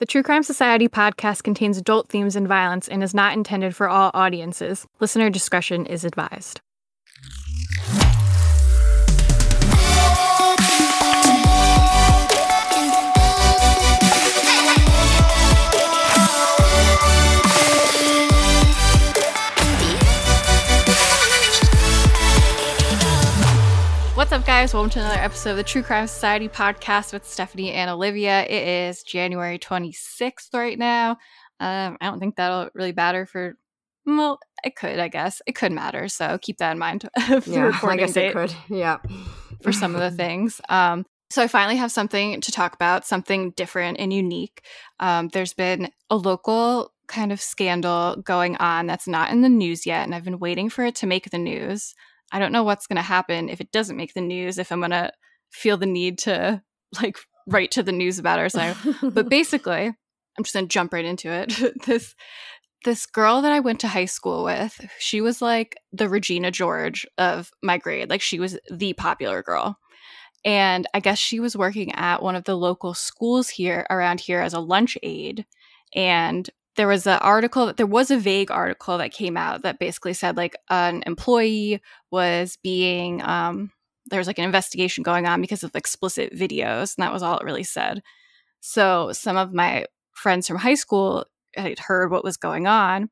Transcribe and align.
The 0.00 0.06
True 0.06 0.22
Crime 0.22 0.42
Society 0.42 0.88
podcast 0.88 1.42
contains 1.42 1.76
adult 1.76 2.08
themes 2.08 2.34
and 2.34 2.48
violence 2.48 2.88
and 2.88 3.02
is 3.02 3.12
not 3.12 3.34
intended 3.34 3.76
for 3.76 3.86
all 3.86 4.10
audiences. 4.14 4.86
Listener 4.98 5.28
discretion 5.28 5.84
is 5.84 6.06
advised. 6.06 6.62
What's 24.30 24.42
up, 24.42 24.46
guys? 24.46 24.72
Welcome 24.72 24.90
to 24.90 25.00
another 25.00 25.20
episode 25.20 25.50
of 25.50 25.56
the 25.56 25.64
True 25.64 25.82
Crime 25.82 26.06
Society 26.06 26.48
podcast 26.48 27.12
with 27.12 27.26
Stephanie 27.26 27.72
and 27.72 27.90
Olivia. 27.90 28.44
It 28.44 28.68
is 28.88 29.02
January 29.02 29.58
26th 29.58 30.54
right 30.54 30.78
now. 30.78 31.18
Um, 31.58 31.98
I 32.00 32.06
don't 32.06 32.20
think 32.20 32.36
that'll 32.36 32.70
really 32.72 32.92
matter 32.92 33.26
for, 33.26 33.58
well, 34.06 34.38
it 34.62 34.76
could, 34.76 35.00
I 35.00 35.08
guess. 35.08 35.42
It 35.48 35.56
could 35.56 35.72
matter. 35.72 36.06
So 36.06 36.38
keep 36.40 36.58
that 36.58 36.70
in 36.70 36.78
mind. 36.78 37.08
yeah, 37.44 37.76
I 37.82 37.96
guess 37.96 38.16
it 38.16 38.32
could. 38.32 38.54
Yeah. 38.68 38.98
for 39.62 39.72
some 39.72 39.96
of 39.96 40.00
the 40.00 40.10
things. 40.16 40.60
Um, 40.68 41.06
so 41.28 41.42
I 41.42 41.48
finally 41.48 41.78
have 41.78 41.90
something 41.90 42.40
to 42.40 42.52
talk 42.52 42.72
about, 42.72 43.04
something 43.04 43.50
different 43.56 43.98
and 43.98 44.12
unique. 44.12 44.64
Um, 45.00 45.26
there's 45.32 45.54
been 45.54 45.90
a 46.08 46.14
local 46.14 46.92
kind 47.08 47.32
of 47.32 47.40
scandal 47.40 48.14
going 48.22 48.54
on 48.58 48.86
that's 48.86 49.08
not 49.08 49.32
in 49.32 49.40
the 49.40 49.48
news 49.48 49.86
yet, 49.86 50.04
and 50.04 50.14
I've 50.14 50.22
been 50.22 50.38
waiting 50.38 50.70
for 50.70 50.84
it 50.84 50.94
to 50.96 51.08
make 51.08 51.30
the 51.30 51.38
news. 51.38 51.96
I 52.32 52.38
don't 52.38 52.52
know 52.52 52.62
what's 52.62 52.86
going 52.86 52.96
to 52.96 53.02
happen 53.02 53.48
if 53.48 53.60
it 53.60 53.72
doesn't 53.72 53.96
make 53.96 54.14
the 54.14 54.20
news, 54.20 54.58
if 54.58 54.70
I'm 54.70 54.80
going 54.80 54.90
to 54.90 55.12
feel 55.50 55.76
the 55.76 55.86
need 55.86 56.18
to 56.20 56.62
like 57.02 57.16
write 57.46 57.72
to 57.72 57.82
the 57.82 57.92
news 57.92 58.18
about 58.18 58.38
it 58.38 58.42
or 58.42 58.48
something. 58.48 59.10
but 59.10 59.28
basically, 59.30 59.86
I'm 59.86 60.44
just 60.44 60.54
going 60.54 60.66
to 60.66 60.72
jump 60.72 60.92
right 60.92 61.04
into 61.04 61.30
it. 61.30 61.52
this 61.86 62.14
this 62.84 63.04
girl 63.04 63.42
that 63.42 63.52
I 63.52 63.60
went 63.60 63.80
to 63.80 63.88
high 63.88 64.06
school 64.06 64.42
with, 64.42 64.80
she 64.98 65.20
was 65.20 65.42
like 65.42 65.76
the 65.92 66.08
Regina 66.08 66.50
George 66.50 67.06
of 67.18 67.50
my 67.62 67.76
grade. 67.76 68.08
Like 68.08 68.22
she 68.22 68.40
was 68.40 68.58
the 68.70 68.94
popular 68.94 69.42
girl. 69.42 69.78
And 70.46 70.86
I 70.94 71.00
guess 71.00 71.18
she 71.18 71.40
was 71.40 71.54
working 71.54 71.92
at 71.94 72.22
one 72.22 72.36
of 72.36 72.44
the 72.44 72.56
local 72.56 72.94
schools 72.94 73.50
here 73.50 73.86
around 73.90 74.20
here 74.20 74.40
as 74.40 74.54
a 74.54 74.60
lunch 74.60 74.96
aide. 75.02 75.44
And 75.94 76.48
there 76.80 76.88
was 76.88 77.06
an 77.06 77.18
article 77.18 77.66
that 77.66 77.76
there 77.76 77.86
was 77.86 78.10
a 78.10 78.16
vague 78.16 78.50
article 78.50 78.96
that 78.96 79.12
came 79.12 79.36
out 79.36 79.60
that 79.60 79.78
basically 79.78 80.14
said 80.14 80.38
like 80.38 80.56
an 80.70 81.02
employee 81.04 81.78
was 82.10 82.56
being 82.62 83.20
um 83.20 83.70
there 84.06 84.18
was 84.18 84.26
like 84.26 84.38
an 84.38 84.46
investigation 84.46 85.02
going 85.02 85.26
on 85.26 85.42
because 85.42 85.62
of 85.62 85.76
explicit 85.76 86.34
videos 86.34 86.96
and 86.96 87.02
that 87.02 87.12
was 87.12 87.22
all 87.22 87.36
it 87.36 87.44
really 87.44 87.64
said. 87.64 88.02
So 88.60 89.12
some 89.12 89.36
of 89.36 89.52
my 89.52 89.84
friends 90.12 90.48
from 90.48 90.56
high 90.56 90.74
school 90.74 91.26
had 91.54 91.78
heard 91.78 92.10
what 92.10 92.24
was 92.24 92.38
going 92.38 92.66
on 92.66 93.10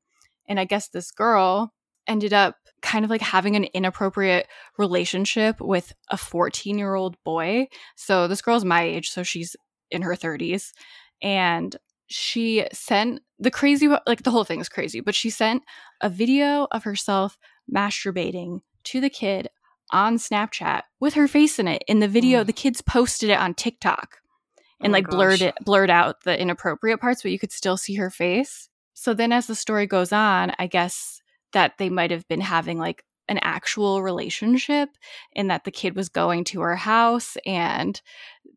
and 0.48 0.58
i 0.58 0.64
guess 0.64 0.88
this 0.88 1.10
girl 1.10 1.74
ended 2.06 2.32
up 2.32 2.56
kind 2.80 3.04
of 3.04 3.10
like 3.10 3.20
having 3.20 3.54
an 3.54 3.64
inappropriate 3.74 4.46
relationship 4.78 5.60
with 5.60 5.92
a 6.08 6.16
14 6.16 6.78
year 6.78 6.94
old 6.94 7.22
boy. 7.22 7.66
So 7.96 8.28
this 8.28 8.40
girl's 8.40 8.64
my 8.64 8.82
age 8.82 9.10
so 9.10 9.22
she's 9.22 9.56
in 9.90 10.00
her 10.00 10.14
30s 10.14 10.72
and 11.20 11.76
she 12.08 12.66
sent 12.72 13.20
the 13.38 13.50
crazy 13.50 13.86
like 14.06 14.22
the 14.22 14.30
whole 14.30 14.44
thing 14.44 14.60
is 14.60 14.68
crazy 14.68 15.00
but 15.00 15.14
she 15.14 15.30
sent 15.30 15.62
a 16.00 16.08
video 16.08 16.66
of 16.72 16.84
herself 16.84 17.36
masturbating 17.72 18.60
to 18.82 19.00
the 19.00 19.10
kid 19.10 19.48
on 19.92 20.16
snapchat 20.16 20.82
with 21.00 21.14
her 21.14 21.28
face 21.28 21.58
in 21.58 21.68
it 21.68 21.84
in 21.86 22.00
the 22.00 22.08
video 22.08 22.42
mm. 22.42 22.46
the 22.46 22.52
kids 22.52 22.80
posted 22.80 23.30
it 23.30 23.38
on 23.38 23.54
tiktok 23.54 24.16
oh 24.20 24.84
and 24.84 24.92
oh 24.92 24.94
like 24.94 25.04
gosh. 25.04 25.14
blurred 25.14 25.42
it 25.42 25.54
blurred 25.64 25.90
out 25.90 26.22
the 26.24 26.40
inappropriate 26.40 27.00
parts 27.00 27.22
but 27.22 27.30
you 27.30 27.38
could 27.38 27.52
still 27.52 27.76
see 27.76 27.94
her 27.94 28.10
face 28.10 28.68
so 28.94 29.12
then 29.12 29.30
as 29.30 29.46
the 29.46 29.54
story 29.54 29.86
goes 29.86 30.12
on 30.12 30.52
i 30.58 30.66
guess 30.66 31.20
that 31.52 31.72
they 31.78 31.90
might 31.90 32.10
have 32.10 32.26
been 32.28 32.40
having 32.40 32.78
like 32.78 33.04
an 33.28 33.38
actual 33.42 34.02
relationship 34.02 34.88
and 35.36 35.50
that 35.50 35.64
the 35.64 35.70
kid 35.70 35.94
was 35.94 36.08
going 36.08 36.44
to 36.44 36.60
her 36.60 36.76
house 36.76 37.36
and 37.44 38.00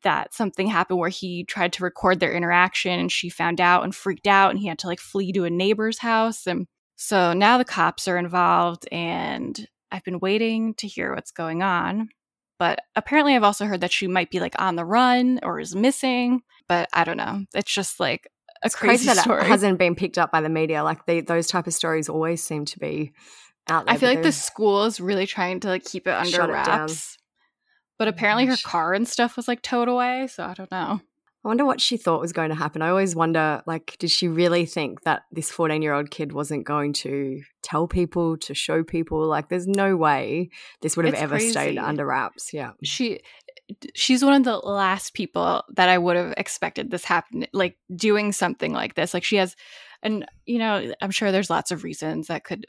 that 0.03 0.33
something 0.33 0.67
happened 0.67 0.99
where 0.99 1.09
he 1.09 1.43
tried 1.43 1.73
to 1.73 1.83
record 1.83 2.19
their 2.19 2.33
interaction 2.33 2.99
and 2.99 3.11
she 3.11 3.29
found 3.29 3.59
out 3.61 3.83
and 3.83 3.95
freaked 3.95 4.27
out 4.27 4.51
and 4.51 4.59
he 4.59 4.67
had 4.67 4.79
to 4.79 4.87
like 4.87 4.99
flee 4.99 5.31
to 5.31 5.45
a 5.45 5.49
neighbor's 5.49 5.99
house 5.99 6.47
and 6.47 6.67
so 6.95 7.33
now 7.33 7.57
the 7.57 7.65
cops 7.65 8.07
are 8.07 8.17
involved 8.17 8.87
and 8.91 9.67
I've 9.91 10.03
been 10.03 10.19
waiting 10.19 10.73
to 10.75 10.87
hear 10.87 11.13
what's 11.13 11.31
going 11.31 11.63
on 11.63 12.09
but 12.59 12.79
apparently 12.95 13.35
I've 13.35 13.43
also 13.43 13.65
heard 13.65 13.81
that 13.81 13.91
she 13.91 14.07
might 14.07 14.29
be 14.29 14.39
like 14.39 14.59
on 14.59 14.75
the 14.75 14.85
run 14.85 15.39
or 15.43 15.59
is 15.59 15.75
missing 15.75 16.41
but 16.67 16.89
I 16.93 17.03
don't 17.03 17.17
know 17.17 17.45
it's 17.53 17.73
just 17.73 17.99
like 17.99 18.27
a 18.63 18.67
it's 18.67 18.75
crazy, 18.75 19.05
crazy 19.05 19.19
story. 19.19 19.39
that 19.39 19.45
it 19.45 19.49
hasn't 19.49 19.79
been 19.79 19.95
picked 19.95 20.17
up 20.17 20.31
by 20.31 20.41
the 20.41 20.49
media 20.49 20.83
like 20.83 21.05
they, 21.05 21.21
those 21.21 21.47
type 21.47 21.67
of 21.67 21.73
stories 21.73 22.09
always 22.09 22.43
seem 22.43 22.65
to 22.65 22.79
be 22.79 23.13
out 23.67 23.85
there. 23.85 23.95
I 23.95 23.97
feel 23.97 24.09
like 24.09 24.23
the 24.23 24.31
school 24.31 24.83
is 24.85 24.99
really 24.99 25.25
trying 25.25 25.59
to 25.61 25.67
like 25.69 25.83
keep 25.83 26.07
it 26.07 26.11
under 26.11 26.51
wraps. 26.51 27.17
But 28.01 28.07
apparently 28.07 28.47
her 28.47 28.57
car 28.65 28.95
and 28.95 29.07
stuff 29.07 29.37
was 29.37 29.47
like 29.47 29.61
towed 29.61 29.87
away, 29.87 30.25
so 30.25 30.43
I 30.43 30.55
don't 30.55 30.71
know. 30.71 31.01
I 31.45 31.47
wonder 31.47 31.65
what 31.65 31.79
she 31.79 31.97
thought 31.97 32.19
was 32.19 32.33
going 32.33 32.49
to 32.49 32.55
happen. 32.55 32.81
I 32.81 32.89
always 32.89 33.15
wonder, 33.15 33.61
like, 33.67 33.95
did 33.99 34.09
she 34.09 34.27
really 34.27 34.65
think 34.65 35.03
that 35.03 35.21
this 35.31 35.51
14 35.51 35.83
year 35.83 35.93
old 35.93 36.09
kid 36.09 36.31
wasn't 36.31 36.65
going 36.65 36.93
to 36.93 37.43
tell 37.61 37.87
people, 37.87 38.37
to 38.37 38.55
show 38.55 38.83
people? 38.83 39.27
Like, 39.27 39.49
there's 39.49 39.67
no 39.67 39.95
way 39.95 40.49
this 40.81 40.97
would 40.97 41.05
have 41.05 41.13
it's 41.13 41.21
ever 41.21 41.35
crazy. 41.35 41.51
stayed 41.51 41.77
under 41.77 42.03
wraps. 42.07 42.51
Yeah. 42.51 42.71
She, 42.83 43.19
she's 43.93 44.25
one 44.25 44.33
of 44.33 44.45
the 44.45 44.57
last 44.57 45.13
people 45.13 45.63
that 45.75 45.87
I 45.87 45.99
would 45.99 46.15
have 46.15 46.33
expected 46.37 46.89
this 46.89 47.05
happen, 47.05 47.45
like 47.53 47.77
doing 47.95 48.31
something 48.31 48.73
like 48.73 48.95
this. 48.95 49.13
Like, 49.13 49.23
she 49.23 49.35
has, 49.35 49.55
and, 50.01 50.25
you 50.47 50.57
know, 50.57 50.91
I'm 51.03 51.11
sure 51.11 51.31
there's 51.31 51.51
lots 51.51 51.69
of 51.69 51.83
reasons 51.83 52.29
that 52.29 52.45
could 52.45 52.65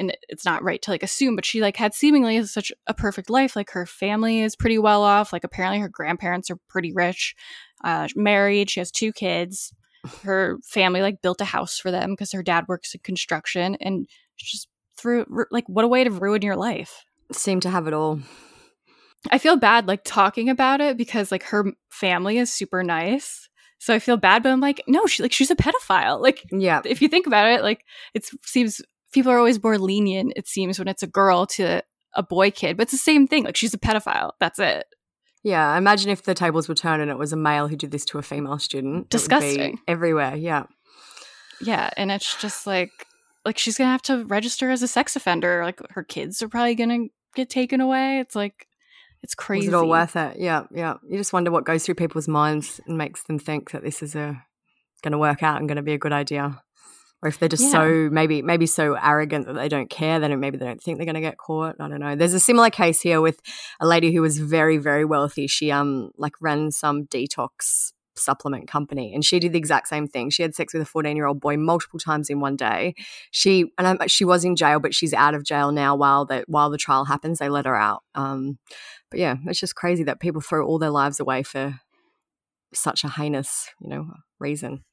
and 0.00 0.16
it's 0.28 0.44
not 0.44 0.64
right 0.64 0.82
to 0.82 0.90
like 0.90 1.02
assume 1.02 1.36
but 1.36 1.44
she 1.44 1.60
like 1.60 1.76
had 1.76 1.94
seemingly 1.94 2.42
such 2.44 2.72
a 2.88 2.94
perfect 2.94 3.30
life 3.30 3.54
like 3.54 3.70
her 3.70 3.86
family 3.86 4.40
is 4.40 4.56
pretty 4.56 4.78
well 4.78 5.02
off 5.02 5.32
like 5.32 5.44
apparently 5.44 5.78
her 5.78 5.88
grandparents 5.88 6.50
are 6.50 6.58
pretty 6.68 6.92
rich 6.92 7.36
uh 7.84 8.08
married 8.16 8.70
she 8.70 8.80
has 8.80 8.90
two 8.90 9.12
kids. 9.12 9.72
Her 10.22 10.56
family 10.64 11.02
like 11.02 11.20
built 11.20 11.42
a 11.42 11.44
house 11.44 11.78
for 11.78 11.90
them 11.90 12.12
because 12.12 12.32
her 12.32 12.42
dad 12.42 12.64
works 12.68 12.94
in 12.94 13.00
construction 13.04 13.76
and 13.82 14.08
just 14.38 14.66
through 14.96 15.26
like 15.50 15.68
what 15.68 15.84
a 15.84 15.88
way 15.88 16.04
to 16.04 16.10
ruin 16.10 16.40
your 16.40 16.56
life. 16.56 17.04
Seem 17.32 17.60
to 17.60 17.70
have 17.70 17.86
it 17.86 17.92
all. 17.92 18.18
I 19.30 19.36
feel 19.36 19.56
bad 19.56 19.86
like 19.86 20.00
talking 20.02 20.48
about 20.48 20.80
it 20.80 20.96
because 20.96 21.30
like 21.30 21.42
her 21.44 21.66
family 21.90 22.38
is 22.38 22.50
super 22.50 22.82
nice. 22.82 23.48
So 23.78 23.94
I 23.94 23.98
feel 23.98 24.16
bad, 24.16 24.42
but 24.42 24.52
I'm 24.52 24.60
like, 24.60 24.82
no, 24.86 25.06
she 25.06 25.22
like 25.22 25.32
she's 25.32 25.50
a 25.50 25.56
pedophile. 25.56 26.20
Like, 26.22 26.46
yeah, 26.50 26.80
if 26.84 27.02
you 27.02 27.08
think 27.08 27.26
about 27.26 27.48
it, 27.48 27.62
like 27.62 27.84
it 28.14 28.28
seems 28.42 28.80
people 29.12 29.32
are 29.32 29.38
always 29.38 29.62
more 29.62 29.78
lenient, 29.78 30.32
it 30.36 30.48
seems, 30.48 30.78
when 30.78 30.88
it's 30.88 31.02
a 31.02 31.06
girl 31.06 31.46
to 31.46 31.82
a 32.14 32.22
boy 32.22 32.50
kid. 32.50 32.76
But 32.76 32.84
it's 32.84 32.92
the 32.92 32.98
same 32.98 33.26
thing. 33.26 33.44
Like 33.44 33.56
she's 33.56 33.74
a 33.74 33.78
pedophile. 33.78 34.32
That's 34.40 34.58
it. 34.58 34.86
Yeah. 35.42 35.76
Imagine 35.76 36.10
if 36.10 36.22
the 36.22 36.34
tables 36.34 36.68
were 36.68 36.74
turned 36.74 37.00
and 37.02 37.10
it 37.10 37.18
was 37.18 37.32
a 37.32 37.36
male 37.36 37.68
who 37.68 37.76
did 37.76 37.90
this 37.90 38.04
to 38.06 38.18
a 38.18 38.22
female 38.22 38.58
student. 38.58 39.08
Disgusting. 39.08 39.78
Everywhere. 39.88 40.36
Yeah. 40.36 40.64
Yeah. 41.60 41.90
And 41.96 42.10
it's 42.10 42.40
just 42.40 42.66
like, 42.66 42.90
like 43.44 43.56
she's 43.56 43.78
going 43.78 43.86
to 43.86 43.92
have 43.92 44.02
to 44.02 44.24
register 44.26 44.70
as 44.70 44.82
a 44.82 44.88
sex 44.88 45.16
offender. 45.16 45.64
Like 45.64 45.80
her 45.90 46.04
kids 46.04 46.42
are 46.42 46.48
probably 46.48 46.74
going 46.74 46.90
to 46.90 47.08
get 47.34 47.48
taken 47.48 47.80
away. 47.80 48.20
It's 48.20 48.36
like, 48.36 48.66
it's 49.22 49.34
crazy. 49.34 49.66
Is 49.66 49.72
it 49.72 49.76
all 49.76 49.88
worth 49.88 50.16
it? 50.16 50.36
Yeah. 50.38 50.64
Yeah. 50.74 50.94
You 51.08 51.16
just 51.16 51.32
wonder 51.32 51.50
what 51.50 51.64
goes 51.64 51.84
through 51.84 51.94
people's 51.94 52.28
minds 52.28 52.80
and 52.86 52.98
makes 52.98 53.22
them 53.22 53.38
think 53.38 53.70
that 53.70 53.82
this 53.82 54.02
is 54.02 54.14
a 54.14 54.42
going 55.02 55.12
to 55.12 55.18
work 55.18 55.42
out 55.42 55.58
and 55.58 55.68
going 55.68 55.76
to 55.76 55.82
be 55.82 55.94
a 55.94 55.98
good 55.98 56.12
idea 56.12 56.60
or 57.22 57.28
if 57.28 57.38
they're 57.38 57.48
just 57.48 57.64
yeah. 57.64 57.70
so 57.70 58.08
maybe 58.10 58.42
maybe 58.42 58.66
so 58.66 58.94
arrogant 58.94 59.46
that 59.46 59.54
they 59.54 59.68
don't 59.68 59.90
care 59.90 60.18
then 60.20 60.38
maybe 60.40 60.56
they 60.56 60.64
don't 60.64 60.82
think 60.82 60.98
they're 60.98 61.04
going 61.04 61.14
to 61.14 61.20
get 61.20 61.38
caught. 61.38 61.76
I 61.80 61.88
don't 61.88 62.00
know. 62.00 62.16
There's 62.16 62.34
a 62.34 62.40
similar 62.40 62.70
case 62.70 63.00
here 63.00 63.20
with 63.20 63.40
a 63.80 63.86
lady 63.86 64.12
who 64.14 64.22
was 64.22 64.38
very 64.38 64.78
very 64.78 65.04
wealthy. 65.04 65.46
She 65.46 65.70
um 65.70 66.10
like 66.16 66.32
ran 66.40 66.70
some 66.70 67.06
detox 67.06 67.92
supplement 68.16 68.68
company 68.68 69.14
and 69.14 69.24
she 69.24 69.38
did 69.38 69.52
the 69.52 69.58
exact 69.58 69.88
same 69.88 70.06
thing. 70.06 70.30
She 70.30 70.42
had 70.42 70.54
sex 70.54 70.74
with 70.74 70.82
a 70.82 70.86
14 70.86 71.16
year 71.16 71.26
old 71.26 71.40
boy 71.40 71.56
multiple 71.56 71.98
times 71.98 72.28
in 72.28 72.40
one 72.40 72.56
day. 72.56 72.94
She 73.30 73.72
and 73.78 73.86
I'm, 73.86 74.08
she 74.08 74.24
was 74.24 74.44
in 74.44 74.56
jail 74.56 74.80
but 74.80 74.94
she's 74.94 75.14
out 75.14 75.34
of 75.34 75.44
jail 75.44 75.72
now 75.72 75.94
while 75.96 76.24
the 76.24 76.44
while 76.46 76.70
the 76.70 76.78
trial 76.78 77.04
happens. 77.04 77.38
They 77.38 77.48
let 77.48 77.66
her 77.66 77.76
out. 77.76 78.02
Um 78.14 78.58
but 79.10 79.20
yeah 79.20 79.36
it's 79.46 79.60
just 79.60 79.74
crazy 79.74 80.04
that 80.04 80.20
people 80.20 80.40
throw 80.40 80.66
all 80.66 80.78
their 80.78 80.90
lives 80.90 81.20
away 81.20 81.42
for 81.42 81.80
such 82.72 83.02
a 83.02 83.08
heinous 83.08 83.68
you 83.80 83.88
know 83.88 84.10
reason 84.38 84.84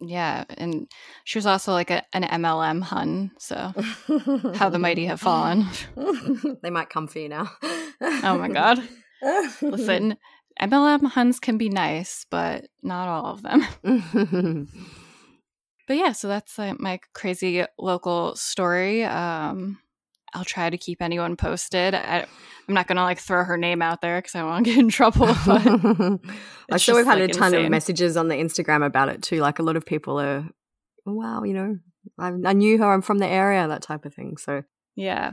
yeah, 0.00 0.44
and 0.56 0.90
she 1.24 1.38
was 1.38 1.46
also 1.46 1.72
like 1.72 1.90
a, 1.90 2.02
an 2.12 2.22
MLM 2.22 2.82
hun. 2.82 3.32
So 3.38 3.72
how 4.54 4.70
the 4.70 4.78
mighty 4.78 5.06
have 5.06 5.20
fallen. 5.20 5.66
they 6.62 6.70
might 6.70 6.88
come 6.88 7.06
for 7.06 7.18
you 7.18 7.28
now. 7.28 7.50
oh 8.00 8.38
my 8.38 8.48
god! 8.48 8.82
Listen, 9.62 10.16
MLM 10.60 11.06
huns 11.06 11.40
can 11.40 11.58
be 11.58 11.68
nice, 11.68 12.26
but 12.30 12.66
not 12.82 13.08
all 13.08 13.26
of 13.26 13.42
them. 13.42 13.66
but 15.86 15.96
yeah, 15.96 16.12
so 16.12 16.28
that's 16.28 16.58
like 16.58 16.80
my 16.80 17.00
crazy 17.14 17.64
local 17.78 18.36
story. 18.36 19.04
Um, 19.04 19.78
I'll 20.32 20.44
try 20.44 20.70
to 20.70 20.78
keep 20.78 21.02
anyone 21.02 21.36
posted. 21.36 21.94
I, 21.94 22.26
am 22.68 22.74
not 22.74 22.86
gonna 22.86 23.02
like 23.02 23.18
throw 23.18 23.44
her 23.44 23.56
name 23.56 23.82
out 23.82 24.00
there 24.00 24.18
because 24.18 24.34
I 24.34 24.42
want 24.44 24.64
to 24.64 24.70
get 24.72 24.78
in 24.78 24.88
trouble. 24.88 25.26
I'm 25.28 26.78
sure 26.78 26.96
we've 26.96 27.04
had 27.04 27.20
like, 27.20 27.30
a 27.30 27.32
ton 27.32 27.48
insane. 27.48 27.64
of 27.64 27.70
messages 27.70 28.16
on 28.16 28.28
the 28.28 28.36
Instagram 28.36 28.84
about 28.84 29.08
it 29.08 29.22
too. 29.22 29.40
Like 29.40 29.58
a 29.58 29.62
lot 29.62 29.76
of 29.76 29.84
people 29.84 30.20
are, 30.20 30.48
wow, 31.04 31.42
you 31.42 31.54
know, 31.54 31.78
I, 32.18 32.32
I 32.44 32.52
knew 32.52 32.78
her. 32.78 32.92
I'm 32.92 33.02
from 33.02 33.18
the 33.18 33.26
area, 33.26 33.66
that 33.66 33.82
type 33.82 34.04
of 34.04 34.14
thing. 34.14 34.36
So 34.36 34.62
yeah, 34.96 35.32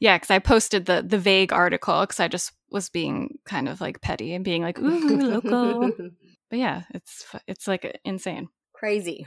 yeah. 0.00 0.16
Because 0.16 0.30
I 0.30 0.38
posted 0.38 0.86
the 0.86 1.04
the 1.06 1.18
vague 1.18 1.52
article 1.52 2.00
because 2.00 2.20
I 2.20 2.28
just 2.28 2.52
was 2.70 2.88
being 2.88 3.38
kind 3.44 3.68
of 3.68 3.80
like 3.80 4.00
petty 4.00 4.34
and 4.34 4.44
being 4.44 4.62
like, 4.62 4.78
ooh, 4.78 5.18
local. 5.18 5.90
but 6.50 6.58
yeah, 6.58 6.82
it's 6.94 7.26
it's 7.46 7.66
like 7.66 7.98
insane, 8.04 8.48
crazy. 8.74 9.26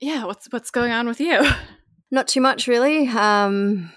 Yeah, 0.00 0.24
what's 0.24 0.46
what's 0.50 0.70
going 0.70 0.92
on 0.92 1.06
with 1.06 1.20
you? 1.20 1.42
Not 2.10 2.28
too 2.28 2.40
much, 2.40 2.68
really. 2.68 3.08
Um, 3.08 3.92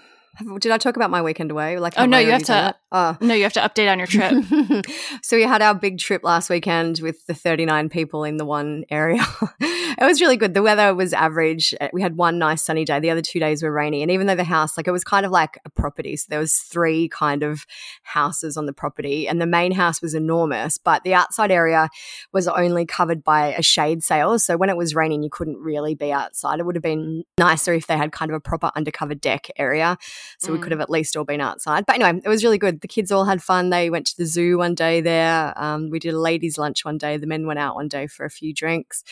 did 0.58 0.72
I 0.72 0.78
talk 0.78 0.96
about 0.96 1.10
my 1.10 1.22
weekend 1.22 1.50
away? 1.50 1.78
Like, 1.78 1.94
oh 1.96 2.06
no, 2.06 2.18
you 2.18 2.30
have 2.30 2.44
to. 2.44 2.74
Oh. 2.92 3.16
No, 3.20 3.34
you 3.34 3.44
have 3.44 3.52
to 3.52 3.60
update 3.60 3.90
on 3.90 3.98
your 3.98 4.06
trip. 4.06 4.86
so 5.22 5.36
we 5.36 5.44
had 5.44 5.62
our 5.62 5.74
big 5.74 5.98
trip 5.98 6.24
last 6.24 6.50
weekend 6.50 6.98
with 7.00 7.24
the 7.26 7.34
39 7.34 7.88
people 7.88 8.24
in 8.24 8.36
the 8.36 8.44
one 8.44 8.84
area. 8.90 9.24
it 9.60 10.04
was 10.04 10.20
really 10.20 10.36
good. 10.36 10.54
The 10.54 10.62
weather 10.62 10.92
was 10.94 11.12
average. 11.12 11.72
Uh, 11.80 11.88
we 11.92 12.02
had 12.02 12.16
one 12.16 12.38
nice 12.38 12.64
sunny 12.64 12.84
day. 12.84 12.98
The 12.98 13.10
other 13.10 13.22
two 13.22 13.38
days 13.38 13.62
were 13.62 13.70
rainy. 13.70 14.02
And 14.02 14.10
even 14.10 14.26
though 14.26 14.34
the 14.34 14.42
house, 14.42 14.76
like, 14.76 14.88
it 14.88 14.92
was 14.92 15.04
kind 15.04 15.24
of 15.24 15.30
like 15.30 15.58
a 15.64 15.70
property. 15.70 16.16
So 16.16 16.26
there 16.30 16.40
was 16.40 16.56
three 16.56 17.08
kind 17.08 17.44
of 17.44 17.64
houses 18.02 18.56
on 18.56 18.66
the 18.66 18.72
property, 18.72 19.28
and 19.28 19.40
the 19.40 19.46
main 19.46 19.72
house 19.72 20.02
was 20.02 20.14
enormous, 20.14 20.78
but 20.78 21.04
the 21.04 21.14
outside 21.14 21.52
area 21.52 21.88
was 22.32 22.48
only 22.48 22.86
covered 22.86 23.22
by 23.22 23.54
a 23.54 23.62
shade 23.62 24.02
sail. 24.02 24.38
So 24.38 24.56
when 24.56 24.68
it 24.70 24.76
was 24.76 24.94
raining, 24.94 25.22
you 25.22 25.30
couldn't 25.30 25.58
really 25.58 25.94
be 25.94 26.12
outside. 26.12 26.58
It 26.58 26.66
would 26.66 26.74
have 26.76 26.82
been 26.82 27.22
nicer 27.38 27.72
if 27.72 27.86
they 27.86 27.96
had 27.96 28.10
kind 28.10 28.30
of 28.32 28.34
a 28.34 28.40
proper 28.40 28.72
undercover 28.74 29.14
deck 29.14 29.48
area. 29.56 29.96
So 30.38 30.50
mm. 30.50 30.52
we 30.52 30.58
could 30.58 30.68
mm. 30.68 30.72
have 30.72 30.80
at 30.80 30.90
least 30.90 31.16
all 31.16 31.24
been 31.24 31.40
outside. 31.40 31.86
But 31.86 31.96
anyway, 31.96 32.20
it 32.24 32.28
was 32.28 32.44
really 32.44 32.58
good. 32.58 32.80
The 32.80 32.88
kids 32.88 33.10
all 33.12 33.24
had 33.24 33.42
fun. 33.42 33.70
They 33.70 33.90
went 33.90 34.06
to 34.08 34.16
the 34.16 34.26
zoo 34.26 34.58
one 34.58 34.74
day 34.74 35.00
there. 35.00 35.52
Um, 35.56 35.90
we 35.90 35.98
did 35.98 36.14
a 36.14 36.18
ladies' 36.18 36.58
lunch 36.58 36.84
one 36.84 36.98
day. 36.98 37.16
The 37.16 37.26
men 37.26 37.46
went 37.46 37.58
out 37.58 37.74
one 37.74 37.88
day 37.88 38.06
for 38.06 38.24
a 38.24 38.30
few 38.30 38.54
drinks. 38.54 39.02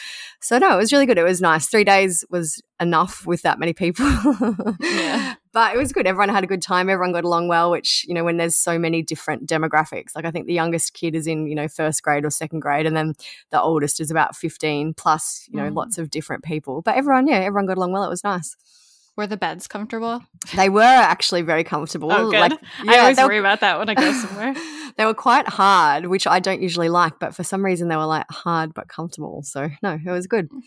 So 0.41 0.59
no, 0.59 0.75
it 0.75 0.79
was 0.79 0.93
really 0.93 1.06
good. 1.06 1.19
It 1.19 1.25
was 1.25 1.41
nice. 1.41 1.67
Three 1.67 1.85
days 1.85 2.25
was 2.31 2.62
enough 2.81 3.26
with 3.26 3.43
that 3.43 3.59
many 3.59 3.73
people. 3.73 4.06
yeah. 4.81 5.35
But 5.50 5.75
it 5.75 5.79
was 5.79 5.93
good. 5.93 6.06
Everyone 6.06 6.29
had 6.29 6.44
a 6.44 6.47
good 6.47 6.62
time. 6.62 6.91
Everyone 6.91 7.12
got 7.12 7.25
along 7.25 7.49
well, 7.49 7.71
which, 7.71 8.05
you 8.06 8.14
know, 8.14 8.23
when 8.23 8.37
there's 8.37 8.55
so 8.55 8.79
many 8.79 9.03
different 9.03 9.49
demographics, 9.49 10.14
like 10.14 10.26
I 10.26 10.31
think 10.31 10.47
the 10.47 10.53
youngest 10.53 10.93
kid 10.93 11.14
is 11.17 11.26
in, 11.26 11.47
you 11.47 11.55
know, 11.55 11.67
first 11.67 12.03
grade 12.03 12.25
or 12.25 12.31
second 12.31 12.61
grade, 12.61 12.87
and 12.87 12.94
then 12.94 13.14
the 13.50 13.61
oldest 13.61 13.99
is 13.99 14.11
about 14.11 14.37
15 14.37 14.94
plus, 14.94 15.49
you 15.50 15.59
know, 15.59 15.69
mm. 15.69 15.75
lots 15.75 15.97
of 15.97 16.11
different 16.11 16.44
people. 16.44 16.82
But 16.82 16.97
everyone, 16.97 17.26
yeah, 17.26 17.38
everyone 17.38 17.67
got 17.67 17.79
along 17.79 17.93
well. 17.93 18.05
It 18.05 18.11
was 18.11 18.23
nice. 18.23 18.56
Were 19.19 19.26
the 19.26 19.37
beds 19.37 19.67
comfortable? 19.67 20.23
They 20.55 20.69
were 20.69 20.81
actually 20.82 21.43
very 21.43 21.65
comfortable. 21.65 22.12
Oh, 22.19 22.31
good. 22.31 22.38
Like, 22.38 22.61
yeah, 22.85 22.93
I 22.93 22.99
always 23.00 23.19
worry 23.19 23.38
about 23.38 23.59
that 23.61 23.76
when 23.76 23.88
I 23.88 23.94
go 23.94 24.12
somewhere. 24.12 24.55
they 24.97 25.05
were 25.05 25.12
quite 25.12 25.49
hard, 25.49 26.06
which 26.06 26.29
I 26.29 26.38
don't 26.38 26.62
usually 26.62 26.88
like, 26.88 27.19
but 27.19 27.35
for 27.35 27.43
some 27.43 27.65
reason 27.65 27.88
they 27.88 27.97
were 27.97 28.06
like 28.06 28.26
hard 28.31 28.75
but 28.75 28.87
comfortable. 28.87 29.43
So 29.43 29.70
no, 29.82 29.99
it 30.05 30.11
was 30.11 30.29
good. 30.29 30.49
Mm, 30.50 30.62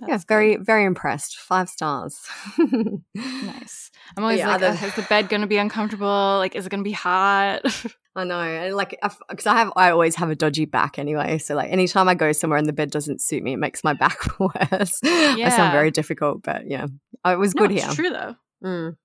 that's 0.00 0.08
yeah, 0.08 0.18
very 0.26 0.56
good. 0.56 0.66
very 0.66 0.84
impressed. 0.84 1.38
Five 1.38 1.68
stars. 1.68 2.18
nice. 3.14 3.92
I'm 4.16 4.22
always 4.22 4.38
yeah, 4.38 4.48
like, 4.48 4.62
other- 4.62 4.86
is 4.86 4.94
the 4.94 5.02
bed 5.02 5.28
going 5.28 5.42
to 5.42 5.46
be 5.46 5.56
uncomfortable? 5.56 6.06
Like, 6.38 6.54
is 6.54 6.66
it 6.66 6.70
going 6.70 6.82
to 6.82 6.88
be 6.88 6.92
hot? 6.92 7.62
I 8.16 8.24
know, 8.24 8.70
like, 8.76 8.96
because 9.28 9.46
I 9.46 9.56
have, 9.56 9.72
I 9.74 9.90
always 9.90 10.14
have 10.16 10.30
a 10.30 10.36
dodgy 10.36 10.66
back 10.66 11.00
anyway. 11.00 11.38
So, 11.38 11.56
like, 11.56 11.72
anytime 11.72 12.08
I 12.08 12.14
go 12.14 12.30
somewhere 12.30 12.58
and 12.58 12.68
the 12.68 12.72
bed 12.72 12.90
doesn't 12.90 13.20
suit 13.20 13.42
me, 13.42 13.54
it 13.54 13.58
makes 13.58 13.82
my 13.82 13.92
back 14.04 14.18
worse. 14.38 15.00
Yeah. 15.02 15.46
I 15.46 15.48
sound 15.48 15.72
very 15.72 15.90
difficult, 15.90 16.42
but 16.42 16.68
yeah, 16.68 16.86
it 17.26 17.38
was 17.38 17.54
good 17.54 17.70
no, 17.70 17.76
here. 17.76 17.90
True 17.90 18.10
though. 18.10 18.36
Mm. 18.64 18.96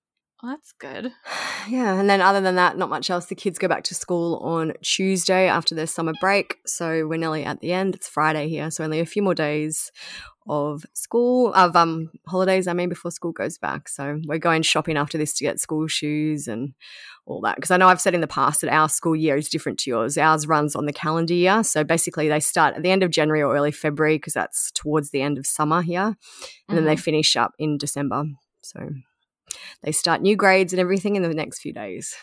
Well, 0.41 0.51
that's 0.53 0.73
good. 0.73 1.11
Yeah, 1.67 1.99
and 1.99 2.09
then 2.09 2.19
other 2.19 2.41
than 2.41 2.55
that, 2.55 2.77
not 2.77 2.89
much 2.89 3.11
else. 3.11 3.27
The 3.27 3.35
kids 3.35 3.59
go 3.59 3.67
back 3.67 3.83
to 3.83 3.93
school 3.93 4.37
on 4.37 4.73
Tuesday 4.81 5.47
after 5.47 5.75
their 5.75 5.85
summer 5.85 6.13
break, 6.19 6.55
so 6.65 7.05
we're 7.05 7.19
nearly 7.19 7.43
at 7.43 7.59
the 7.59 7.73
end. 7.73 7.93
It's 7.93 8.07
Friday 8.07 8.47
here, 8.49 8.71
so 8.71 8.83
only 8.83 9.01
a 9.01 9.05
few 9.05 9.21
more 9.21 9.35
days 9.35 9.91
of 10.49 10.83
school 10.93 11.53
of 11.53 11.75
um 11.75 12.09
holidays. 12.27 12.67
I 12.67 12.73
mean, 12.73 12.89
before 12.89 13.11
school 13.11 13.31
goes 13.31 13.57
back. 13.57 13.87
So 13.87 14.19
we're 14.25 14.39
going 14.39 14.63
shopping 14.63 14.97
after 14.97 15.17
this 15.17 15.33
to 15.35 15.43
get 15.43 15.59
school 15.59 15.87
shoes 15.87 16.47
and 16.47 16.73
all 17.25 17.39
that. 17.41 17.55
Because 17.55 17.71
I 17.71 17.77
know 17.77 17.87
I've 17.87 18.01
said 18.01 18.15
in 18.15 18.21
the 18.21 18.27
past 18.27 18.61
that 18.61 18.73
our 18.73 18.89
school 18.89 19.15
year 19.15 19.37
is 19.37 19.47
different 19.47 19.77
to 19.79 19.91
yours. 19.91 20.17
Ours 20.17 20.47
runs 20.47 20.75
on 20.75 20.87
the 20.87 20.93
calendar 20.93 21.35
year, 21.35 21.63
so 21.63 21.83
basically 21.83 22.27
they 22.27 22.39
start 22.39 22.75
at 22.75 22.81
the 22.81 22.91
end 22.91 23.03
of 23.03 23.11
January 23.11 23.43
or 23.43 23.55
early 23.55 23.71
February 23.71 24.15
because 24.15 24.33
that's 24.33 24.71
towards 24.71 25.11
the 25.11 25.21
end 25.21 25.37
of 25.37 25.45
summer 25.45 25.81
here, 25.81 26.01
and 26.01 26.15
mm-hmm. 26.15 26.75
then 26.75 26.85
they 26.85 26.95
mm-hmm. 26.95 27.01
finish 27.01 27.35
up 27.35 27.53
in 27.59 27.77
December. 27.77 28.25
So 28.61 28.89
they 29.83 29.91
start 29.91 30.21
new 30.21 30.35
grades 30.35 30.73
and 30.73 30.79
everything 30.79 31.15
in 31.15 31.21
the 31.21 31.29
next 31.29 31.59
few 31.59 31.73
days. 31.73 32.15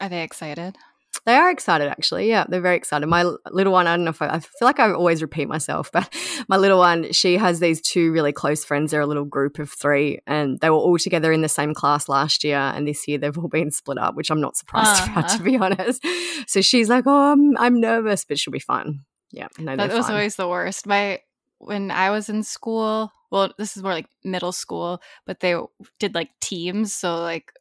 Are 0.00 0.08
they 0.08 0.22
excited? 0.22 0.76
They 1.26 1.34
are 1.34 1.50
excited, 1.50 1.88
actually. 1.88 2.28
Yeah, 2.28 2.44
they're 2.48 2.60
very 2.60 2.76
excited. 2.76 3.06
My 3.06 3.24
little 3.50 3.72
one, 3.72 3.86
I 3.86 3.96
don't 3.96 4.04
know 4.04 4.10
if 4.10 4.22
I, 4.22 4.28
I, 4.28 4.38
feel 4.40 4.66
like 4.66 4.80
I 4.80 4.92
always 4.92 5.22
repeat 5.22 5.48
myself, 5.48 5.90
but 5.92 6.12
my 6.48 6.56
little 6.56 6.78
one, 6.78 7.12
she 7.12 7.36
has 7.36 7.60
these 7.60 7.80
two 7.80 8.12
really 8.12 8.32
close 8.32 8.64
friends. 8.64 8.90
They're 8.90 9.00
a 9.00 9.06
little 9.06 9.24
group 9.24 9.58
of 9.58 9.70
three, 9.70 10.20
and 10.26 10.58
they 10.60 10.70
were 10.70 10.76
all 10.76 10.98
together 10.98 11.32
in 11.32 11.42
the 11.42 11.48
same 11.48 11.74
class 11.74 12.08
last 12.08 12.44
year. 12.44 12.58
And 12.58 12.86
this 12.86 13.06
year, 13.06 13.18
they've 13.18 13.36
all 13.36 13.48
been 13.48 13.70
split 13.70 13.98
up, 13.98 14.14
which 14.14 14.30
I'm 14.30 14.40
not 14.40 14.56
surprised 14.56 15.02
uh-huh. 15.02 15.12
about, 15.20 15.36
to 15.36 15.42
be 15.42 15.56
honest. 15.56 16.04
So 16.46 16.60
she's 16.60 16.88
like, 16.88 17.04
"Oh, 17.06 17.32
I'm, 17.32 17.56
I'm 17.58 17.80
nervous, 17.80 18.24
but 18.24 18.38
she'll 18.38 18.52
be 18.52 18.58
fine." 18.58 19.00
Yeah, 19.30 19.48
no, 19.58 19.76
that 19.76 19.92
was 19.92 20.06
fine. 20.06 20.16
always 20.16 20.36
the 20.36 20.48
worst. 20.48 20.86
My 20.86 21.20
when 21.58 21.90
I 21.90 22.10
was 22.10 22.28
in 22.28 22.42
school, 22.42 23.12
well, 23.30 23.52
this 23.58 23.76
is 23.76 23.82
more 23.82 23.92
like 23.92 24.08
middle 24.24 24.52
school, 24.52 25.02
but 25.26 25.40
they 25.40 25.56
did 25.98 26.14
like 26.14 26.30
teams. 26.40 26.92
So 26.94 27.20
like 27.20 27.52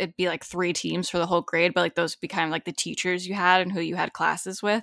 it'd 0.00 0.16
be 0.16 0.28
like 0.28 0.44
three 0.44 0.72
teams 0.72 1.10
for 1.10 1.18
the 1.18 1.26
whole 1.26 1.42
grade, 1.42 1.74
but 1.74 1.82
like 1.82 1.94
those 1.94 2.16
would 2.16 2.20
be 2.20 2.28
kind 2.28 2.46
of 2.46 2.50
like 2.50 2.64
the 2.64 2.72
teachers 2.72 3.26
you 3.26 3.34
had 3.34 3.60
and 3.60 3.70
who 3.70 3.80
you 3.80 3.96
had 3.96 4.12
classes 4.12 4.62
with. 4.62 4.82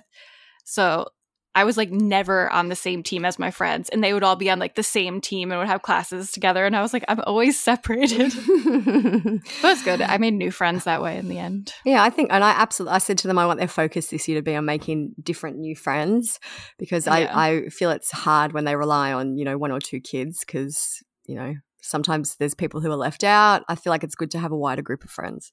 So 0.64 1.08
I 1.54 1.64
was 1.64 1.76
like 1.76 1.90
never 1.90 2.48
on 2.52 2.68
the 2.68 2.76
same 2.76 3.02
team 3.02 3.24
as 3.24 3.36
my 3.36 3.50
friends, 3.50 3.88
and 3.88 4.04
they 4.04 4.12
would 4.12 4.22
all 4.22 4.36
be 4.36 4.48
on 4.48 4.60
like 4.60 4.76
the 4.76 4.82
same 4.84 5.20
team 5.20 5.50
and 5.50 5.58
would 5.58 5.66
have 5.66 5.82
classes 5.82 6.30
together. 6.30 6.64
And 6.64 6.76
I 6.76 6.82
was 6.82 6.92
like, 6.92 7.04
I'm 7.08 7.20
always 7.26 7.58
separated. 7.58 8.32
but 8.46 9.72
it's 9.72 9.82
good. 9.82 10.00
I 10.00 10.18
made 10.18 10.34
new 10.34 10.52
friends 10.52 10.84
that 10.84 11.02
way 11.02 11.18
in 11.18 11.28
the 11.28 11.38
end. 11.38 11.72
Yeah, 11.84 12.04
I 12.04 12.10
think, 12.10 12.30
and 12.32 12.44
I 12.44 12.50
absolutely, 12.50 12.94
I 12.94 12.98
said 12.98 13.18
to 13.18 13.26
them, 13.26 13.38
I 13.38 13.46
want 13.46 13.58
their 13.58 13.66
focus 13.66 14.06
this 14.06 14.28
year 14.28 14.38
to 14.38 14.42
be 14.42 14.54
on 14.54 14.66
making 14.66 15.14
different 15.20 15.58
new 15.58 15.74
friends 15.74 16.38
because 16.78 17.06
yeah. 17.06 17.14
I, 17.14 17.48
I 17.48 17.68
feel 17.70 17.90
it's 17.90 18.12
hard 18.12 18.52
when 18.52 18.64
they 18.64 18.76
rely 18.76 19.12
on, 19.12 19.36
you 19.36 19.44
know, 19.44 19.58
one 19.58 19.72
or 19.72 19.80
two 19.80 20.00
kids 20.00 20.44
because, 20.46 21.02
you 21.26 21.34
know, 21.34 21.54
sometimes 21.80 22.36
there's 22.36 22.54
people 22.54 22.80
who 22.80 22.90
are 22.90 22.96
left 22.96 23.24
out. 23.24 23.64
I 23.68 23.74
feel 23.74 23.90
like 23.90 24.04
it's 24.04 24.14
good 24.14 24.30
to 24.32 24.38
have 24.38 24.52
a 24.52 24.56
wider 24.56 24.82
group 24.82 25.04
of 25.04 25.10
friends. 25.10 25.52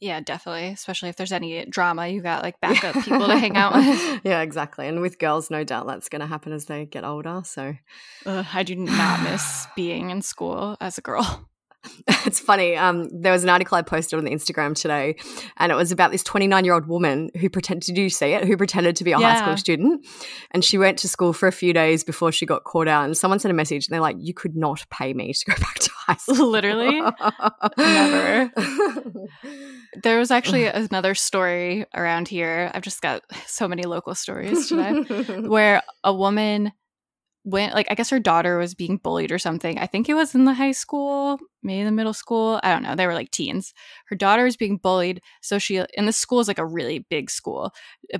Yeah, 0.00 0.20
definitely. 0.20 0.68
Especially 0.68 1.08
if 1.08 1.16
there's 1.16 1.32
any 1.32 1.64
drama, 1.66 2.06
you 2.06 2.22
got 2.22 2.42
like 2.42 2.60
backup 2.62 2.94
people 3.04 3.26
to 3.26 3.38
hang 3.38 3.56
out 3.56 3.74
with. 3.74 4.20
Yeah, 4.24 4.42
exactly. 4.42 4.86
And 4.86 5.00
with 5.00 5.18
girls, 5.18 5.50
no 5.50 5.64
doubt 5.64 5.86
that's 5.86 6.08
going 6.08 6.20
to 6.20 6.26
happen 6.26 6.52
as 6.52 6.66
they 6.66 6.86
get 6.86 7.04
older. 7.04 7.42
So 7.44 7.74
Ugh, 8.26 8.46
I 8.52 8.62
do 8.62 8.76
not 8.76 9.22
miss 9.22 9.66
being 9.74 10.10
in 10.10 10.22
school 10.22 10.76
as 10.80 10.98
a 10.98 11.00
girl. 11.00 11.48
it's 12.26 12.40
funny. 12.40 12.76
Um, 12.76 13.08
there 13.10 13.32
was 13.32 13.42
an 13.42 13.50
article 13.50 13.76
I 13.76 13.82
posted 13.82 14.18
on 14.18 14.24
the 14.24 14.30
Instagram 14.30 14.74
today, 14.74 15.16
and 15.56 15.72
it 15.72 15.74
was 15.74 15.92
about 15.92 16.10
this 16.10 16.22
29 16.22 16.64
year 16.64 16.74
old 16.74 16.86
woman 16.86 17.30
who 17.38 17.48
pretended 17.48 17.86
to 17.86 17.92
do 17.92 18.08
see 18.08 18.32
it, 18.32 18.44
who 18.44 18.56
pretended 18.56 18.96
to 18.96 19.04
be 19.04 19.12
a 19.12 19.18
yeah. 19.18 19.34
high 19.34 19.42
school 19.42 19.56
student, 19.56 20.06
and 20.50 20.64
she 20.64 20.78
went 20.78 20.98
to 20.98 21.08
school 21.08 21.32
for 21.32 21.46
a 21.46 21.52
few 21.52 21.72
days 21.72 22.04
before 22.04 22.32
she 22.32 22.46
got 22.46 22.64
caught 22.64 22.88
out. 22.88 23.04
And 23.04 23.16
someone 23.16 23.38
sent 23.38 23.50
a 23.50 23.54
message, 23.54 23.86
and 23.86 23.94
they're 23.94 24.00
like, 24.00 24.16
"You 24.18 24.34
could 24.34 24.56
not 24.56 24.84
pay 24.90 25.12
me 25.12 25.32
to 25.32 25.44
go 25.44 25.54
back 25.60 25.74
to 25.80 25.90
high 25.94 26.14
school." 26.18 26.48
Literally, 26.48 27.00
never. 27.76 28.52
there 30.02 30.18
was 30.18 30.30
actually 30.30 30.66
another 30.66 31.14
story 31.14 31.86
around 31.94 32.28
here. 32.28 32.70
I've 32.74 32.82
just 32.82 33.00
got 33.00 33.22
so 33.46 33.68
many 33.68 33.82
local 33.82 34.14
stories 34.14 34.68
today, 34.68 35.02
where 35.40 35.82
a 36.04 36.14
woman 36.14 36.72
went 37.48 37.74
like 37.74 37.86
I 37.90 37.94
guess 37.94 38.10
her 38.10 38.20
daughter 38.20 38.58
was 38.58 38.74
being 38.74 38.98
bullied 38.98 39.32
or 39.32 39.38
something. 39.38 39.78
I 39.78 39.86
think 39.86 40.08
it 40.08 40.14
was 40.14 40.34
in 40.34 40.44
the 40.44 40.54
high 40.54 40.72
school, 40.72 41.38
maybe 41.62 41.84
the 41.84 41.92
middle 41.92 42.12
school. 42.12 42.60
I 42.62 42.72
don't 42.72 42.82
know. 42.82 42.94
They 42.94 43.06
were 43.06 43.14
like 43.14 43.30
teens. 43.30 43.72
Her 44.08 44.16
daughter 44.16 44.44
was 44.44 44.56
being 44.56 44.76
bullied, 44.76 45.20
so 45.42 45.58
she 45.58 45.78
and 45.96 46.06
the 46.06 46.12
school 46.12 46.40
is 46.40 46.48
like 46.48 46.58
a 46.58 46.66
really 46.66 47.06
big 47.10 47.30
school. 47.30 47.72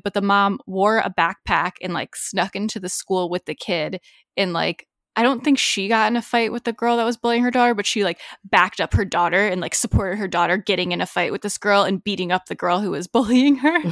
But 0.03 0.15
the 0.15 0.23
mom 0.23 0.61
wore 0.67 0.99
a 0.99 1.13
backpack 1.17 1.73
and 1.83 1.93
like 1.93 2.17
snuck 2.17 2.57
into 2.57 2.81
the 2.81 2.89
school 2.89 3.29
with 3.29 3.45
the 3.45 3.55
kid 3.55 4.01
and 4.37 4.53
like 4.53 4.87
I 5.19 5.23
don't 5.23 5.43
think 5.43 5.59
she 5.59 5.89
got 5.89 6.13
in 6.13 6.17
a 6.17 6.23
fight 6.23 6.53
with 6.53 6.63
the 6.63 6.73
girl 6.73 6.97
that 6.97 7.05
was 7.05 7.17
bullying 7.17 7.43
her 7.43 7.51
daughter, 7.51 7.75
but 7.75 7.87
she 7.87 8.05
like 8.05 8.21
backed 8.45 8.81
up 8.81 8.95
her 8.95 9.05
daughter 9.05 9.49
and 9.49 9.61
like 9.61 9.75
supported 9.75 10.17
her 10.17 10.29
daughter 10.29 10.57
getting 10.57 10.93
in 10.93 11.01
a 11.01 11.07
fight 11.07 11.33
with 11.33 11.43
this 11.43 11.59
girl 11.59 11.83
and 11.83 12.05
beating 12.05 12.31
up 12.31 12.47
the 12.47 12.55
girl 12.55 12.79
who 12.79 12.93
was 12.93 13.09
bullying 13.09 13.57
her. 13.57 13.83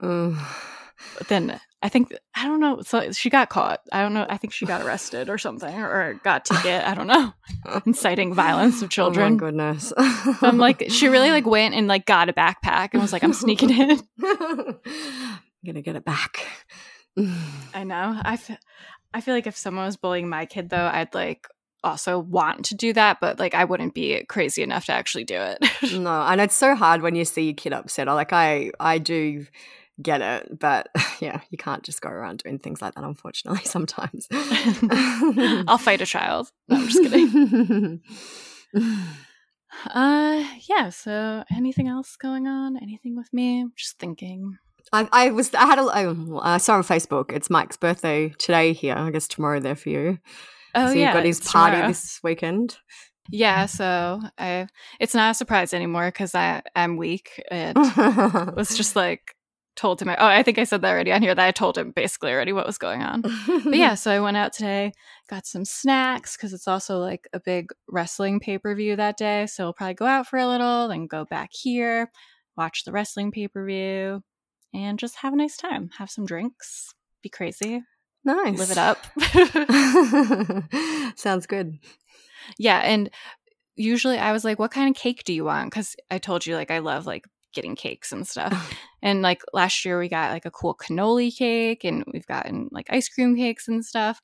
But 1.18 1.28
then 1.28 1.60
I 1.82 1.88
think 1.88 2.14
I 2.34 2.46
don't 2.46 2.60
know. 2.60 2.80
So 2.82 3.10
she 3.12 3.28
got 3.28 3.48
caught. 3.48 3.80
I 3.92 4.02
don't 4.02 4.14
know. 4.14 4.24
I 4.28 4.36
think 4.36 4.52
she 4.52 4.66
got 4.66 4.82
arrested 4.82 5.28
or 5.28 5.36
something, 5.36 5.74
or 5.74 6.20
got 6.22 6.44
ticket. 6.44 6.86
I 6.86 6.94
don't 6.94 7.08
know. 7.08 7.32
Inciting 7.86 8.34
violence 8.34 8.82
of 8.82 8.86
oh 8.86 8.88
children. 8.88 9.34
Oh 9.34 9.36
goodness. 9.36 9.92
I'm 9.96 10.58
like, 10.58 10.84
she 10.88 11.08
really 11.08 11.30
like 11.30 11.46
went 11.46 11.74
and 11.74 11.88
like 11.88 12.06
got 12.06 12.28
a 12.28 12.32
backpack 12.32 12.90
and 12.92 13.02
was 13.02 13.12
like, 13.12 13.24
I'm 13.24 13.32
sneaking 13.32 13.70
in. 13.78 14.00
I'm 14.22 14.78
gonna 15.66 15.82
get 15.82 15.96
it 15.96 16.04
back. 16.04 16.46
I 17.74 17.84
know. 17.84 18.18
I 18.22 18.36
feel. 18.36 18.56
I 19.14 19.20
feel 19.20 19.34
like 19.34 19.46
if 19.46 19.56
someone 19.58 19.84
was 19.84 19.98
bullying 19.98 20.28
my 20.28 20.46
kid 20.46 20.70
though, 20.70 20.86
I'd 20.90 21.14
like 21.14 21.46
also 21.84 22.18
want 22.18 22.66
to 22.66 22.76
do 22.76 22.92
that, 22.92 23.18
but 23.20 23.38
like 23.40 23.54
I 23.54 23.64
wouldn't 23.64 23.92
be 23.92 24.24
crazy 24.26 24.62
enough 24.62 24.86
to 24.86 24.92
actually 24.92 25.24
do 25.24 25.36
it. 25.36 25.58
no, 25.92 26.22
and 26.22 26.40
it's 26.40 26.54
so 26.54 26.74
hard 26.74 27.02
when 27.02 27.16
you 27.16 27.24
see 27.24 27.46
your 27.46 27.54
kid 27.54 27.72
upset. 27.72 28.06
Like 28.06 28.32
I, 28.32 28.70
I 28.78 28.98
do 28.98 29.46
get 30.00 30.20
it, 30.20 30.58
but 30.58 30.88
yeah, 31.20 31.40
you 31.50 31.58
can't 31.58 31.82
just 31.82 32.00
go 32.00 32.08
around 32.08 32.42
doing 32.44 32.58
things 32.58 32.80
like 32.80 32.94
that. 32.94 33.04
Unfortunately, 33.04 33.62
sometimes 33.64 34.28
I'll 34.32 35.78
fight 35.78 36.00
a 36.00 36.06
child. 36.06 36.50
No, 36.68 36.76
I'm 36.76 36.88
just 36.88 37.02
kidding. 37.02 38.00
uh, 39.92 40.44
yeah. 40.68 40.90
So, 40.90 41.44
anything 41.54 41.88
else 41.88 42.16
going 42.16 42.46
on? 42.46 42.76
Anything 42.80 43.16
with 43.16 43.32
me? 43.32 43.66
just 43.76 43.98
thinking. 43.98 44.56
I, 44.92 45.08
I 45.12 45.30
was 45.30 45.54
I 45.54 45.66
had 45.66 45.78
a 45.78 45.82
I 46.42 46.58
saw 46.58 46.74
on 46.74 46.82
Facebook. 46.82 47.32
It's 47.32 47.48
Mike's 47.50 47.76
birthday 47.76 48.30
today 48.38 48.72
here. 48.72 48.94
I 48.96 49.10
guess 49.10 49.28
tomorrow 49.28 49.60
there 49.60 49.76
for 49.76 49.90
you. 49.90 50.18
Oh 50.74 50.88
so 50.88 50.92
yeah, 50.92 51.06
you've 51.06 51.14
got 51.14 51.24
his 51.24 51.40
party 51.40 51.76
tomorrow. 51.76 51.88
this 51.88 52.20
weekend. 52.22 52.78
Yeah, 53.30 53.66
so 53.66 54.20
I 54.38 54.66
it's 54.98 55.14
not 55.14 55.30
a 55.30 55.34
surprise 55.34 55.72
anymore 55.72 56.06
because 56.08 56.34
I 56.34 56.62
am 56.74 56.96
weak. 56.96 57.40
And 57.50 57.76
it 57.78 58.56
was 58.56 58.76
just 58.76 58.96
like 58.96 59.34
told 59.76 60.00
him. 60.00 60.08
Oh, 60.08 60.14
I 60.18 60.42
think 60.42 60.58
I 60.58 60.64
said 60.64 60.82
that 60.82 60.90
already 60.90 61.12
on 61.12 61.22
here. 61.22 61.34
That 61.34 61.46
I 61.46 61.50
told 61.50 61.78
him 61.78 61.92
basically 61.92 62.32
already 62.32 62.52
what 62.52 62.66
was 62.66 62.78
going 62.78 63.02
on. 63.02 63.22
But 63.22 63.74
yeah, 63.74 63.94
so 63.96 64.10
I 64.10 64.20
went 64.20 64.36
out 64.36 64.52
today, 64.52 64.92
got 65.28 65.46
some 65.46 65.64
snacks 65.64 66.36
because 66.36 66.52
it's 66.52 66.68
also 66.68 66.98
like 66.98 67.28
a 67.32 67.40
big 67.40 67.70
wrestling 67.88 68.40
pay 68.40 68.58
per 68.58 68.74
view 68.74 68.96
that 68.96 69.16
day. 69.16 69.46
So 69.46 69.64
we'll 69.64 69.72
probably 69.72 69.94
go 69.94 70.06
out 70.06 70.26
for 70.26 70.38
a 70.38 70.46
little, 70.46 70.88
then 70.88 71.06
go 71.06 71.24
back 71.24 71.50
here, 71.52 72.10
watch 72.56 72.84
the 72.84 72.92
wrestling 72.92 73.30
pay 73.32 73.48
per 73.48 73.64
view, 73.64 74.22
and 74.74 74.98
just 74.98 75.16
have 75.16 75.32
a 75.32 75.36
nice 75.36 75.56
time. 75.56 75.90
Have 75.98 76.10
some 76.10 76.26
drinks, 76.26 76.94
be 77.22 77.28
crazy, 77.28 77.82
nice, 78.24 78.58
live 78.58 78.70
it 78.70 78.78
up. 78.78 78.98
Sounds 81.18 81.46
good. 81.46 81.78
Yeah, 82.58 82.78
and 82.78 83.10
usually 83.76 84.18
I 84.18 84.32
was 84.32 84.44
like, 84.44 84.58
"What 84.58 84.72
kind 84.72 84.90
of 84.90 85.00
cake 85.00 85.24
do 85.24 85.32
you 85.32 85.44
want?" 85.44 85.70
Because 85.70 85.96
I 86.10 86.18
told 86.18 86.44
you 86.44 86.56
like 86.56 86.70
I 86.70 86.80
love 86.80 87.06
like 87.06 87.24
getting 87.52 87.76
cakes 87.76 88.12
and 88.12 88.26
stuff. 88.26 88.52
Oh. 88.54 88.70
and 89.02 89.22
like 89.22 89.42
last 89.52 89.84
year 89.84 89.98
we 89.98 90.08
got 90.08 90.32
like 90.32 90.46
a 90.46 90.50
cool 90.50 90.74
cannoli 90.74 91.34
cake, 91.34 91.84
and 91.84 92.04
we've 92.12 92.26
gotten 92.26 92.68
like 92.72 92.86
ice 92.90 93.08
cream 93.08 93.36
cakes 93.36 93.68
and 93.68 93.84
stuff. 93.84 94.20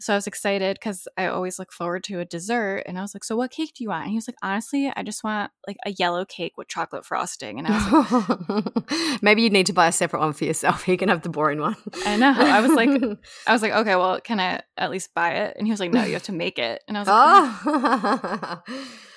So 0.00 0.12
I 0.12 0.16
was 0.16 0.28
excited 0.28 0.76
because 0.78 1.08
I 1.16 1.26
always 1.26 1.58
look 1.58 1.72
forward 1.72 2.04
to 2.04 2.20
a 2.20 2.24
dessert. 2.24 2.84
And 2.86 2.98
I 2.98 3.02
was 3.02 3.14
like, 3.14 3.24
"So 3.24 3.36
what 3.36 3.50
cake 3.50 3.72
do 3.74 3.82
you 3.82 3.90
want?" 3.90 4.04
And 4.04 4.10
he 4.10 4.16
was 4.16 4.28
like, 4.28 4.36
"Honestly, 4.42 4.92
I 4.94 5.02
just 5.02 5.24
want 5.24 5.50
like 5.66 5.76
a 5.84 5.90
yellow 5.90 6.24
cake 6.24 6.56
with 6.56 6.68
chocolate 6.68 7.04
frosting." 7.04 7.58
And 7.58 7.66
I 7.66 7.72
was 7.72 8.28
like, 8.46 9.22
Maybe 9.22 9.42
you 9.42 9.50
need 9.50 9.66
to 9.66 9.72
buy 9.72 9.88
a 9.88 9.92
separate 9.92 10.20
one 10.20 10.32
for 10.32 10.44
yourself. 10.44 10.86
You 10.88 10.96
can 10.96 11.10
have 11.10 11.22
the 11.22 11.28
boring 11.28 11.60
one. 11.60 11.76
I 12.06 12.16
know. 12.16 12.32
I 12.34 12.60
was 12.60 12.72
like, 12.72 12.88
I 13.46 13.52
was 13.52 13.60
like, 13.60 13.72
okay, 13.72 13.94
well, 13.94 14.20
can 14.20 14.40
I 14.40 14.62
at 14.76 14.90
least 14.90 15.12
buy 15.14 15.32
it? 15.32 15.54
And 15.56 15.66
he 15.66 15.70
was 15.70 15.80
like, 15.80 15.92
no, 15.92 16.02
you 16.04 16.14
have 16.14 16.22
to 16.24 16.32
make 16.32 16.58
it. 16.58 16.82
And 16.88 16.96
I 16.96 17.00
was 17.00 17.08
like, 17.08 17.52
oh. 17.66 18.62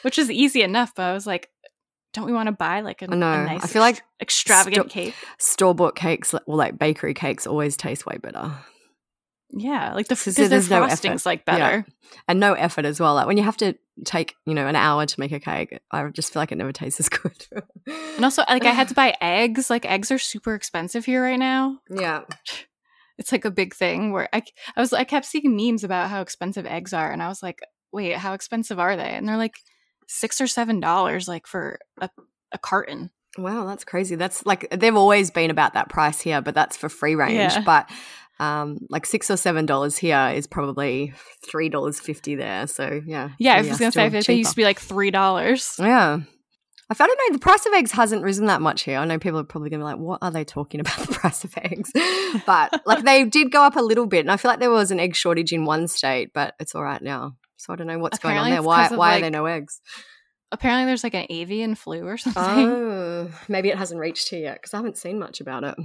which 0.02 0.20
is 0.20 0.30
easy 0.30 0.64
enough. 0.64 0.94
But 0.96 1.04
I 1.04 1.14
was 1.14 1.26
like, 1.26 1.50
don't 2.14 2.26
we 2.26 2.34
want 2.34 2.48
to 2.48 2.52
buy 2.54 2.82
like 2.82 3.02
a, 3.02 3.08
know. 3.08 3.16
a 3.16 3.46
nice, 3.46 3.64
I 3.64 3.68
feel 3.68 3.82
like 3.82 4.02
extravagant 4.22 4.90
sto- 4.90 4.94
cake? 4.94 5.16
store 5.38 5.76
bought 5.76 5.96
cakes, 5.96 6.34
well, 6.46 6.58
like 6.58 6.78
bakery 6.78 7.14
cakes, 7.14 7.48
always 7.48 7.78
taste 7.78 8.06
way 8.06 8.18
better. 8.18 8.54
Yeah, 9.54 9.94
like 9.94 10.08
the 10.08 10.16
because 10.16 10.36
there's 10.36 10.70
no 10.70 10.80
frosting's 10.88 11.26
effort. 11.26 11.26
like 11.26 11.44
Yeah. 11.48 11.84
And 12.28 12.40
no 12.40 12.54
effort 12.54 12.86
as 12.86 13.00
well. 13.00 13.16
Like 13.16 13.28
when 13.28 13.38
you 13.38 13.44
have 13.44 13.58
to 13.58 13.76
take, 14.06 14.36
you 14.46 14.54
know, 14.54 14.68
an 14.68 14.76
hour 14.76 15.06
to 15.06 15.20
make 15.20 15.32
a 15.32 15.40
cake, 15.40 15.78
I 15.92 16.08
just 16.10 16.32
feel 16.32 16.42
like 16.42 16.52
it 16.52 16.58
never 16.58 16.72
tastes 16.72 17.00
as 17.02 17.10
good. 17.10 17.48
And 17.88 18.24
also, 18.24 18.44
like, 18.48 18.66
I 18.66 18.72
had 18.72 18.88
to 18.90 18.94
buy 19.04 19.16
eggs. 19.20 19.70
Like, 19.70 19.86
eggs 19.86 20.12
are 20.12 20.18
super 20.18 20.56
expensive 20.56 21.06
here 21.06 21.24
right 21.24 21.40
now. 21.40 21.80
yeah. 21.90 22.22
It's 23.18 23.32
like 23.32 23.46
a 23.46 23.52
big 23.52 23.76
thing 23.76 24.12
where 24.12 24.28
I, 24.34 24.42
I 24.76 24.80
was, 24.80 24.94
I 24.94 25.04
kept 25.04 25.28
seeing 25.28 25.56
memes 25.56 25.84
about 25.84 26.10
how 26.10 26.22
expensive 26.22 26.66
eggs 26.66 26.92
are, 26.92 27.12
and 27.12 27.22
I 27.22 27.28
was 27.28 27.44
like, 27.44 27.60
wait, 27.94 28.16
how 28.16 28.34
expensive 28.34 28.80
are 28.80 28.96
they? 28.96 29.10
And 29.10 29.28
they're 29.30 29.38
like 29.38 29.60
six 30.12 30.42
or 30.42 30.48
seven 30.48 30.80
dollars, 30.80 31.28
like 31.28 31.48
for 31.48 31.80
a, 32.00 32.10
a 32.52 32.58
carton. 32.58 33.10
Wow, 33.38 33.66
that's 33.66 33.86
crazy. 33.86 34.16
That's 34.16 34.46
like 34.46 34.70
they've 34.72 34.96
always 34.96 35.32
been 35.32 35.50
about 35.50 35.74
that 35.74 35.90
price 35.90 36.20
here, 36.20 36.42
but 36.42 36.54
that's 36.54 36.76
for 36.76 36.90
free 36.90 37.16
range. 37.16 37.54
Yeah. 37.54 37.64
But 37.66 37.90
um, 38.40 38.80
like 38.90 39.06
six 39.06 39.32
or 39.32 39.38
seven 39.38 39.66
dollars 39.66 39.98
here 39.98 40.32
is 40.36 40.48
probably 40.48 41.14
three 41.50 41.70
dollars 41.70 42.00
fifty 42.00 42.36
there. 42.36 42.68
So 42.68 43.02
yeah, 43.06 43.30
Yeah, 43.40 43.56
I 43.56 43.62
was 43.62 43.80
gonna 43.80 43.92
say 43.92 44.06
I 44.06 44.10
still 44.10 44.22
they 44.34 44.40
used 44.40 44.52
to 44.52 44.56
be 44.56 44.64
like 44.64 44.80
three 44.80 45.12
dollars. 45.12 45.76
Yeah. 45.80 46.20
I 47.00 47.08
don't 47.08 47.08
know. 47.30 47.38
The 47.38 47.40
price 47.40 47.66
of 47.66 47.72
eggs 47.74 47.94
hasn't 47.94 48.22
risen 48.22 48.48
that 48.48 48.62
much 48.62 48.84
here. 48.84 48.98
I 48.98 49.06
know 49.06 49.18
people 49.18 49.40
are 49.40 49.46
probably 49.46 49.70
going 49.70 49.80
to 49.80 49.86
be 49.86 49.92
like, 49.92 49.98
"What 49.98 50.20
are 50.22 50.30
they 50.30 50.44
talking 50.44 50.82
about 50.82 51.00
the 51.00 51.14
price 51.14 51.46
of 51.46 51.58
eggs?" 51.58 51.90
But 52.46 52.82
like, 52.86 53.06
they 53.06 53.24
did 53.24 53.50
go 53.50 53.64
up 53.64 53.78
a 53.78 53.82
little 53.82 54.08
bit, 54.08 54.20
and 54.20 54.30
I 54.30 54.36
feel 54.36 54.52
like 54.52 54.60
there 54.60 54.70
was 54.70 54.92
an 54.92 55.00
egg 55.00 55.16
shortage 55.16 55.54
in 55.54 55.64
one 55.64 55.88
state, 55.88 56.34
but 56.34 56.54
it's 56.60 56.76
all 56.76 56.84
right 56.84 57.02
now. 57.02 57.38
So 57.62 57.74
I 57.74 57.76
don't 57.76 57.88
know 57.88 58.00
what's 58.00 58.18
Apparently 58.18 58.50
going 58.50 58.58
on 58.58 58.64
there. 58.64 58.68
Why? 58.68 58.84
'cause 58.84 58.92
of, 58.94 58.98
Why 58.98 59.18
are 59.18 59.22
there 59.22 59.30
no 59.30 59.46
eggs? 59.46 59.82
Apparently, 60.52 60.86
there's 60.86 61.04
like 61.04 61.14
an 61.14 61.28
avian 61.30 61.76
flu 61.76 62.06
or 62.06 62.18
something. 62.26 62.44
Oh, 62.44 63.32
maybe 63.48 63.70
it 63.70 63.78
hasn't 63.78 64.00
reached 64.00 64.30
here 64.30 64.42
yet 64.42 64.56
because 64.56 64.74
I 64.74 64.78
haven't 64.78 64.98
seen 64.98 65.20
much 65.20 65.40
about 65.42 65.64
it. 65.64 65.76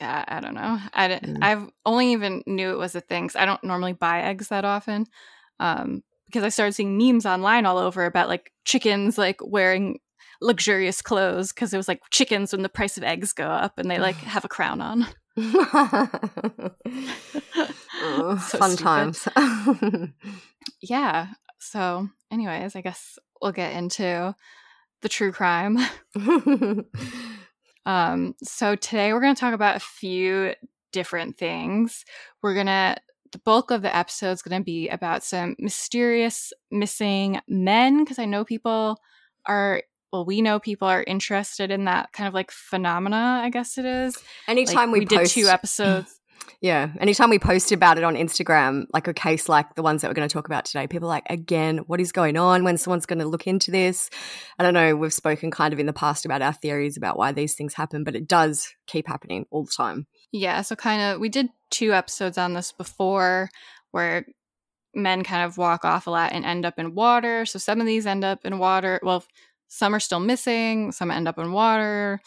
yeah, 0.00 0.24
I 0.28 0.40
don't 0.40 0.54
know. 0.54 0.78
I 0.92 1.08
di- 1.08 1.20
Mm. 1.20 1.38
I've 1.42 1.70
only 1.86 2.12
even 2.12 2.42
knew 2.46 2.70
it 2.72 2.78
was 2.78 2.94
a 2.94 3.00
thing. 3.00 3.28
'cause 3.28 3.36
I 3.36 3.46
don't 3.46 3.64
normally 3.64 3.94
buy 3.94 4.20
eggs 4.22 4.48
that 4.48 4.64
often, 4.66 5.06
um, 5.58 6.02
because 6.26 6.44
I 6.44 6.48
started 6.50 6.74
seeing 6.74 6.98
memes 6.98 7.24
online 7.24 7.64
all 7.66 7.78
over 7.78 8.04
about 8.04 8.28
like 8.28 8.52
chickens 8.64 9.16
like 9.16 9.38
wearing 9.40 9.98
luxurious 10.42 11.00
clothes 11.00 11.52
because 11.52 11.72
it 11.72 11.78
was 11.78 11.88
like 11.88 12.00
chickens 12.10 12.52
when 12.52 12.62
the 12.62 12.68
price 12.68 12.98
of 12.98 13.04
eggs 13.04 13.32
go 13.32 13.46
up 13.46 13.78
and 13.78 13.90
they 13.90 13.98
like 13.98 14.16
have 14.34 14.44
a 14.44 14.48
crown 14.48 14.80
on. 14.82 15.06
Oh, 15.38 16.70
So 18.48 18.58
fun 18.58 18.70
stupid. 18.72 18.82
times. 18.84 19.28
Yeah. 20.80 21.28
So, 21.58 22.08
anyways, 22.30 22.76
I 22.76 22.80
guess 22.80 23.18
we'll 23.40 23.52
get 23.52 23.72
into 23.74 24.34
the 25.02 25.08
true 25.08 25.32
crime. 25.32 25.78
Um, 27.86 28.34
so 28.42 28.74
today 28.74 29.12
we're 29.12 29.20
going 29.20 29.34
to 29.34 29.40
talk 29.40 29.54
about 29.54 29.76
a 29.76 29.80
few 29.80 30.54
different 30.92 31.38
things. 31.38 32.04
We're 32.42 32.54
going 32.54 32.66
to 32.66 32.96
the 33.32 33.38
bulk 33.38 33.70
of 33.70 33.82
the 33.82 33.94
episode 33.94 34.32
is 34.32 34.42
going 34.42 34.60
to 34.60 34.64
be 34.64 34.88
about 34.88 35.24
some 35.24 35.56
mysterious 35.58 36.52
missing 36.70 37.40
men 37.48 38.04
because 38.04 38.18
I 38.18 38.24
know 38.24 38.44
people 38.44 39.00
are 39.46 39.82
well, 40.12 40.24
we 40.24 40.40
know 40.40 40.60
people 40.60 40.86
are 40.88 41.02
interested 41.02 41.70
in 41.70 41.84
that 41.84 42.12
kind 42.12 42.28
of 42.28 42.34
like 42.34 42.50
phenomena, 42.50 43.40
I 43.42 43.50
guess 43.50 43.76
it 43.76 43.84
is. 43.84 44.16
Anytime 44.46 44.90
Like, 44.90 45.00
we, 45.00 45.04
did 45.04 45.18
post, 45.18 45.34
two 45.34 45.48
episodes. 45.48 46.15
Yeah. 46.60 46.90
Anytime 47.00 47.30
we 47.30 47.38
post 47.38 47.70
about 47.70 47.98
it 47.98 48.04
on 48.04 48.14
Instagram, 48.14 48.84
like 48.92 49.08
a 49.08 49.14
case 49.14 49.48
like 49.48 49.74
the 49.74 49.82
ones 49.82 50.02
that 50.02 50.08
we're 50.08 50.14
going 50.14 50.28
to 50.28 50.32
talk 50.32 50.46
about 50.46 50.64
today, 50.64 50.86
people 50.86 51.08
are 51.08 51.10
like, 51.10 51.26
again, 51.28 51.78
what 51.86 52.00
is 52.00 52.12
going 52.12 52.36
on? 52.36 52.64
When 52.64 52.78
someone's 52.78 53.06
going 53.06 53.18
to 53.18 53.26
look 53.26 53.46
into 53.46 53.70
this? 53.70 54.10
I 54.58 54.62
don't 54.62 54.74
know. 54.74 54.96
We've 54.96 55.12
spoken 55.12 55.50
kind 55.50 55.72
of 55.74 55.78
in 55.78 55.86
the 55.86 55.92
past 55.92 56.24
about 56.24 56.42
our 56.42 56.52
theories 56.52 56.96
about 56.96 57.18
why 57.18 57.32
these 57.32 57.54
things 57.54 57.74
happen, 57.74 58.04
but 58.04 58.16
it 58.16 58.26
does 58.26 58.74
keep 58.86 59.06
happening 59.06 59.46
all 59.50 59.64
the 59.64 59.72
time. 59.76 60.06
Yeah, 60.32 60.62
so 60.62 60.76
kind 60.76 61.02
of 61.02 61.20
we 61.20 61.28
did 61.28 61.48
two 61.70 61.92
episodes 61.92 62.38
on 62.38 62.54
this 62.54 62.72
before 62.72 63.48
where 63.90 64.26
men 64.94 65.22
kind 65.24 65.44
of 65.44 65.58
walk 65.58 65.84
off 65.84 66.06
a 66.06 66.10
lot 66.10 66.32
and 66.32 66.44
end 66.44 66.64
up 66.64 66.78
in 66.78 66.94
water. 66.94 67.44
So 67.44 67.58
some 67.58 67.80
of 67.80 67.86
these 67.86 68.06
end 68.06 68.24
up 68.24 68.40
in 68.44 68.58
water. 68.58 68.98
Well, 69.02 69.24
some 69.68 69.94
are 69.94 70.00
still 70.00 70.20
missing, 70.20 70.92
some 70.92 71.10
end 71.10 71.28
up 71.28 71.38
in 71.38 71.52
water, 71.52 72.20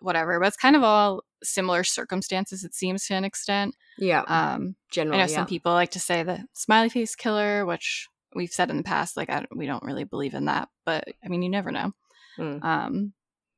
whatever. 0.00 0.38
But 0.38 0.48
it's 0.48 0.56
kind 0.56 0.76
of 0.76 0.82
all 0.82 1.24
similar 1.42 1.84
circumstances, 1.84 2.64
it 2.64 2.74
seems 2.74 3.06
to 3.06 3.14
an 3.14 3.24
extent. 3.24 3.74
Yeah. 3.98 4.22
Um, 4.26 4.76
generally, 4.90 5.18
I 5.18 5.26
know 5.26 5.30
yeah. 5.30 5.36
some 5.36 5.46
people 5.46 5.72
like 5.72 5.90
to 5.92 6.00
say 6.00 6.22
the 6.22 6.44
smiley 6.52 6.88
face 6.88 7.14
killer, 7.14 7.66
which 7.66 8.08
we've 8.34 8.52
said 8.52 8.70
in 8.70 8.76
the 8.76 8.82
past, 8.82 9.16
like 9.16 9.30
I, 9.30 9.44
we 9.54 9.66
don't 9.66 9.84
really 9.84 10.04
believe 10.04 10.34
in 10.34 10.46
that, 10.46 10.68
but 10.84 11.04
I 11.24 11.28
mean, 11.28 11.42
you 11.42 11.48
never 11.48 11.70
know. 11.70 11.92
Mm. 12.38 12.64
Um, 12.64 13.12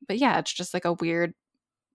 but 0.07 0.17
yeah, 0.17 0.39
it's 0.39 0.53
just 0.53 0.73
like 0.73 0.85
a 0.85 0.93
weird 0.93 1.33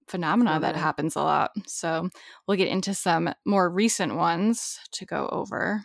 phenomena 0.08 0.58
that 0.60 0.76
happens 0.76 1.14
a 1.14 1.22
lot. 1.22 1.52
So 1.66 2.08
we'll 2.46 2.56
get 2.56 2.68
into 2.68 2.94
some 2.94 3.32
more 3.44 3.70
recent 3.70 4.16
ones 4.16 4.78
to 4.92 5.06
go 5.06 5.28
over. 5.30 5.84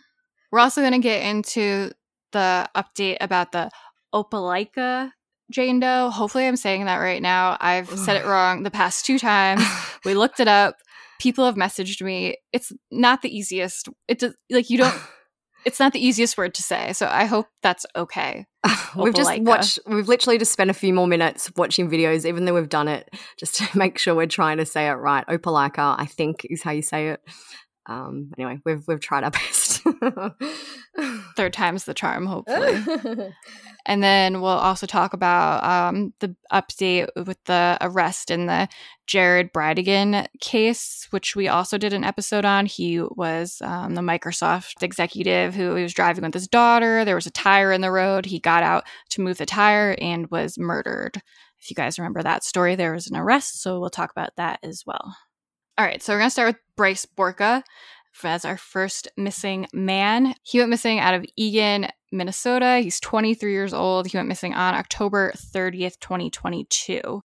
We're 0.50 0.60
also 0.60 0.80
going 0.80 0.92
to 0.92 0.98
get 0.98 1.22
into 1.22 1.92
the 2.32 2.68
update 2.74 3.18
about 3.20 3.52
the 3.52 3.70
Opelika 4.14 5.12
Jane 5.50 5.80
Doe. 5.80 6.10
Hopefully, 6.10 6.46
I'm 6.46 6.56
saying 6.56 6.86
that 6.86 6.96
right 6.96 7.22
now. 7.22 7.56
I've 7.60 7.88
said 7.88 8.16
it 8.16 8.26
wrong 8.26 8.62
the 8.62 8.70
past 8.70 9.06
two 9.06 9.18
times. 9.18 9.62
We 10.04 10.14
looked 10.14 10.38
it 10.38 10.46
up. 10.46 10.76
People 11.18 11.46
have 11.46 11.56
messaged 11.56 12.00
me. 12.00 12.36
It's 12.52 12.72
not 12.92 13.22
the 13.22 13.36
easiest. 13.36 13.88
It 14.06 14.20
does 14.20 14.34
like 14.50 14.70
you 14.70 14.78
don't. 14.78 14.94
It's 15.64 15.80
not 15.80 15.92
the 15.92 15.98
easiest 15.98 16.38
word 16.38 16.54
to 16.54 16.62
say. 16.62 16.92
So 16.92 17.08
I 17.10 17.24
hope 17.24 17.48
that's 17.60 17.84
okay. 17.96 18.46
we've 18.96 19.14
just 19.14 19.40
watched 19.40 19.78
we've 19.86 20.08
literally 20.08 20.38
just 20.38 20.52
spent 20.52 20.70
a 20.70 20.74
few 20.74 20.92
more 20.92 21.06
minutes 21.06 21.50
watching 21.56 21.90
videos 21.90 22.24
even 22.24 22.44
though 22.44 22.54
we've 22.54 22.68
done 22.68 22.88
it 22.88 23.08
just 23.38 23.56
to 23.56 23.68
make 23.78 23.98
sure 23.98 24.14
we're 24.14 24.26
trying 24.26 24.58
to 24.58 24.66
say 24.66 24.88
it 24.88 24.92
right 24.92 25.26
Opelika 25.26 25.96
i 25.98 26.06
think 26.06 26.46
is 26.48 26.62
how 26.62 26.70
you 26.70 26.82
say 26.82 27.10
it 27.10 27.20
um 27.86 28.30
anyway 28.38 28.58
we've 28.64 28.82
we've 28.86 29.00
tried 29.00 29.24
our 29.24 29.30
best 29.32 29.82
Third 31.36 31.52
time's 31.52 31.84
the 31.84 31.94
charm, 31.94 32.26
hopefully. 32.26 33.32
and 33.86 34.02
then 34.02 34.40
we'll 34.40 34.50
also 34.50 34.86
talk 34.86 35.12
about 35.12 35.62
um, 35.64 36.12
the 36.20 36.34
update 36.52 37.08
with 37.16 37.42
the 37.44 37.76
arrest 37.80 38.30
in 38.30 38.46
the 38.46 38.68
Jared 39.06 39.52
Bridegan 39.52 40.26
case, 40.40 41.06
which 41.10 41.36
we 41.36 41.48
also 41.48 41.78
did 41.78 41.92
an 41.92 42.04
episode 42.04 42.44
on. 42.44 42.66
He 42.66 43.00
was 43.00 43.60
um, 43.62 43.94
the 43.94 44.00
Microsoft 44.00 44.82
executive 44.82 45.54
who 45.54 45.74
he 45.74 45.82
was 45.82 45.94
driving 45.94 46.24
with 46.24 46.34
his 46.34 46.48
daughter. 46.48 47.04
There 47.04 47.14
was 47.14 47.26
a 47.26 47.30
tire 47.30 47.72
in 47.72 47.80
the 47.80 47.92
road. 47.92 48.26
He 48.26 48.40
got 48.40 48.62
out 48.62 48.84
to 49.10 49.20
move 49.20 49.38
the 49.38 49.46
tire 49.46 49.96
and 50.00 50.30
was 50.30 50.58
murdered. 50.58 51.22
If 51.58 51.70
you 51.70 51.74
guys 51.74 51.98
remember 51.98 52.22
that 52.22 52.44
story, 52.44 52.74
there 52.74 52.92
was 52.92 53.06
an 53.08 53.16
arrest, 53.16 53.62
so 53.62 53.80
we'll 53.80 53.90
talk 53.90 54.10
about 54.10 54.36
that 54.36 54.60
as 54.62 54.84
well. 54.86 55.16
All 55.78 55.84
right, 55.84 56.02
so 56.02 56.12
we're 56.12 56.20
going 56.20 56.28
to 56.28 56.30
start 56.30 56.48
with 56.48 56.56
Bryce 56.74 57.06
Borca 57.06 57.62
as 58.24 58.44
our 58.44 58.56
first 58.56 59.08
missing 59.16 59.66
man. 59.72 60.34
He 60.42 60.58
went 60.58 60.70
missing 60.70 60.98
out 60.98 61.14
of 61.14 61.24
Eagan, 61.36 61.88
Minnesota. 62.12 62.78
He's 62.78 63.00
23 63.00 63.52
years 63.52 63.74
old. 63.74 64.06
He 64.06 64.16
went 64.16 64.28
missing 64.28 64.54
on 64.54 64.74
October 64.74 65.32
30th, 65.36 65.98
2022. 66.00 67.22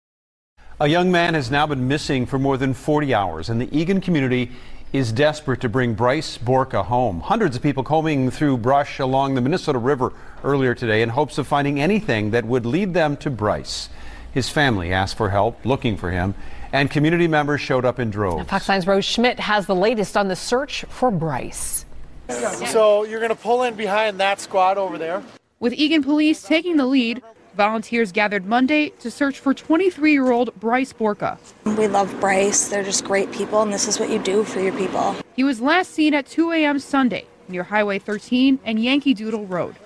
A 0.79 0.88
young 0.88 1.12
man 1.12 1.34
has 1.34 1.50
now 1.50 1.65
been 1.65 1.88
missing 1.88 2.25
for 2.25 2.38
more 2.38 2.56
than 2.56 2.74
40 2.74 3.13
hours, 3.13 3.50
and 3.50 3.60
the 3.60 3.75
Eagan 3.75 4.00
community 4.00 4.51
is 4.94 5.12
desperate 5.12 5.60
to 5.62 5.67
bring 5.67 5.94
Bryce 5.94 6.38
Borca 6.38 6.86
home. 6.86 7.20
Hundreds 7.20 7.56
of 7.56 7.62
people 7.62 7.84
combing 7.84 8.32
through 8.32 8.58
brush 8.58 9.00
along 9.00 9.36
the 9.36 9.41
Minnesota 9.41 9.79
River 9.79 10.13
earlier 10.44 10.74
today 10.74 11.01
in 11.01 11.10
hopes 11.10 11.38
of 11.38 11.48
finding 11.48 11.79
anything 11.79 12.32
that 12.32 12.46
would 12.46 12.65
lead 12.65 12.94
them 12.94 13.17
to 13.17 13.29
Bryce. 13.29 13.89
His 14.32 14.50
family 14.50 14.94
asked 14.94 15.17
for 15.17 15.29
help 15.29 15.65
looking 15.65 15.98
for 15.98 16.12
him, 16.12 16.36
and 16.78 16.92
community 16.92 17.28
members 17.28 17.60
showed 17.60 17.86
up 17.86 18.00
in 18.00 18.12
droves. 18.12 18.48
Fox 18.48 18.68
9's 18.68 18.86
Rose 18.86 19.04
Schmidt 19.04 19.40
has 19.40 19.66
the 19.66 19.76
latest 19.76 20.16
on 20.16 20.28
the 20.28 20.36
search 20.36 20.86
for 20.90 21.10
Bryce. 21.10 21.86
So 22.30 23.04
you're 23.04 23.20
going 23.20 23.30
to 23.30 23.36
pull 23.36 23.64
in 23.64 23.74
behind 23.74 24.20
that 24.20 24.40
squad 24.40 24.78
over 24.78 24.98
there. 24.98 25.24
With 25.60 25.74
Eagan 25.74 26.04
police 26.04 26.44
taking 26.44 26.78
the 26.78 26.86
lead, 26.86 27.24
volunteers 27.56 28.12
gathered 28.12 28.46
Monday 28.46 28.90
to 29.00 29.10
search 29.10 29.40
for 29.40 29.56
23 29.56 30.12
year 30.12 30.32
old 30.32 30.54
Bryce 30.60 30.94
Borca. 30.94 31.40
We 31.66 31.88
love 31.88 32.16
Bryce. 32.20 32.68
They're 32.68 32.84
just 32.84 33.06
great 33.06 33.32
people, 33.32 33.64
and 33.64 33.74
this 33.74 33.88
is 33.88 34.00
what 34.00 34.12
you 34.12 34.20
do 34.20 34.44
for 34.44 34.60
your 34.60 34.74
people. 34.74 35.16
He 35.36 35.44
was 35.44 35.60
last 35.60 35.92
seen 35.92 36.14
at 36.14 36.28
2 36.28 36.52
a.m. 36.52 36.78
Sunday 36.78 37.26
near 37.48 37.64
Highway 37.64 37.98
13 37.98 38.60
and 38.64 38.84
Yankee 38.84 39.16
Doodle 39.16 39.48
Road. 39.48 39.78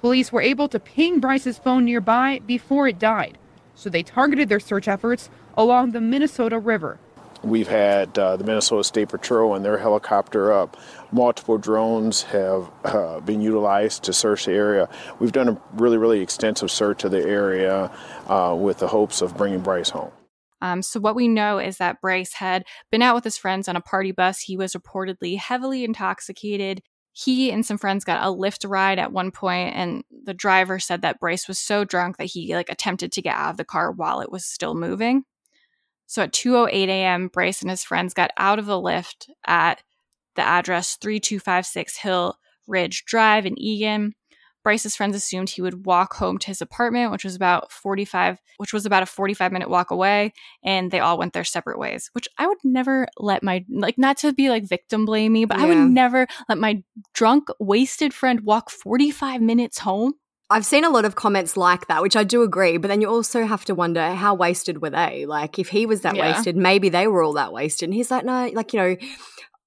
Police 0.00 0.32
were 0.32 0.42
able 0.42 0.68
to 0.68 0.80
ping 0.80 1.20
Bryce's 1.20 1.58
phone 1.58 1.84
nearby 1.84 2.40
before 2.46 2.88
it 2.88 2.98
died, 2.98 3.36
so 3.74 3.90
they 3.90 4.02
targeted 4.02 4.48
their 4.48 4.60
search 4.60 4.88
efforts 4.88 5.28
along 5.56 5.92
the 5.92 6.00
Minnesota 6.00 6.58
River. 6.58 6.98
We've 7.44 7.68
had 7.68 8.18
uh, 8.18 8.36
the 8.36 8.44
Minnesota 8.44 8.82
State 8.84 9.10
Patrol 9.10 9.54
and 9.54 9.64
their 9.64 9.76
helicopter 9.76 10.52
up. 10.52 10.78
Multiple 11.12 11.58
drones 11.58 12.22
have 12.22 12.70
uh, 12.84 13.20
been 13.20 13.42
utilized 13.42 14.04
to 14.04 14.12
search 14.12 14.46
the 14.46 14.52
area. 14.52 14.88
We've 15.18 15.32
done 15.32 15.48
a 15.48 15.60
really, 15.74 15.98
really 15.98 16.20
extensive 16.20 16.70
search 16.70 17.04
of 17.04 17.10
the 17.10 17.22
area 17.22 17.90
uh, 18.28 18.56
with 18.58 18.78
the 18.78 18.88
hopes 18.88 19.20
of 19.20 19.36
bringing 19.36 19.60
Bryce 19.60 19.90
home. 19.90 20.10
Um, 20.62 20.80
so, 20.80 20.98
what 20.98 21.14
we 21.14 21.28
know 21.28 21.58
is 21.58 21.76
that 21.76 22.00
Bryce 22.00 22.32
had 22.32 22.64
been 22.90 23.02
out 23.02 23.14
with 23.14 23.24
his 23.24 23.36
friends 23.36 23.68
on 23.68 23.76
a 23.76 23.82
party 23.82 24.12
bus. 24.12 24.40
He 24.40 24.56
was 24.56 24.72
reportedly 24.72 25.36
heavily 25.36 25.84
intoxicated. 25.84 26.80
He 27.12 27.52
and 27.52 27.64
some 27.64 27.78
friends 27.78 28.04
got 28.04 28.24
a 28.24 28.34
Lyft 28.34 28.68
ride 28.68 28.98
at 28.98 29.12
one 29.12 29.30
point, 29.30 29.76
and 29.76 30.04
the 30.10 30.34
driver 30.34 30.78
said 30.78 31.02
that 31.02 31.20
Bryce 31.20 31.46
was 31.46 31.58
so 31.58 31.84
drunk 31.84 32.16
that 32.16 32.24
he 32.24 32.54
like 32.54 32.70
attempted 32.70 33.12
to 33.12 33.22
get 33.22 33.36
out 33.36 33.50
of 33.50 33.56
the 33.58 33.64
car 33.64 33.92
while 33.92 34.20
it 34.20 34.32
was 34.32 34.46
still 34.46 34.74
moving. 34.74 35.24
So 36.14 36.22
at 36.22 36.32
2:08 36.32 36.70
a.m., 36.86 37.26
Bryce 37.26 37.60
and 37.60 37.68
his 37.68 37.82
friends 37.82 38.14
got 38.14 38.30
out 38.36 38.60
of 38.60 38.66
the 38.66 38.80
Lyft 38.80 39.28
at 39.48 39.82
the 40.36 40.42
address 40.42 40.94
3256 40.94 41.96
Hill 41.96 42.38
Ridge 42.68 43.04
Drive 43.04 43.46
in 43.46 43.58
Eagan. 43.58 44.12
Bryce's 44.62 44.94
friends 44.94 45.16
assumed 45.16 45.50
he 45.50 45.60
would 45.60 45.86
walk 45.86 46.14
home 46.14 46.38
to 46.38 46.46
his 46.46 46.62
apartment, 46.62 47.10
which 47.10 47.24
was 47.24 47.34
about 47.34 47.72
45 47.72 48.38
which 48.58 48.72
was 48.72 48.86
about 48.86 49.02
a 49.02 49.06
45 49.06 49.50
minute 49.50 49.68
walk 49.68 49.90
away, 49.90 50.32
and 50.62 50.92
they 50.92 51.00
all 51.00 51.18
went 51.18 51.32
their 51.32 51.42
separate 51.42 51.80
ways, 51.80 52.10
which 52.12 52.28
I 52.38 52.46
would 52.46 52.58
never 52.62 53.08
let 53.18 53.42
my 53.42 53.64
like 53.68 53.98
not 53.98 54.16
to 54.18 54.32
be 54.32 54.50
like 54.50 54.68
victim 54.68 55.06
blaming, 55.06 55.48
but 55.48 55.58
yeah. 55.58 55.64
I 55.64 55.66
would 55.66 55.90
never 55.90 56.28
let 56.48 56.58
my 56.58 56.84
drunk 57.12 57.48
wasted 57.58 58.14
friend 58.14 58.42
walk 58.42 58.70
45 58.70 59.42
minutes 59.42 59.80
home. 59.80 60.12
I've 60.50 60.66
seen 60.66 60.84
a 60.84 60.90
lot 60.90 61.04
of 61.04 61.14
comments 61.14 61.56
like 61.56 61.86
that, 61.86 62.02
which 62.02 62.16
I 62.16 62.24
do 62.24 62.42
agree, 62.42 62.76
but 62.76 62.88
then 62.88 63.00
you 63.00 63.08
also 63.08 63.46
have 63.46 63.64
to 63.64 63.74
wonder 63.74 64.14
how 64.14 64.34
wasted 64.34 64.82
were 64.82 64.90
they? 64.90 65.24
Like, 65.26 65.58
if 65.58 65.68
he 65.68 65.86
was 65.86 66.02
that 66.02 66.16
yeah. 66.16 66.32
wasted, 66.32 66.56
maybe 66.56 66.90
they 66.90 67.06
were 67.06 67.22
all 67.22 67.32
that 67.34 67.52
wasted. 67.52 67.88
And 67.88 67.94
he's 67.94 68.10
like, 68.10 68.24
no, 68.24 68.50
like, 68.52 68.72
you 68.72 68.78
know, 68.78 68.96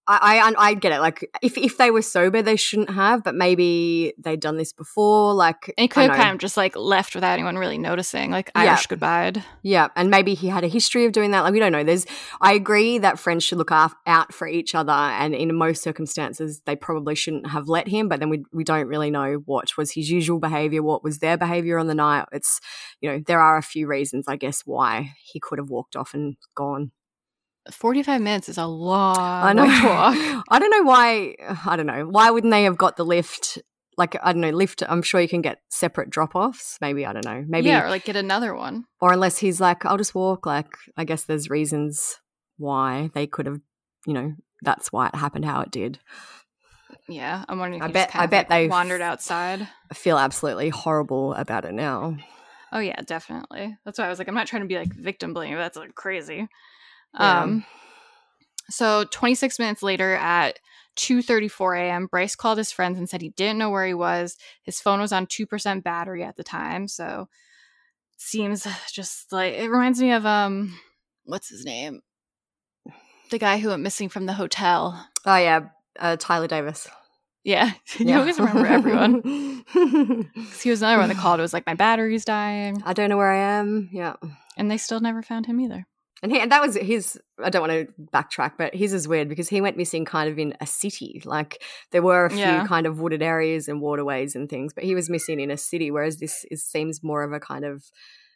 I, 0.10 0.40
I, 0.40 0.70
I 0.70 0.74
get 0.74 0.94
it. 0.94 1.00
Like 1.00 1.30
if 1.42 1.58
if 1.58 1.78
they 1.78 1.92
were 1.92 2.02
sober, 2.02 2.42
they 2.42 2.56
shouldn't 2.56 2.92
have, 2.92 3.24
but 3.24 3.36
maybe 3.36 4.14
they'd 4.18 4.40
done 4.40 4.56
this 4.56 4.72
before. 4.72 5.34
Like 5.34 5.74
and 5.78 5.90
could 5.90 6.10
have 6.10 6.16
kind 6.16 6.32
of 6.32 6.38
just 6.38 6.56
like 6.56 6.78
left 6.78 7.14
without 7.14 7.34
anyone 7.34 7.58
really 7.58 7.78
noticing, 7.78 8.32
like 8.32 8.50
Irish 8.56 8.84
yeah. 8.84 8.88
goodbye. 8.88 9.34
Yeah, 9.64 9.90
and 9.98 10.10
maybe 10.10 10.34
he 10.34 10.48
had 10.48 10.64
a 10.64 10.70
history 10.70 11.06
of 11.06 11.12
doing 11.12 11.32
that. 11.32 11.42
Like 11.42 11.52
we 11.52 11.60
don't 11.60 11.74
know. 11.74 11.84
There's. 11.84 12.06
I 12.40 12.54
agree 12.54 13.00
that 13.00 13.20
friends 13.20 13.44
should 13.44 13.58
look 13.58 13.72
af- 13.72 13.96
out 14.06 14.34
for 14.34 14.48
each 14.48 14.74
other, 14.74 14.94
and 14.94 15.36
in 15.36 15.54
most 15.54 15.84
circumstances, 15.84 16.62
they 16.66 16.78
probably 16.78 17.16
shouldn't 17.16 17.50
have 17.50 17.68
let 17.68 17.90
him. 17.90 18.08
But 18.08 18.22
then 18.22 18.30
we 18.30 18.46
we 18.54 18.64
don't 18.64 18.88
really 18.88 19.12
know 19.12 19.42
what 19.46 19.76
was 19.78 19.92
his 19.92 20.10
usual 20.10 20.40
behavior, 20.40 20.82
what 20.82 21.04
was 21.04 21.20
their 21.20 21.38
behavior 21.38 21.78
on 21.78 21.88
the 21.88 21.96
night. 21.96 22.26
It's 22.32 22.62
you 23.02 23.12
know 23.12 23.22
there 23.26 23.42
are 23.42 23.58
a 23.58 23.64
few 23.64 23.88
reasons, 23.88 24.26
I 24.30 24.38
guess, 24.38 24.62
why 24.66 25.16
he 25.22 25.42
could 25.42 25.60
have 25.60 25.70
walked 25.70 25.98
off 25.98 26.14
and 26.14 26.38
gone. 26.56 26.92
45 27.72 28.22
minutes 28.22 28.50
is 28.50 28.58
a 28.58 28.66
long 28.66 29.18
I 29.18 29.54
know. 29.54 29.64
walk. 29.64 30.46
I 30.50 30.60
don't 30.60 30.72
know 30.72 30.84
why. 30.84 31.36
I 31.66 31.76
don't 31.76 31.86
know. 31.86 32.08
Why 32.08 32.30
wouldn't 32.30 32.52
they 32.52 32.64
have 32.64 32.78
got 32.78 32.98
the 32.98 33.06
Lyft? 33.06 33.60
Like, 33.98 34.16
I 34.22 34.32
don't 34.32 34.42
know, 34.42 34.52
Lyft. 34.52 34.86
I'm 34.88 35.02
sure 35.02 35.20
you 35.20 35.28
can 35.28 35.42
get 35.42 35.62
separate 35.70 36.10
drop 36.10 36.36
offs. 36.36 36.78
Maybe, 36.82 37.06
I 37.06 37.14
don't 37.14 37.26
know. 37.26 37.44
Maybe. 37.48 37.70
Yeah, 37.70 37.86
or 37.86 37.90
like 37.90 38.06
get 38.06 38.16
another 38.16 38.54
one. 38.54 38.86
Or 39.02 39.12
unless 39.14 39.40
he's 39.40 39.60
like, 39.60 39.86
I'll 39.86 39.98
just 39.98 40.14
walk. 40.14 40.46
Like, 40.46 40.68
I 40.96 41.04
guess 41.04 41.24
there's 41.24 41.50
reasons 41.50 42.20
why 42.58 43.10
they 43.14 43.26
could 43.26 43.48
have, 43.48 43.60
you 44.06 44.14
know, 44.14 44.34
that's 44.62 44.92
why 44.92 45.08
it 45.08 45.16
happened 45.16 45.46
how 45.46 45.62
it 45.62 45.72
did. 45.72 46.00
Yeah, 47.10 47.44
I'm 47.48 47.60
wondering. 47.60 47.82
I 47.82 47.88
bet. 47.88 48.12
I 48.14 48.26
bet 48.26 48.50
like 48.50 48.50
they 48.50 48.68
wandered 48.68 49.02
outside. 49.02 49.68
I 49.92 49.94
feel 49.94 50.18
absolutely 50.18 50.70
horrible 50.70 51.34
about 51.34 51.66
it 51.66 51.74
now. 51.74 52.18
Oh 52.72 52.80
yeah, 52.80 53.02
definitely. 53.02 53.78
That's 53.86 53.98
why 53.98 54.06
I 54.06 54.10
was 54.10 54.20
like, 54.20 54.28
I'm 54.28 54.36
not 54.36 54.48
trying 54.48 54.64
to 54.64 54.68
be 54.68 54.78
like 54.78 54.94
victim 54.94 55.34
blaming. 55.34 55.56
That's 55.56 55.78
like 55.78 55.96
crazy. 55.96 56.48
Yeah. 57.14 57.42
Um, 57.42 57.66
so 58.70 59.06
26 59.06 59.60
minutes 59.60 59.82
later 59.82 60.14
at 60.16 60.60
2:34 60.98 61.80
a.m., 61.80 62.08
Bryce 62.08 62.36
called 62.36 62.58
his 62.58 62.72
friends 62.72 62.98
and 62.98 63.08
said 63.08 63.22
he 63.22 63.30
didn't 63.30 63.60
know 63.60 63.70
where 63.70 63.86
he 63.86 63.94
was. 63.94 64.36
His 64.64 64.82
phone 64.82 65.00
was 65.00 65.12
on 65.12 65.28
2% 65.28 65.84
battery 65.84 66.24
at 66.24 66.36
the 66.36 66.44
time, 66.44 66.88
so 66.88 67.28
seems 68.18 68.68
just 68.92 69.32
like 69.32 69.54
it 69.54 69.70
reminds 69.70 70.02
me 70.02 70.12
of 70.12 70.26
um 70.26 70.78
what's 71.26 71.50
his 71.50 71.66
name? 71.66 72.02
The 73.30 73.38
guy 73.38 73.60
who 73.60 73.70
went 73.70 73.84
missing 73.84 74.10
from 74.10 74.26
the 74.26 74.34
hotel. 74.34 75.08
Oh 75.26 75.36
yeah, 75.38 75.70
uh, 76.00 76.16
Tyler 76.18 76.48
Davis. 76.48 76.88
Yeah, 77.44 77.72
you 77.98 78.08
yeah. 78.08 78.20
always 78.20 78.40
remember 78.40 78.66
everyone. 78.68 79.64
he 80.62 80.70
was 80.70 80.82
another 80.82 81.00
one 81.00 81.10
that 81.10 81.18
called. 81.18 81.40
It 81.40 81.44
was 81.44 81.54
like 81.54 81.66
my 81.66 81.76
battery's 81.76 82.26
dying. 82.26 82.82
I 82.86 82.94
don't 82.94 83.10
know 83.10 83.18
where 83.18 83.32
I 83.32 83.60
am. 83.60 83.90
Yeah, 83.92 84.16
and 84.58 84.72
they 84.72 84.78
still 84.78 85.00
never 85.00 85.22
found 85.22 85.46
him 85.46 85.60
either. 85.60 85.86
And 86.24 86.32
he, 86.32 86.40
and 86.40 86.52
that 86.52 86.62
was 86.62 86.76
his. 86.76 87.20
I 87.44 87.50
don't 87.50 87.68
want 87.68 87.74
to 87.74 87.94
backtrack, 88.14 88.54
but 88.58 88.74
his 88.74 88.94
is 88.94 89.08
weird 89.08 89.30
because 89.30 89.50
he 89.50 89.62
went 89.62 89.78
missing 89.78 90.06
kind 90.06 90.30
of 90.30 90.40
in 90.40 90.56
a 90.60 90.66
city. 90.66 91.22
Like 91.26 91.64
there 91.92 92.02
were 92.02 92.26
a 92.26 92.30
few 92.30 92.40
yeah. 92.40 92.66
kind 92.66 92.88
of 92.88 93.00
wooded 93.00 93.22
areas 93.22 93.68
and 93.68 93.82
waterways 93.82 94.36
and 94.36 94.50
things, 94.50 94.74
but 94.74 94.84
he 94.84 94.96
was 94.96 95.10
missing 95.10 95.40
in 95.40 95.52
a 95.52 95.58
city. 95.58 95.92
Whereas 95.92 96.18
this 96.18 96.46
is, 96.50 96.64
seems 96.64 97.04
more 97.04 97.24
of 97.24 97.34
a 97.34 97.40
kind 97.40 97.66
of 97.66 97.92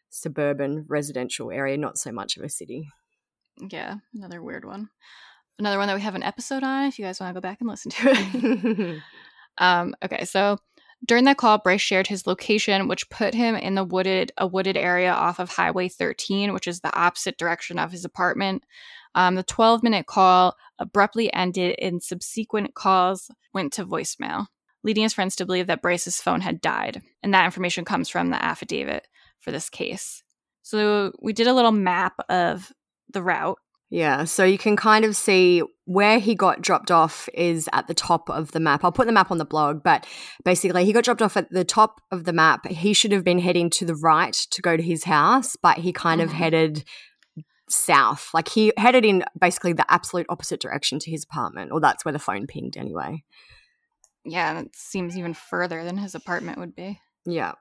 suburban 0.10 0.86
residential 0.88 1.52
area, 1.52 1.78
not 1.78 1.98
so 1.98 2.12
much 2.12 2.38
of 2.38 2.44
a 2.44 2.50
city. 2.50 2.90
Yeah, 3.58 3.96
another 4.14 4.42
weird 4.42 4.66
one. 4.66 4.90
Another 5.58 5.78
one 5.78 5.88
that 5.88 5.96
we 5.96 6.02
have 6.02 6.16
an 6.16 6.24
episode 6.24 6.64
on. 6.64 6.86
If 6.86 7.00
you 7.00 7.06
guys 7.06 7.20
want 7.20 7.32
to 7.32 7.40
go 7.40 7.42
back 7.42 7.62
and 7.62 7.70
listen 7.70 7.92
to 7.92 8.10
it. 8.12 9.02
um, 9.58 9.96
okay, 10.04 10.26
so 10.26 10.58
during 11.06 11.26
that 11.26 11.38
call, 11.38 11.58
Bryce 11.58 11.82
shared 11.82 12.08
his 12.08 12.28
location, 12.28 12.88
which 12.88 13.10
put 13.10 13.34
him 13.34 13.56
in 13.56 13.76
the 13.76 13.84
wooded 13.84 14.32
a 14.38 14.46
wooded 14.46 14.78
area 14.78 15.12
off 15.12 15.40
of 15.40 15.50
Highway 15.50 15.88
13, 15.88 16.54
which 16.54 16.68
is 16.68 16.82
the 16.82 16.96
opposite 16.96 17.38
direction 17.38 17.80
of 17.80 17.92
his 17.92 18.06
apartment. 18.06 18.64
Um, 19.16 19.36
the 19.36 19.44
12 19.44 19.84
minute 19.84 20.06
call 20.06 20.56
abruptly 20.80 21.34
ended, 21.34 21.76
and 21.80 22.02
subsequent 22.02 22.76
calls 22.76 23.32
went 23.54 23.74
to 23.74 23.86
voicemail, 23.86 24.46
leading 24.84 25.04
his 25.04 25.14
friends 25.14 25.36
to 25.38 25.46
believe 25.46 25.68
that 25.68 25.82
Bryce's 25.82 26.22
phone 26.22 26.42
had 26.42 26.62
died. 26.62 27.02
And 27.24 27.34
that 27.34 27.46
information 27.46 27.84
comes 27.84 28.08
from 28.08 28.30
the 28.30 28.44
affidavit 28.44 29.08
for 29.40 29.52
this 29.52 29.70
case. 29.70 30.24
So 30.62 31.12
we 31.20 31.34
did 31.34 31.48
a 31.48 31.54
little 31.54 31.72
map 31.72 32.14
of 32.30 32.72
the 33.12 33.24
route 33.24 33.58
yeah, 33.92 34.24
so 34.24 34.46
you 34.46 34.58
can 34.58 34.78
kind 34.78 35.04
of 35.04 35.18
see 35.18 35.62
where 35.84 36.18
he 36.18 36.34
got 36.34 36.62
dropped 36.62 36.90
off 36.90 37.28
is 37.34 37.68
at 37.74 37.88
the 37.88 37.94
top 37.94 38.30
of 38.30 38.54
the 38.54 38.60
map. 38.62 38.86
I'll 38.86 38.92
put 38.94 39.06
the 39.06 39.12
map 39.12 39.32
on 39.32 39.38
the 39.38 39.44
blog, 39.44 39.84
but 39.84 40.08
basically, 40.46 40.86
he 40.86 40.94
got 40.94 41.04
dropped 41.04 41.22
off 41.22 41.36
at 41.36 41.52
the 41.52 41.66
top 41.66 42.00
of 42.10 42.24
the 42.24 42.32
map. 42.32 42.66
He 42.68 42.94
should 42.94 43.12
have 43.12 43.26
been 43.26 43.40
heading 43.40 43.70
to 43.72 43.86
the 43.86 43.96
right 43.96 44.34
to 44.34 44.62
go 44.62 44.78
to 44.78 44.82
his 44.82 45.04
house, 45.04 45.58
but 45.62 45.80
he 45.80 45.92
kind 45.92 46.22
of 46.22 46.30
mm-hmm. 46.30 46.38
headed 46.38 46.86
south. 47.70 48.30
Like 48.34 48.48
he 48.48 48.72
headed 48.78 49.04
in 49.04 49.26
basically 49.38 49.74
the 49.74 49.92
absolute 49.92 50.26
opposite 50.30 50.62
direction 50.62 50.98
to 51.00 51.12
his 51.12 51.26
apartment, 51.26 51.74
or 51.74 51.82
that's 51.82 52.06
where 52.06 52.14
the 52.14 52.20
phone 52.20 52.48
pinged 52.48 52.78
anyway. 52.78 53.26
Yeah, 54.24 54.58
it 54.62 54.74
seems 54.74 55.18
even 55.18 55.34
further 55.34 55.84
than 55.84 55.98
his 55.98 56.16
apartment 56.16 56.60
would 56.60 56.76
be. 56.76 57.02
Yeah. 57.26 57.56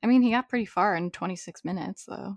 I 0.00 0.06
mean, 0.06 0.22
he 0.22 0.30
got 0.30 0.48
pretty 0.48 0.66
far 0.66 0.94
in 0.94 1.10
26 1.10 1.64
minutes, 1.64 2.04
though. 2.06 2.36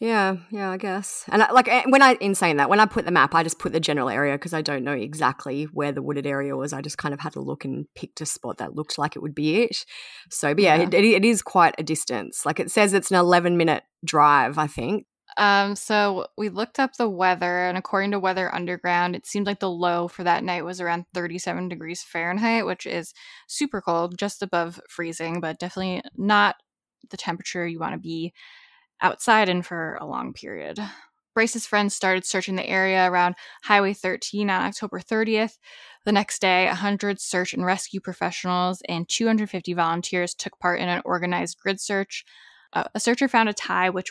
Yeah, 0.00 0.36
yeah, 0.50 0.70
I 0.70 0.76
guess. 0.76 1.24
And 1.28 1.42
I, 1.42 1.50
like 1.50 1.66
eh, 1.66 1.82
when 1.88 2.02
I, 2.02 2.14
in 2.14 2.36
saying 2.36 2.58
that, 2.58 2.70
when 2.70 2.78
I 2.78 2.86
put 2.86 3.04
the 3.04 3.10
map, 3.10 3.34
I 3.34 3.42
just 3.42 3.58
put 3.58 3.72
the 3.72 3.80
general 3.80 4.08
area 4.08 4.34
because 4.34 4.54
I 4.54 4.62
don't 4.62 4.84
know 4.84 4.92
exactly 4.92 5.64
where 5.64 5.90
the 5.90 6.02
wooded 6.02 6.26
area 6.26 6.56
was. 6.56 6.72
I 6.72 6.82
just 6.82 6.98
kind 6.98 7.12
of 7.12 7.18
had 7.18 7.32
to 7.32 7.40
look 7.40 7.64
and 7.64 7.86
picked 7.96 8.20
a 8.20 8.26
spot 8.26 8.58
that 8.58 8.76
looked 8.76 8.96
like 8.96 9.16
it 9.16 9.22
would 9.22 9.34
be 9.34 9.62
it. 9.62 9.84
So, 10.30 10.54
but 10.54 10.62
yeah, 10.62 10.76
Yeah. 10.76 10.82
It, 10.84 10.94
it, 10.94 11.04
it 11.04 11.24
is 11.24 11.42
quite 11.42 11.74
a 11.78 11.82
distance. 11.82 12.46
Like 12.46 12.60
it 12.60 12.70
says 12.70 12.92
it's 12.92 13.10
an 13.10 13.16
11 13.16 13.56
minute 13.56 13.82
drive, 14.04 14.56
I 14.56 14.68
think. 14.68 15.06
Um, 15.36 15.74
so 15.74 16.26
we 16.36 16.48
looked 16.48 16.78
up 16.78 16.94
the 16.94 17.08
weather, 17.08 17.66
and 17.66 17.76
according 17.76 18.12
to 18.12 18.18
Weather 18.18 18.52
Underground, 18.52 19.14
it 19.14 19.26
seemed 19.26 19.46
like 19.46 19.60
the 19.60 19.70
low 19.70 20.08
for 20.08 20.24
that 20.24 20.42
night 20.42 20.64
was 20.64 20.80
around 20.80 21.04
37 21.12 21.68
degrees 21.68 22.02
Fahrenheit, 22.02 22.66
which 22.66 22.86
is 22.86 23.12
super 23.46 23.80
cold, 23.80 24.16
just 24.16 24.42
above 24.42 24.80
freezing, 24.88 25.40
but 25.40 25.58
definitely 25.58 26.02
not 26.16 26.56
the 27.10 27.16
temperature 27.16 27.66
you 27.66 27.78
want 27.78 27.92
to 27.92 27.98
be 27.98 28.32
outside 29.00 29.48
and 29.48 29.64
for 29.64 29.96
a 30.00 30.06
long 30.06 30.32
period. 30.32 30.78
Bryce's 31.34 31.66
friends 31.66 31.94
started 31.94 32.24
searching 32.24 32.56
the 32.56 32.66
area 32.66 33.08
around 33.08 33.36
Highway 33.62 33.94
13 33.94 34.50
on 34.50 34.62
October 34.64 34.98
30th. 34.98 35.58
The 36.04 36.10
next 36.10 36.40
day, 36.40 36.66
100 36.66 37.20
search 37.20 37.54
and 37.54 37.64
rescue 37.64 38.00
professionals 38.00 38.82
and 38.88 39.08
250 39.08 39.72
volunteers 39.74 40.34
took 40.34 40.58
part 40.58 40.80
in 40.80 40.88
an 40.88 41.02
organized 41.04 41.58
grid 41.58 41.80
search. 41.80 42.24
Uh, 42.72 42.84
a 42.92 42.98
searcher 42.98 43.28
found 43.28 43.48
a 43.48 43.52
tie 43.52 43.90
which 43.90 44.10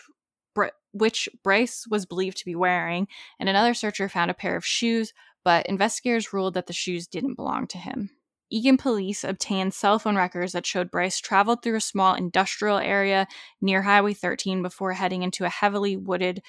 which 0.93 1.30
Bryce 1.43 1.86
was 1.88 2.06
believed 2.06 2.38
to 2.38 2.45
be 2.45 2.56
wearing, 2.56 3.08
and 3.39 3.50
another 3.50 3.73
searcher 3.73 4.10
found 4.10 4.32
a 4.32 4.34
pair 4.34 4.56
of 4.56 4.65
shoes, 4.65 5.13
but 5.43 5.65
investigators 5.67 6.34
ruled 6.34 6.56
that 6.56 6.67
the 6.67 6.73
shoes 6.73 7.08
didn't 7.08 7.36
belong 7.36 7.67
to 7.67 7.78
him. 7.78 8.10
Eagan 8.49 8.77
police 8.77 9.23
obtained 9.23 9.73
cell 9.73 9.99
phone 9.99 10.15
records 10.15 10.53
that 10.53 10.65
showed 10.65 10.91
Bryce 10.91 11.19
traveled 11.19 11.62
through 11.62 11.75
a 11.75 11.81
small 11.81 12.15
industrial 12.15 12.77
area 12.77 13.27
near 13.62 13.81
Highway 13.81 14.13
13 14.13 14.62
before 14.62 14.93
heading 14.93 15.23
into 15.23 15.45
a 15.45 15.49
heavily 15.49 15.97
wooded 15.97 16.41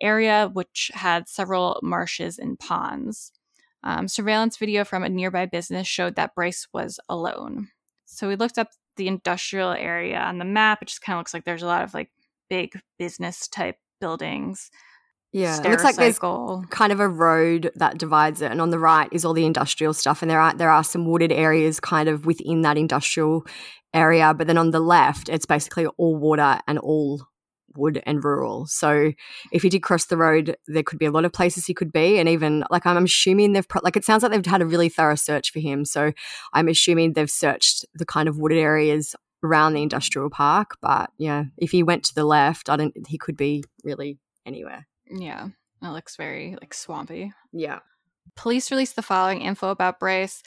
area 0.00 0.50
which 0.52 0.90
had 0.94 1.28
several 1.28 1.80
marshes 1.82 2.38
and 2.38 2.58
ponds. 2.58 3.32
Um, 3.82 4.08
surveillance 4.08 4.56
video 4.56 4.84
from 4.84 5.04
a 5.04 5.08
nearby 5.08 5.46
business 5.46 5.86
showed 5.86 6.16
that 6.16 6.34
Bryce 6.34 6.66
was 6.72 7.00
alone. 7.08 7.68
So 8.04 8.28
we 8.28 8.36
looked 8.36 8.58
up 8.58 8.68
the 8.96 9.08
industrial 9.08 9.70
area 9.70 10.18
on 10.18 10.38
the 10.38 10.44
map. 10.44 10.82
It 10.82 10.88
just 10.88 11.02
kind 11.02 11.16
of 11.16 11.20
looks 11.20 11.32
like 11.32 11.44
there's 11.44 11.62
a 11.62 11.66
lot 11.66 11.84
of 11.84 11.94
like 11.94 12.10
big 12.48 12.78
business 12.98 13.48
type 13.48 13.76
buildings. 14.00 14.70
Yeah. 15.36 15.60
It 15.62 15.68
looks 15.68 15.84
like 15.84 15.96
there's 15.96 16.18
kind 16.70 16.92
of 16.92 17.00
a 17.00 17.08
road 17.08 17.70
that 17.74 17.98
divides 17.98 18.40
it, 18.40 18.50
and 18.50 18.58
on 18.58 18.70
the 18.70 18.78
right 18.78 19.06
is 19.12 19.22
all 19.22 19.34
the 19.34 19.44
industrial 19.44 19.92
stuff, 19.92 20.22
and 20.22 20.30
there 20.30 20.40
are 20.40 20.54
there 20.54 20.70
are 20.70 20.82
some 20.82 21.06
wooded 21.06 21.30
areas 21.30 21.78
kind 21.78 22.08
of 22.08 22.24
within 22.24 22.62
that 22.62 22.78
industrial 22.78 23.44
area, 23.92 24.32
but 24.32 24.46
then 24.46 24.56
on 24.56 24.70
the 24.70 24.80
left, 24.80 25.28
it's 25.28 25.44
basically 25.44 25.86
all 25.98 26.16
water 26.16 26.58
and 26.66 26.78
all 26.78 27.26
wood 27.76 28.02
and 28.06 28.24
rural. 28.24 28.64
So 28.64 29.12
if 29.52 29.62
he 29.62 29.68
did 29.68 29.82
cross 29.82 30.06
the 30.06 30.16
road, 30.16 30.56
there 30.66 30.82
could 30.82 30.98
be 30.98 31.04
a 31.04 31.10
lot 31.10 31.26
of 31.26 31.34
places 31.34 31.66
he 31.66 31.74
could 31.74 31.92
be, 31.92 32.18
and 32.18 32.30
even 32.30 32.64
like 32.70 32.86
I'm 32.86 33.04
assuming 33.04 33.52
they've 33.52 33.68
pro- 33.68 33.82
like 33.84 33.98
it 33.98 34.06
sounds 34.06 34.22
like 34.22 34.32
they've 34.32 34.46
had 34.46 34.62
a 34.62 34.66
really 34.66 34.88
thorough 34.88 35.16
search 35.16 35.52
for 35.52 35.60
him. 35.60 35.84
So 35.84 36.12
I'm 36.54 36.68
assuming 36.68 37.12
they've 37.12 37.30
searched 37.30 37.84
the 37.94 38.06
kind 38.06 38.26
of 38.26 38.38
wooded 38.38 38.56
areas 38.56 39.14
around 39.44 39.74
the 39.74 39.82
industrial 39.82 40.30
park. 40.30 40.78
But 40.80 41.10
yeah, 41.18 41.44
if 41.58 41.72
he 41.72 41.82
went 41.82 42.04
to 42.04 42.14
the 42.14 42.24
left, 42.24 42.70
I 42.70 42.76
don't. 42.76 42.94
He 43.06 43.18
could 43.18 43.36
be 43.36 43.64
really 43.84 44.18
anywhere. 44.46 44.86
Yeah, 45.10 45.48
it 45.82 45.88
looks 45.88 46.16
very 46.16 46.56
like 46.60 46.74
swampy. 46.74 47.32
Yeah. 47.52 47.80
Police 48.34 48.70
released 48.70 48.96
the 48.96 49.02
following 49.02 49.40
info 49.40 49.70
about 49.70 50.00
Bryce. 50.00 50.42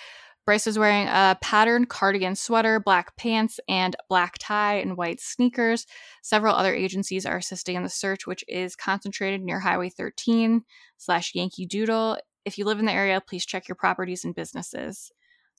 Bryce 0.46 0.66
was 0.66 0.80
wearing 0.80 1.08
a 1.08 1.38
patterned 1.42 1.90
cardigan 1.90 2.36
sweater, 2.36 2.80
black 2.80 3.16
pants, 3.18 3.60
and 3.68 3.96
black 4.10 4.38
tie 4.40 4.76
and 4.76 4.98
white 4.98 5.20
sneakers. 5.20 5.86
Several 6.24 6.56
other 6.56 6.74
agencies 6.74 7.26
are 7.26 7.38
assisting 7.38 7.76
in 7.76 7.84
the 7.84 7.90
search, 7.90 8.26
which 8.26 8.44
is 8.48 8.76
concentrated 8.76 9.42
near 9.42 9.60
Highway 9.60 9.90
13 9.90 10.64
slash 10.98 11.36
Yankee 11.36 11.68
Doodle. 11.68 12.18
If 12.46 12.58
you 12.58 12.66
live 12.66 12.80
in 12.80 12.86
the 12.86 12.92
area, 12.92 13.22
please 13.22 13.46
check 13.46 13.68
your 13.68 13.76
properties 13.76 14.26
and 14.26 14.34
businesses. 14.34 15.12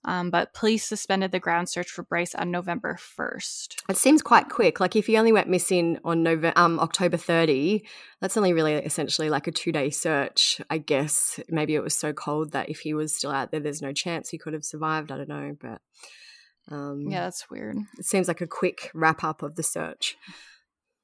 Um, 0.02 0.30
but 0.30 0.54
police 0.54 0.84
suspended 0.86 1.30
the 1.30 1.38
ground 1.38 1.68
search 1.68 1.90
for 1.90 2.02
Bryce 2.02 2.34
on 2.34 2.50
November 2.50 2.96
1st. 3.18 3.82
It 3.90 3.98
seems 3.98 4.22
quite 4.22 4.48
quick. 4.48 4.80
Like 4.80 4.96
if 4.96 5.06
he 5.08 5.18
only 5.18 5.30
went 5.32 5.48
missing 5.48 5.98
on 6.04 6.22
November, 6.22 6.58
um, 6.58 6.80
October 6.80 7.18
30, 7.18 7.84
that's 8.20 8.38
only 8.38 8.54
really 8.54 8.72
essentially 8.74 9.28
like 9.28 9.46
a 9.46 9.52
two 9.52 9.72
day 9.72 9.90
search, 9.90 10.58
I 10.70 10.78
guess. 10.78 11.38
Maybe 11.50 11.74
it 11.74 11.82
was 11.82 11.94
so 11.94 12.14
cold 12.14 12.52
that 12.52 12.70
if 12.70 12.80
he 12.80 12.94
was 12.94 13.14
still 13.14 13.30
out 13.30 13.50
there, 13.50 13.60
there's 13.60 13.82
no 13.82 13.92
chance 13.92 14.30
he 14.30 14.38
could 14.38 14.54
have 14.54 14.64
survived. 14.64 15.12
I 15.12 15.18
don't 15.18 15.28
know, 15.28 15.54
but 15.60 15.82
um, 16.74 17.06
Yeah, 17.10 17.24
that's 17.24 17.50
weird. 17.50 17.76
it 17.98 18.06
seems 18.06 18.26
like 18.26 18.40
a 18.40 18.46
quick 18.46 18.90
wrap 18.94 19.22
up 19.22 19.42
of 19.42 19.56
the 19.56 19.62
search. 19.62 20.16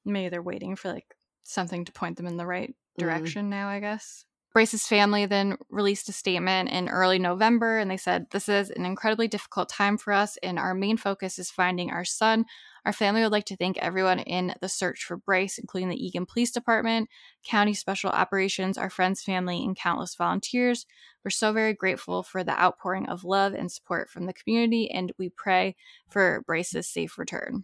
Maybe 0.05 0.29
they're 0.29 0.41
waiting 0.41 0.75
for 0.75 0.91
like 0.91 1.13
something 1.43 1.85
to 1.85 1.91
point 1.91 2.17
them 2.17 2.25
in 2.27 2.37
the 2.37 2.45
right 2.47 2.69
Mm. 2.69 2.99
direction 2.99 3.49
now, 3.51 3.67
I 3.69 3.79
guess. 3.79 4.25
Bryce's 4.57 4.87
family 4.87 5.27
then 5.27 5.55
released 5.69 6.09
a 6.09 6.11
statement 6.11 6.71
in 6.71 6.89
early 6.89 7.19
November 7.19 7.77
and 7.77 7.91
they 7.91 7.95
said, 7.95 8.25
This 8.31 8.49
is 8.49 8.71
an 8.71 8.87
incredibly 8.87 9.27
difficult 9.27 9.69
time 9.69 9.99
for 9.99 10.11
us, 10.11 10.35
and 10.37 10.57
our 10.57 10.73
main 10.73 10.97
focus 10.97 11.37
is 11.37 11.51
finding 11.51 11.91
our 11.91 12.03
son. 12.03 12.43
Our 12.83 12.91
family 12.91 13.21
would 13.21 13.31
like 13.31 13.45
to 13.45 13.55
thank 13.55 13.77
everyone 13.77 14.17
in 14.17 14.55
the 14.59 14.67
search 14.67 15.03
for 15.03 15.15
Bryce, 15.15 15.59
including 15.59 15.89
the 15.89 16.03
Eagan 16.03 16.25
Police 16.25 16.49
Department, 16.49 17.07
County 17.45 17.75
Special 17.75 18.09
Operations, 18.09 18.79
our 18.79 18.89
friends, 18.89 19.21
family, 19.21 19.63
and 19.63 19.75
countless 19.75 20.15
volunteers. 20.15 20.87
We're 21.23 21.29
so 21.29 21.53
very 21.53 21.75
grateful 21.75 22.23
for 22.23 22.43
the 22.43 22.59
outpouring 22.59 23.07
of 23.09 23.23
love 23.23 23.53
and 23.53 23.71
support 23.71 24.09
from 24.09 24.25
the 24.25 24.33
community, 24.33 24.89
and 24.89 25.11
we 25.19 25.29
pray 25.29 25.75
for 26.09 26.43
Bryce's 26.47 26.89
safe 26.89 27.19
return. 27.19 27.63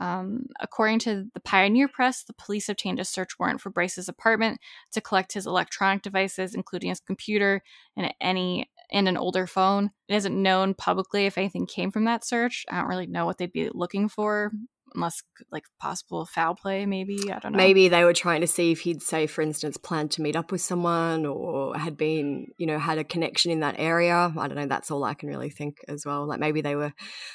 Um, 0.00 0.46
according 0.60 1.00
to 1.00 1.26
the 1.34 1.40
Pioneer 1.40 1.86
Press, 1.86 2.24
the 2.24 2.32
police 2.32 2.68
obtained 2.68 2.98
a 2.98 3.04
search 3.04 3.38
warrant 3.38 3.60
for 3.60 3.70
Bryce's 3.70 4.08
apartment 4.08 4.58
to 4.92 5.00
collect 5.00 5.34
his 5.34 5.46
electronic 5.46 6.02
devices, 6.02 6.54
including 6.54 6.88
his 6.88 7.00
computer 7.00 7.62
and 7.96 8.12
any 8.20 8.70
and 8.90 9.08
an 9.08 9.16
older 9.16 9.46
phone. 9.46 9.90
It 10.08 10.16
isn't 10.16 10.42
known 10.42 10.74
publicly 10.74 11.26
if 11.26 11.38
anything 11.38 11.66
came 11.66 11.92
from 11.92 12.06
that 12.06 12.24
search. 12.24 12.64
I 12.70 12.78
don't 12.78 12.88
really 12.88 13.06
know 13.06 13.24
what 13.26 13.38
they'd 13.38 13.52
be 13.52 13.70
looking 13.72 14.08
for, 14.08 14.50
unless 14.94 15.22
like 15.50 15.64
possible 15.78 16.26
foul 16.26 16.54
play. 16.54 16.86
Maybe 16.86 17.30
I 17.32 17.38
don't 17.38 17.52
know. 17.52 17.56
Maybe 17.56 17.88
they 17.88 18.04
were 18.04 18.12
trying 18.12 18.40
to 18.40 18.46
see 18.46 18.72
if 18.72 18.80
he'd, 18.80 19.02
say, 19.02 19.26
for 19.26 19.42
instance, 19.42 19.76
planned 19.76 20.10
to 20.12 20.22
meet 20.22 20.36
up 20.36 20.50
with 20.52 20.60
someone 20.60 21.26
or 21.26 21.76
had 21.76 21.96
been, 21.96 22.48
you 22.58 22.66
know, 22.66 22.78
had 22.78 22.98
a 22.98 23.04
connection 23.04 23.50
in 23.52 23.60
that 23.60 23.76
area. 23.78 24.32
I 24.36 24.48
don't 24.48 24.56
know. 24.56 24.66
That's 24.66 24.90
all 24.90 25.04
I 25.04 25.14
can 25.14 25.28
really 25.28 25.50
think 25.50 25.78
as 25.88 26.04
well. 26.04 26.26
Like 26.26 26.40
maybe 26.40 26.60
they 26.60 26.76
were 26.76 26.92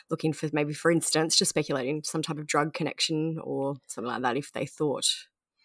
looking 0.09 0.33
for, 0.33 0.49
maybe 0.53 0.73
for 0.73 0.91
instance, 0.91 1.37
just 1.37 1.49
speculating 1.49 2.01
some 2.03 2.21
type 2.21 2.37
of 2.37 2.47
drug 2.47 2.73
connection 2.73 3.37
or 3.43 3.75
something 3.87 4.11
like 4.11 4.21
that 4.23 4.37
if 4.37 4.51
they 4.53 4.65
thought. 4.65 5.05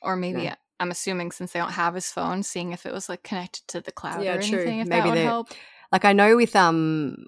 or 0.02 0.16
maybe 0.16 0.42
Yeah. 0.42 0.54
I'm 0.78 0.90
assuming 0.90 1.30
since 1.30 1.52
they 1.52 1.60
don't 1.60 1.72
have 1.72 1.94
his 1.94 2.10
phone, 2.10 2.42
seeing 2.42 2.72
if 2.72 2.86
it 2.86 2.92
was 2.92 3.08
like 3.10 3.22
connected 3.22 3.62
to 3.68 3.82
the 3.82 3.92
cloud 3.92 4.24
Yeah, 4.24 4.36
or 4.36 4.40
true. 4.42 4.56
anything. 4.58 4.78
If 4.80 4.88
Maybe 4.88 5.02
that 5.02 5.08
would 5.10 5.18
help. 5.18 5.48
Like 5.92 6.06
I 6.06 6.14
know 6.14 6.36
with, 6.36 6.56
um, 6.56 7.26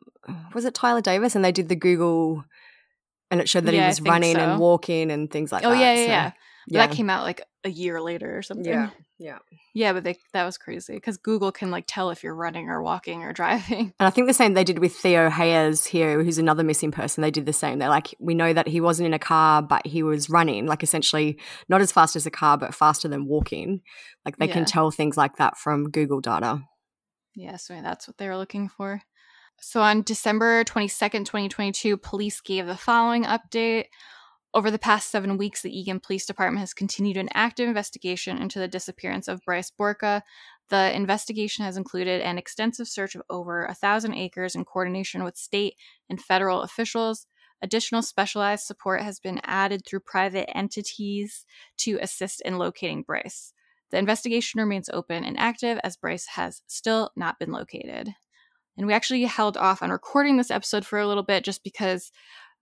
was 0.54 0.64
it 0.64 0.72
Tyler 0.72 1.02
Davis? 1.02 1.34
And 1.34 1.44
they 1.44 1.52
did 1.52 1.68
the 1.68 1.76
Google 1.76 2.44
and 3.32 3.40
it 3.40 3.48
showed 3.48 3.64
that 3.64 3.74
Yeah, 3.74 3.82
he 3.82 3.88
was 3.88 4.00
running 4.00 4.36
so. 4.36 4.40
and 4.40 4.60
walking 4.60 5.10
and 5.10 5.28
things 5.28 5.50
like 5.50 5.64
oh 5.64 5.70
that. 5.70 5.78
yeah, 5.80 5.94
yeah, 5.94 6.04
So, 6.04 6.10
yeah. 6.10 6.30
Yeah. 6.68 6.86
That 6.86 6.94
came 6.94 7.10
out 7.10 7.24
like 7.24 7.40
a 7.64 7.68
year 7.68 8.00
later 8.00 8.38
or 8.38 8.42
something. 8.42 8.64
yeah. 8.72 8.90
Yeah. 9.18 9.38
Yeah, 9.74 9.92
but 9.94 10.04
they, 10.04 10.16
that 10.32 10.44
was 10.44 10.58
crazy 10.58 10.94
because 10.94 11.16
Google 11.16 11.50
can 11.50 11.70
like 11.72 11.84
tell 11.88 12.10
if 12.10 12.22
you're 12.22 12.34
running 12.36 12.68
or 12.68 12.80
walking 12.82 13.22
or 13.24 13.32
driving. 13.40 13.92
And 13.98 14.06
I 14.06 14.10
think 14.10 14.28
the 14.28 14.34
same 14.34 14.54
they 14.54 14.62
did 14.62 14.78
with 14.78 14.94
Theo 14.94 15.28
Hayes 15.28 15.84
here, 15.86 16.22
who's 16.22 16.38
another 16.38 16.62
missing 16.62 16.92
person. 16.92 17.22
They 17.22 17.30
did 17.32 17.46
the 17.46 17.52
same. 17.52 17.78
They're 17.80 17.88
like, 17.88 18.14
we 18.20 18.34
know 18.34 18.52
that 18.52 18.68
he 18.68 18.80
wasn't 18.80 19.06
in 19.08 19.14
a 19.14 19.18
car, 19.18 19.60
but 19.60 19.84
he 19.86 20.04
was 20.04 20.30
running, 20.30 20.66
like 20.66 20.84
essentially 20.84 21.38
not 21.68 21.80
as 21.80 21.90
fast 21.90 22.14
as 22.14 22.26
a 22.26 22.30
car, 22.30 22.56
but 22.58 22.74
faster 22.76 23.08
than 23.08 23.26
walking. 23.26 23.80
Like 24.24 24.36
they 24.36 24.46
Yeah. 24.46 24.52
can 24.54 24.64
tell 24.64 24.90
things 24.92 25.16
like 25.16 25.36
that 25.38 25.56
from 25.58 25.90
Google 25.90 26.20
data. 26.20 26.62
Yeah, 27.34 27.56
so 27.56 27.80
that's 27.82 28.06
what 28.06 28.18
they 28.18 28.28
were 28.28 28.36
looking 28.36 28.68
for. 28.68 29.02
So 29.60 29.80
on 29.80 30.02
December 30.02 30.64
22nd, 30.64 31.24
2022, 31.24 31.96
police 31.96 32.40
gave 32.40 32.66
the 32.66 32.76
following 32.76 33.24
update. 33.24 33.86
Over 34.54 34.70
the 34.70 34.78
past 34.78 35.10
seven 35.10 35.38
weeks, 35.38 35.62
the 35.62 35.76
Eagan 35.76 35.98
Police 35.98 36.26
Department 36.26 36.60
has 36.60 36.74
continued 36.74 37.16
an 37.16 37.30
active 37.32 37.68
investigation 37.68 38.36
into 38.36 38.58
the 38.58 38.68
disappearance 38.68 39.26
of 39.26 39.40
Bryce 39.46 39.70
Borca. 39.70 40.22
The 40.68 40.94
investigation 40.94 41.64
has 41.64 41.78
included 41.78 42.20
an 42.20 42.36
extensive 42.36 42.86
search 42.86 43.14
of 43.14 43.22
over 43.30 43.64
a 43.64 43.74
thousand 43.74 44.14
acres 44.14 44.54
in 44.54 44.66
coordination 44.66 45.24
with 45.24 45.38
state 45.38 45.76
and 46.10 46.20
federal 46.20 46.62
officials. 46.62 47.26
Additional 47.62 48.02
specialized 48.02 48.64
support 48.64 49.00
has 49.02 49.20
been 49.20 49.40
added 49.44 49.86
through 49.86 50.00
private 50.00 50.54
entities 50.54 51.46
to 51.78 51.98
assist 52.02 52.42
in 52.42 52.58
locating 52.58 53.02
Bryce. 53.02 53.54
The 53.90 53.98
investigation 53.98 54.60
remains 54.60 54.90
open 54.92 55.24
and 55.24 55.38
active 55.38 55.78
as 55.84 55.96
Bryce 55.96 56.26
has 56.34 56.62
still 56.66 57.10
not 57.16 57.38
been 57.38 57.52
located. 57.52 58.14
And 58.76 58.86
we 58.86 58.92
actually 58.94 59.24
held 59.24 59.56
off 59.56 59.82
on 59.82 59.90
recording 59.90 60.36
this 60.36 60.50
episode 60.50 60.86
for 60.86 60.98
a 60.98 61.06
little 61.06 61.22
bit 61.22 61.44
just 61.44 61.62
because, 61.62 62.10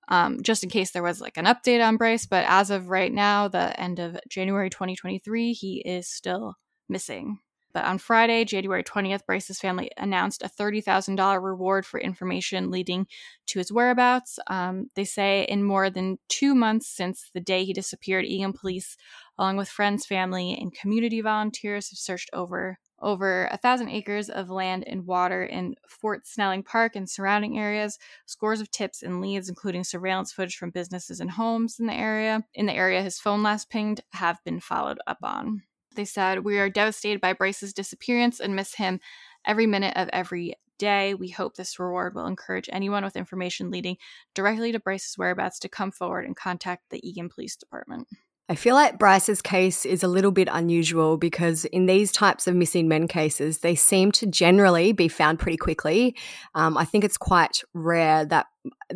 um, 0.09 0.43
just 0.43 0.65
in 0.65 0.71
case 0.71 0.91
there 0.91 1.03
was 1.03 1.21
like 1.21 1.37
an 1.37 1.45
update 1.45 1.85
on 1.87 1.97
Bryce. 1.97 2.27
But 2.27 2.45
as 2.49 2.71
of 2.71 2.89
right 2.89 3.13
now, 3.13 3.49
the 3.49 3.79
end 3.81 3.99
of 4.01 4.19
January 4.29 4.71
2023, 4.71 5.53
he 5.53 5.83
is 5.85 6.09
still 6.09 6.55
missing. 6.89 7.39
But 7.73 7.85
on 7.85 7.99
Friday, 7.99 8.45
January 8.45 8.83
20th, 8.83 9.27
Bryce's 9.27 9.61
family 9.61 9.91
announced 9.97 10.43
a 10.43 10.49
$30,000 10.49 11.43
reward 11.43 11.87
for 11.87 12.01
information 12.01 12.71
leading 12.71 13.07
to 13.47 13.59
his 13.59 13.73
whereabouts. 13.73 14.39
Um, 14.49 14.89
they 14.95 15.05
say 15.05 15.45
in 15.49 15.63
more 15.63 15.91
than 15.91 16.19
two 16.29 16.55
months 16.55 16.89
since 16.89 17.31
the 17.33 17.41
day 17.41 17.65
he 17.65 17.73
disappeared, 17.73 18.25
Eagan 18.25 18.53
police, 18.53 18.97
along 19.39 19.57
with 19.57 19.69
friends, 19.69 20.07
family, 20.07 20.57
and 20.61 20.75
community 20.75 21.21
volunteers, 21.21 21.91
have 21.91 21.99
searched 21.99 22.31
over 22.33 22.79
over 23.03 23.49
a 23.51 23.57
thousand 23.57 23.89
acres 23.89 24.29
of 24.29 24.51
land 24.51 24.85
and 24.87 25.07
water 25.07 25.45
in 25.45 25.75
Fort 25.89 26.27
Snelling 26.27 26.63
Park 26.63 26.97
and 26.97 27.09
surrounding 27.09 27.59
areas, 27.59 27.99
scores 28.27 28.61
of 28.61 28.71
tips 28.71 29.03
and 29.03 29.21
leads, 29.21 29.49
including 29.49 29.85
surveillance 29.85 30.33
footage 30.33 30.57
from 30.57 30.71
businesses 30.71 31.21
and 31.21 31.31
homes 31.31 31.81
in 31.81 31.87
the 31.87 31.95
area. 31.95 32.45
In 32.55 32.67
the 32.67 32.75
area 32.75 33.03
his 33.03 33.19
phone 33.19 33.43
last 33.43 33.71
pinged, 33.71 34.03
have 34.13 34.43
been 34.45 34.61
followed 34.61 34.99
up 35.07 35.19
on. 35.23 35.63
They 35.95 36.05
said, 36.05 36.45
We 36.45 36.59
are 36.59 36.71
devastated 36.71 37.21
by 37.21 37.33
Bryce's 37.33 37.73
disappearance 37.73 38.41
and 38.41 38.57
miss 38.57 38.75
him 38.75 39.01
every 39.45 39.67
minute 39.67 39.97
of 39.97 40.09
every 40.13 40.55
day. 40.79 41.15
We 41.15 41.29
hope 41.29 41.55
this 41.55 41.79
reward 41.79 42.15
will 42.15 42.27
encourage 42.27 42.69
anyone 42.73 43.05
with 43.05 43.17
information 43.17 43.71
leading 43.71 43.97
directly 44.35 44.73
to 44.73 44.81
Bryce's 44.81 45.19
whereabouts 45.19 45.59
to 45.61 45.69
come 45.69 45.93
forward 45.93 46.25
and 46.25 46.37
contact 46.37 46.91
the 46.91 47.07
Eagan 47.07 47.29
Police 47.29 47.57
Department. 47.57 48.09
I 48.51 48.57
feel 48.57 48.75
like 48.75 48.99
Bryce's 48.99 49.41
case 49.41 49.87
is 49.87 50.03
a 50.03 50.09
little 50.09 50.33
bit 50.33 50.49
unusual 50.51 51.17
because 51.17 51.67
in 51.67 51.87
these 51.87 52.11
types 52.11 52.49
of 52.49 52.57
missing 52.57 52.89
men 52.89 53.07
cases, 53.07 53.59
they 53.59 53.77
seem 53.77 54.11
to 54.13 54.27
generally 54.27 54.91
be 54.91 55.07
found 55.07 55.39
pretty 55.39 55.57
quickly. 55.57 56.17
Um, 56.57 56.77
I 56.77 56.85
think 56.85 57.05
it's 57.05 57.17
quite 57.17 57.63
rare 57.75 58.25
that 58.25 58.47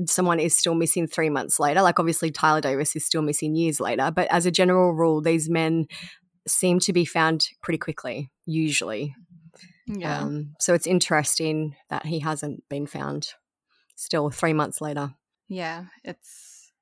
someone 0.06 0.40
is 0.40 0.56
still 0.56 0.74
missing 0.74 1.06
three 1.06 1.30
months 1.30 1.60
later. 1.60 1.82
Like, 1.82 2.00
obviously, 2.00 2.32
Tyler 2.32 2.62
Davis 2.62 2.96
is 2.96 3.06
still 3.06 3.22
missing 3.22 3.54
years 3.54 3.78
later, 3.78 4.10
but 4.10 4.26
as 4.26 4.44
a 4.44 4.50
general 4.50 4.92
rule, 4.92 5.22
these 5.22 5.48
men 5.48 5.86
seem 6.46 6.78
to 6.80 6.92
be 6.92 7.04
found 7.04 7.48
pretty 7.62 7.78
quickly, 7.78 8.30
usually. 8.46 9.14
Yeah. 9.86 10.20
Um, 10.20 10.54
so 10.58 10.74
it's 10.74 10.86
interesting 10.86 11.76
that 11.90 12.06
he 12.06 12.20
hasn't 12.20 12.68
been 12.68 12.86
found 12.86 13.28
still 13.96 14.30
three 14.30 14.52
months 14.52 14.80
later. 14.80 15.14
Yeah, 15.48 15.84
it's 16.02 16.72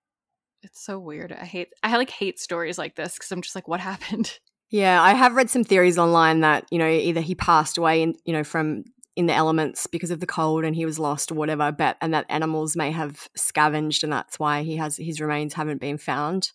it's 0.62 0.84
so 0.84 0.98
weird. 0.98 1.32
I 1.32 1.44
hate 1.44 1.68
I 1.82 1.96
like 1.96 2.10
hate 2.10 2.38
stories 2.38 2.78
like 2.78 2.94
this 2.94 3.14
because 3.14 3.30
I'm 3.32 3.42
just 3.42 3.54
like, 3.54 3.68
what 3.68 3.80
happened? 3.80 4.38
Yeah, 4.74 5.02
I 5.02 5.12
have 5.12 5.34
read 5.34 5.50
some 5.50 5.64
theories 5.64 5.98
online 5.98 6.40
that 6.40 6.64
you 6.70 6.78
know 6.78 6.88
either 6.88 7.20
he 7.20 7.34
passed 7.34 7.76
away 7.76 8.00
in 8.00 8.14
you 8.24 8.32
know 8.32 8.42
from 8.42 8.84
in 9.16 9.26
the 9.26 9.34
elements 9.34 9.86
because 9.86 10.10
of 10.10 10.20
the 10.20 10.26
cold 10.26 10.64
and 10.64 10.74
he 10.74 10.86
was 10.86 10.98
lost 10.98 11.30
or 11.30 11.34
whatever, 11.34 11.70
but 11.70 11.98
and 12.00 12.14
that 12.14 12.24
animals 12.30 12.74
may 12.74 12.90
have 12.90 13.28
scavenged 13.36 14.02
and 14.02 14.10
that's 14.10 14.38
why 14.38 14.62
he 14.62 14.76
has 14.76 14.96
his 14.96 15.20
remains 15.20 15.52
haven't 15.52 15.80
been 15.80 15.98
found. 15.98 16.52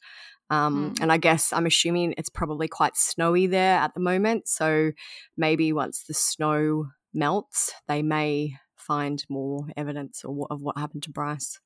Um, 0.50 0.92
mm. 0.92 1.02
And 1.02 1.12
I 1.12 1.18
guess 1.18 1.52
I'm 1.52 1.66
assuming 1.66 2.14
it's 2.18 2.30
probably 2.30 2.68
quite 2.68 2.96
snowy 2.96 3.48
there 3.48 3.78
at 3.78 3.94
the 3.94 4.00
moment. 4.00 4.48
So 4.48 4.92
maybe 5.36 5.74
once 5.74 6.04
the 6.08 6.14
snow 6.14 6.88
melts, 7.14 7.74
they 7.88 8.02
may 8.02 8.56
find 8.76 9.24
more 9.30 9.68
evidence 9.76 10.24
of 10.24 10.34
what, 10.34 10.52
of 10.52 10.62
what 10.62 10.78
happened 10.78 11.04
to 11.04 11.12
Bryce. 11.12 11.60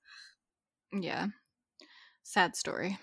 Yeah. 0.91 1.27
Sad 2.23 2.55
story. 2.55 2.97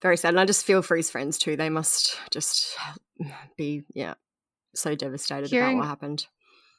Very 0.00 0.16
sad. 0.16 0.30
And 0.30 0.40
I 0.40 0.44
just 0.44 0.66
feel 0.66 0.82
for 0.82 0.96
his 0.96 1.10
friends 1.10 1.38
too. 1.38 1.56
They 1.56 1.70
must 1.70 2.18
just 2.30 2.76
be, 3.56 3.82
yeah, 3.94 4.14
so 4.74 4.94
devastated 4.94 5.50
Hearing, 5.50 5.76
about 5.76 5.82
what 5.82 5.88
happened 5.88 6.26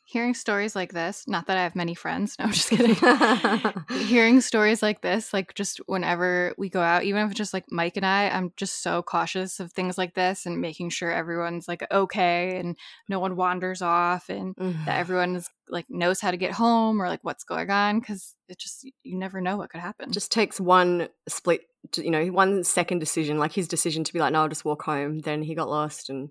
hearing 0.06 0.34
stories 0.34 0.76
like 0.76 0.94
this, 0.94 1.24
not 1.28 1.48
that 1.48 1.58
I 1.58 1.64
have 1.64 1.76
many 1.76 1.96
friends, 1.96 2.36
no, 2.40 2.46
I'm 2.46 2.52
just 2.52 2.70
kidding. 2.70 2.96
hearing 4.08 4.42
stories 4.42 4.82
like 4.82 5.02
this, 5.02 5.34
like 5.34 5.54
just 5.54 5.80
whenever 5.86 6.54
we 6.58 6.70
go 6.70 6.82
out, 6.82 7.04
even 7.04 7.24
if 7.26 7.32
it's 7.32 7.38
just 7.38 7.54
like 7.54 7.66
Mike 7.72 7.98
and 7.98 8.06
I, 8.06 8.30
I'm 8.30 8.52
just 8.58 8.82
so 8.82 9.02
cautious 9.02 9.60
of 9.60 9.72
things 9.72 9.98
like 9.98 10.14
this 10.14 10.46
and 10.46 10.62
making 10.62 10.90
sure 10.90 11.12
everyone's 11.12 11.68
like 11.68 11.86
okay 11.92 12.58
and 12.58 12.78
no 13.10 13.20
one 13.20 13.36
wanders 13.36 13.82
off 13.82 14.30
and 14.30 14.56
that 14.58 14.64
mm-hmm. 14.64 14.90
everyone 14.90 15.36
is 15.36 15.50
like 15.70 15.86
knows 15.90 16.20
how 16.20 16.32
to 16.32 16.38
get 16.38 16.52
home 16.52 17.02
or 17.02 17.08
like 17.08 17.24
what's 17.24 17.44
going 17.44 17.70
on 17.70 18.00
because 18.00 18.36
it 18.50 18.60
just 18.60 18.84
you 19.04 19.18
never 19.18 19.42
know 19.42 19.58
what 19.58 19.70
could 19.70 19.82
happen. 19.82 20.12
Just 20.12 20.32
takes 20.32 20.60
one 20.60 21.08
split, 21.28 21.62
you 21.98 22.12
know, 22.12 22.26
one 22.28 22.64
second 22.64 23.00
decision, 23.00 23.40
like 23.40 23.54
his 23.54 23.68
decision 23.68 24.04
to 24.04 24.14
be 24.14 24.20
like, 24.20 24.34
no, 24.34 24.42
I'll 24.42 24.50
just 24.50 24.66
walk 24.66 24.84
home. 24.84 25.20
Then 25.20 25.42
he 25.42 25.56
got 25.56 25.70
lost 25.70 26.10
and 26.10 26.30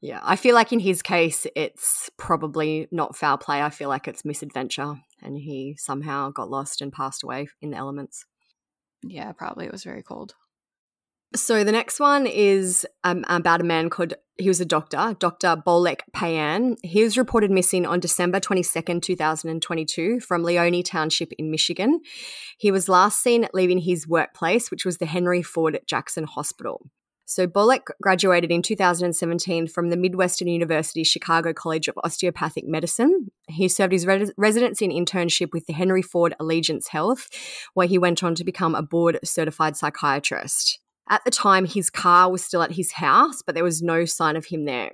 yeah, 0.00 0.20
I 0.22 0.36
feel 0.36 0.54
like 0.54 0.72
in 0.72 0.80
his 0.80 1.02
case, 1.02 1.46
it's 1.54 2.10
probably 2.16 2.88
not 2.90 3.16
foul 3.16 3.36
play. 3.36 3.62
I 3.62 3.68
feel 3.68 3.90
like 3.90 4.08
it's 4.08 4.24
misadventure, 4.24 4.94
and 5.22 5.36
he 5.36 5.76
somehow 5.78 6.30
got 6.30 6.50
lost 6.50 6.80
and 6.80 6.92
passed 6.92 7.22
away 7.22 7.48
in 7.60 7.70
the 7.70 7.76
elements. 7.76 8.24
Yeah, 9.02 9.32
probably 9.32 9.66
it 9.66 9.72
was 9.72 9.84
very 9.84 10.02
cold. 10.02 10.34
So 11.36 11.62
the 11.62 11.72
next 11.72 12.00
one 12.00 12.26
is 12.26 12.84
um, 13.04 13.24
about 13.28 13.60
a 13.60 13.64
man 13.64 13.88
called, 13.88 14.14
he 14.36 14.48
was 14.48 14.60
a 14.60 14.64
doctor, 14.64 15.14
Dr. 15.18 15.54
Bolek 15.64 16.00
Payan. 16.12 16.76
He 16.82 17.04
was 17.04 17.16
reported 17.16 17.52
missing 17.52 17.86
on 17.86 18.00
December 18.00 18.40
22nd, 18.40 19.00
2022 19.00 20.20
from 20.20 20.42
Leoni 20.42 20.82
Township 20.82 21.32
in 21.38 21.50
Michigan. 21.50 22.00
He 22.58 22.72
was 22.72 22.88
last 22.88 23.22
seen 23.22 23.46
leaving 23.54 23.78
his 23.78 24.08
workplace, 24.08 24.72
which 24.72 24.84
was 24.84 24.98
the 24.98 25.06
Henry 25.06 25.40
Ford 25.40 25.78
Jackson 25.86 26.24
Hospital. 26.24 26.90
So 27.30 27.46
Bolek 27.46 27.82
graduated 28.02 28.50
in 28.50 28.60
2017 28.60 29.68
from 29.68 29.90
the 29.90 29.96
Midwestern 29.96 30.48
University 30.48 31.04
Chicago 31.04 31.52
College 31.52 31.86
of 31.86 31.96
Osteopathic 32.02 32.66
Medicine. 32.66 33.30
He 33.46 33.68
served 33.68 33.92
his 33.92 34.04
res- 34.04 34.32
residency 34.36 34.84
and 34.84 34.92
internship 34.92 35.52
with 35.52 35.64
the 35.66 35.72
Henry 35.72 36.02
Ford 36.02 36.34
Allegiance 36.40 36.88
Health, 36.88 37.28
where 37.74 37.86
he 37.86 37.98
went 37.98 38.24
on 38.24 38.34
to 38.34 38.42
become 38.42 38.74
a 38.74 38.82
board 38.82 39.20
certified 39.22 39.76
psychiatrist. 39.76 40.80
At 41.08 41.24
the 41.24 41.30
time, 41.30 41.66
his 41.66 41.88
car 41.88 42.32
was 42.32 42.44
still 42.44 42.62
at 42.62 42.72
his 42.72 42.90
house, 42.90 43.42
but 43.46 43.54
there 43.54 43.62
was 43.62 43.80
no 43.80 44.06
sign 44.06 44.34
of 44.34 44.46
him 44.46 44.64
there. 44.64 44.90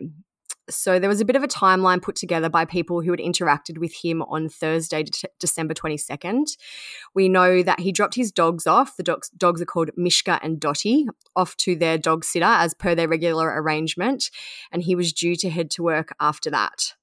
So 0.69 0.99
there 0.99 1.09
was 1.09 1.21
a 1.21 1.25
bit 1.25 1.37
of 1.37 1.45
a 1.45 1.49
timeline 1.49 2.03
put 2.03 2.17
together 2.17 2.49
by 2.49 2.65
people 2.65 3.01
who 3.01 3.13
had 3.13 3.21
interacted 3.21 3.79
with 3.79 3.95
him 3.95 4.23
on 4.23 4.49
Thursday, 4.49 5.05
De- 5.05 5.29
December 5.39 5.75
22nd. 5.75 6.57
We 7.15 7.29
know 7.29 7.63
that 7.63 7.81
he 7.81 7.93
dropped 7.93 8.17
his 8.17 8.33
dogs 8.33 8.67
off. 8.67 8.97
The 8.97 9.03
dogs, 9.05 9.31
dogs 9.31 9.63
are 9.63 9.67
called 9.67 9.91
Mishka 9.97 10.41
and 10.43 10.59
Dottie, 10.59 11.07
off 11.37 11.57
to 11.59 11.77
their 11.77 11.99
dog 11.99 12.25
sitter 12.25 12.45
as 12.45 12.75
per 12.75 12.95
their 12.95 13.09
regular 13.09 13.49
arrangement, 13.63 14.31
and 14.73 14.83
he 14.83 14.97
was 14.97 15.13
due 15.13 15.37
to 15.37 15.51
head 15.51 15.71
to 15.73 15.83
work 15.83 16.13
after 16.21 16.51
that. 16.51 16.95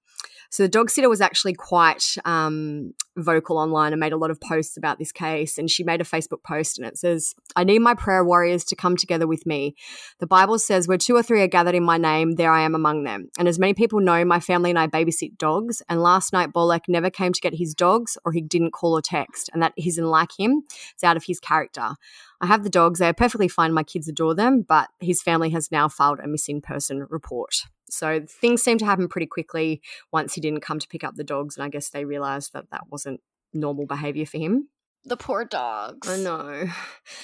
So 0.53 0.61
the 0.61 0.69
dog 0.69 0.91
sitter 0.91 1.09
was 1.09 1.19
actually 1.19 1.55
quite 1.55 2.15
um, 2.25 2.93
vocal 3.17 3.57
online 3.57 3.91
and 3.91 3.99
made 3.99 4.13
a 4.13 4.17
lot 4.17 4.29
of 4.29 4.39
posts 4.39 4.77
about 4.77 4.99
this 4.99 5.11
case. 5.11 5.57
And 5.57 5.67
she 5.67 5.83
made 5.83 5.99
a 5.99 6.03
Facebook 6.03 6.43
post 6.43 6.77
and 6.77 6.85
it 6.85 6.95
says, 6.95 7.33
I 7.55 7.63
need 7.63 7.79
my 7.79 7.95
prayer 7.95 8.23
warriors 8.23 8.63
to 8.65 8.75
come 8.75 8.95
together 8.95 9.25
with 9.25 9.47
me. 9.47 9.73
The 10.19 10.27
Bible 10.27 10.59
says, 10.59 10.87
Where 10.87 10.99
two 10.99 11.15
or 11.15 11.23
three 11.23 11.41
are 11.41 11.47
gathered 11.47 11.73
in 11.73 11.83
my 11.83 11.97
name, 11.97 12.35
there 12.35 12.51
I 12.51 12.61
am 12.61 12.75
among 12.75 13.03
them. 13.03 13.29
And 13.39 13.47
as 13.47 13.57
many 13.57 13.73
people 13.73 13.99
know, 13.99 14.23
my 14.25 14.39
family 14.39 14.69
and 14.69 14.77
I 14.77 14.85
babysit 14.85 15.39
dogs. 15.39 15.81
And 15.89 16.03
last 16.03 16.33
night, 16.33 16.53
Bolek 16.53 16.81
never 16.87 17.09
came 17.09 17.33
to 17.33 17.41
get 17.41 17.55
his 17.55 17.73
dogs 17.73 18.15
or 18.23 18.31
he 18.31 18.41
didn't 18.41 18.73
call 18.73 18.95
or 18.95 19.01
text. 19.01 19.49
And 19.53 19.63
that 19.63 19.73
isn't 19.75 20.05
like 20.05 20.37
him, 20.37 20.61
it's 20.93 21.03
out 21.03 21.17
of 21.17 21.23
his 21.23 21.39
character. 21.39 21.95
I 22.41 22.45
have 22.45 22.63
the 22.63 22.69
dogs, 22.69 22.99
they 22.99 23.07
are 23.07 23.13
perfectly 23.13 23.47
fine. 23.47 23.73
My 23.73 23.81
kids 23.81 24.07
adore 24.07 24.35
them, 24.35 24.61
but 24.61 24.89
his 24.99 25.19
family 25.19 25.49
has 25.49 25.71
now 25.71 25.87
filed 25.87 26.19
a 26.19 26.27
missing 26.27 26.61
person 26.61 27.07
report. 27.09 27.63
So 27.93 28.25
things 28.27 28.61
seemed 28.61 28.79
to 28.79 28.85
happen 28.85 29.07
pretty 29.07 29.27
quickly 29.27 29.81
once 30.11 30.33
he 30.33 30.41
didn't 30.41 30.61
come 30.61 30.79
to 30.79 30.87
pick 30.87 31.03
up 31.03 31.15
the 31.15 31.23
dogs. 31.23 31.55
And 31.55 31.63
I 31.63 31.69
guess 31.69 31.89
they 31.89 32.05
realized 32.05 32.53
that 32.53 32.69
that 32.71 32.83
wasn't 32.89 33.21
normal 33.53 33.85
behavior 33.85 34.25
for 34.25 34.37
him. 34.37 34.69
The 35.05 35.17
poor 35.17 35.43
dogs. 35.43 36.07
I 36.07 36.17
know. 36.17 36.69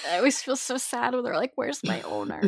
I 0.10 0.18
always 0.18 0.42
feel 0.42 0.58
so 0.58 0.76
sad 0.76 1.14
when 1.14 1.24
they're 1.24 1.36
like, 1.36 1.54
"Where's 1.56 1.82
my 1.82 2.02
owner?" 2.02 2.42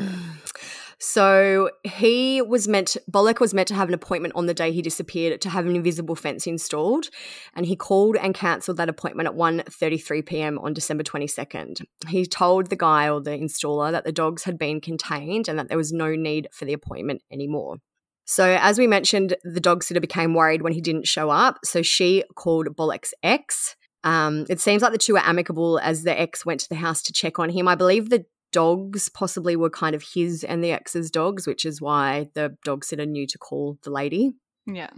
so 1.00 1.70
he 1.86 2.42
was 2.42 2.68
meant. 2.68 2.90
To, 2.90 3.02
Bolek 3.10 3.40
was 3.40 3.54
meant 3.54 3.70
to 3.70 3.74
have 3.74 3.88
an 3.88 3.94
appointment 3.94 4.36
on 4.36 4.48
the 4.48 4.54
day 4.54 4.74
he 4.74 4.82
disappeared 4.82 5.40
to 5.40 5.50
have 5.50 5.66
an 5.66 5.78
invisible 5.78 6.16
fence 6.16 6.48
installed, 6.48 7.10
and 7.56 7.66
he 7.66 7.78
called 7.78 8.18
and 8.18 8.36
cancelled 8.36 8.76
that 8.76 8.90
appointment 8.90 9.30
at 9.30 9.36
1.33 9.36 10.26
p.m. 10.26 10.60
on 10.60 10.74
December 10.74 11.04
twenty 11.04 11.28
second. 11.28 11.80
He 12.10 12.26
told 12.26 12.70
the 12.70 12.76
guy 12.76 13.10
or 13.10 13.22
the 13.22 13.32
installer 13.32 13.90
that 13.92 14.04
the 14.04 14.12
dogs 14.12 14.44
had 14.44 14.60
been 14.60 14.82
contained 14.82 15.48
and 15.48 15.58
that 15.58 15.70
there 15.70 15.78
was 15.78 15.94
no 15.94 16.14
need 16.14 16.50
for 16.52 16.66
the 16.66 16.74
appointment 16.74 17.22
anymore. 17.32 17.78
So, 18.26 18.58
as 18.60 18.78
we 18.78 18.88
mentioned, 18.88 19.36
the 19.44 19.60
dog 19.60 19.84
sitter 19.84 20.00
became 20.00 20.34
worried 20.34 20.62
when 20.62 20.74
he 20.74 20.82
didn't 20.82 21.08
show 21.08 21.30
up. 21.30 21.60
So, 21.64 21.82
she 21.82 22.24
called 22.36 22.68
Bolek's 22.76 23.14
ex. 23.24 23.76
Um, 24.04 24.46
it 24.50 24.60
seems 24.60 24.82
like 24.82 24.92
the 24.92 24.98
two 24.98 25.16
are 25.18 25.24
amicable 25.24 25.80
as 25.80 26.04
the 26.04 26.20
ex 26.20 26.46
went 26.46 26.60
to 26.62 26.70
the 26.70 26.76
house 26.76 27.02
to 27.04 27.14
check 27.14 27.40
on 27.40 27.50
him. 27.50 27.68
I 27.68 27.76
believe 27.76 28.10
the 28.10 28.26
dogs 28.52 29.10
possibly 29.10 29.56
were 29.56 29.70
kind 29.70 29.96
of 29.96 30.04
his 30.14 30.44
and 30.44 30.64
the 30.64 30.72
ex's 30.72 31.10
dogs, 31.10 31.48
which 31.48 31.66
is 31.66 31.82
why 31.82 32.30
the 32.34 32.56
dog 32.64 32.84
sitter 32.84 33.06
knew 33.06 33.28
to 33.28 33.38
call 33.38 33.78
the 33.84 33.90
lady. 33.92 34.34
Yeah. 34.66 34.90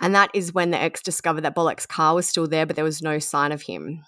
And 0.00 0.14
that 0.14 0.30
is 0.34 0.52
when 0.52 0.70
the 0.70 0.80
ex 0.80 1.02
discovered 1.02 1.42
that 1.42 1.56
Bolek's 1.56 1.86
car 1.86 2.14
was 2.14 2.28
still 2.28 2.46
there, 2.46 2.66
but 2.66 2.76
there 2.76 2.84
was 2.84 3.02
no 3.02 3.18
sign 3.18 3.52
of 3.52 3.62
him. 3.62 4.02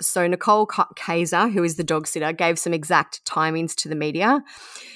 So 0.00 0.26
Nicole 0.26 0.66
Kaiser, 0.66 1.48
who 1.48 1.64
is 1.64 1.76
the 1.76 1.84
dog 1.84 2.06
sitter, 2.06 2.32
gave 2.32 2.58
some 2.58 2.72
exact 2.72 3.24
timings 3.24 3.74
to 3.76 3.88
the 3.88 3.94
media. 3.94 4.42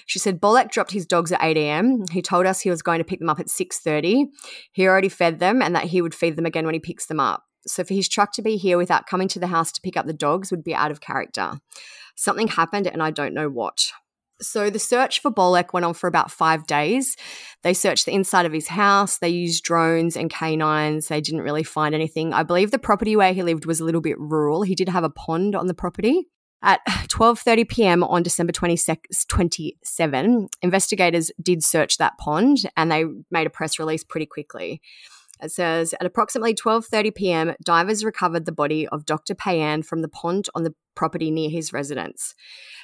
She 0.06 0.18
said 0.18 0.40
Bolek 0.40 0.70
dropped 0.70 0.92
his 0.92 1.06
dogs 1.06 1.32
at 1.32 1.42
8 1.42 1.56
a.m. 1.56 2.04
He 2.10 2.22
told 2.22 2.46
us 2.46 2.60
he 2.60 2.70
was 2.70 2.82
going 2.82 2.98
to 2.98 3.04
pick 3.04 3.18
them 3.18 3.28
up 3.28 3.40
at 3.40 3.46
6:30. 3.46 4.26
He 4.72 4.86
already 4.86 5.08
fed 5.08 5.38
them 5.38 5.62
and 5.62 5.74
that 5.74 5.84
he 5.84 6.02
would 6.02 6.14
feed 6.14 6.36
them 6.36 6.46
again 6.46 6.64
when 6.64 6.74
he 6.74 6.80
picks 6.80 7.06
them 7.06 7.20
up. 7.20 7.44
So 7.66 7.84
for 7.84 7.94
his 7.94 8.08
truck 8.08 8.32
to 8.32 8.42
be 8.42 8.56
here 8.56 8.76
without 8.76 9.06
coming 9.06 9.28
to 9.28 9.38
the 9.38 9.46
house 9.46 9.70
to 9.72 9.80
pick 9.80 9.96
up 9.96 10.06
the 10.06 10.12
dogs 10.12 10.50
would 10.50 10.64
be 10.64 10.74
out 10.74 10.90
of 10.90 11.00
character. 11.00 11.60
Something 12.16 12.48
happened 12.48 12.86
and 12.86 13.02
I 13.02 13.10
don't 13.10 13.34
know 13.34 13.48
what. 13.48 13.92
So 14.42 14.70
the 14.70 14.78
search 14.78 15.20
for 15.20 15.30
Bolek 15.30 15.72
went 15.72 15.86
on 15.86 15.94
for 15.94 16.06
about 16.06 16.30
five 16.30 16.66
days. 16.66 17.16
They 17.62 17.74
searched 17.74 18.06
the 18.06 18.12
inside 18.12 18.46
of 18.46 18.52
his 18.52 18.68
house. 18.68 19.18
They 19.18 19.28
used 19.28 19.64
drones 19.64 20.16
and 20.16 20.30
canines. 20.30 21.08
They 21.08 21.20
didn't 21.20 21.42
really 21.42 21.62
find 21.62 21.94
anything. 21.94 22.32
I 22.32 22.42
believe 22.42 22.70
the 22.70 22.78
property 22.78 23.16
where 23.16 23.32
he 23.32 23.42
lived 23.42 23.66
was 23.66 23.80
a 23.80 23.84
little 23.84 24.00
bit 24.00 24.18
rural. 24.18 24.62
He 24.62 24.74
did 24.74 24.88
have 24.88 25.04
a 25.04 25.10
pond 25.10 25.54
on 25.54 25.66
the 25.66 25.74
property. 25.74 26.28
At 26.62 26.80
12:30 26.86 27.68
p.m. 27.68 28.04
on 28.04 28.22
December 28.22 28.52
27, 28.52 30.48
investigators 30.62 31.30
did 31.42 31.62
search 31.62 31.98
that 31.98 32.18
pond 32.18 32.58
and 32.76 32.90
they 32.90 33.04
made 33.30 33.46
a 33.46 33.50
press 33.50 33.78
release 33.78 34.04
pretty 34.04 34.26
quickly. 34.26 34.80
It 35.42 35.50
says 35.50 35.92
at 35.94 36.06
approximately 36.06 36.54
12:30 36.54 37.14
p.m., 37.14 37.54
divers 37.64 38.04
recovered 38.04 38.46
the 38.46 38.52
body 38.52 38.86
of 38.88 39.04
Dr. 39.04 39.34
Payan 39.34 39.82
from 39.82 40.00
the 40.00 40.08
pond 40.08 40.48
on 40.54 40.62
the 40.62 40.74
property 40.94 41.30
near 41.30 41.50
his 41.50 41.72
residence. 41.72 42.34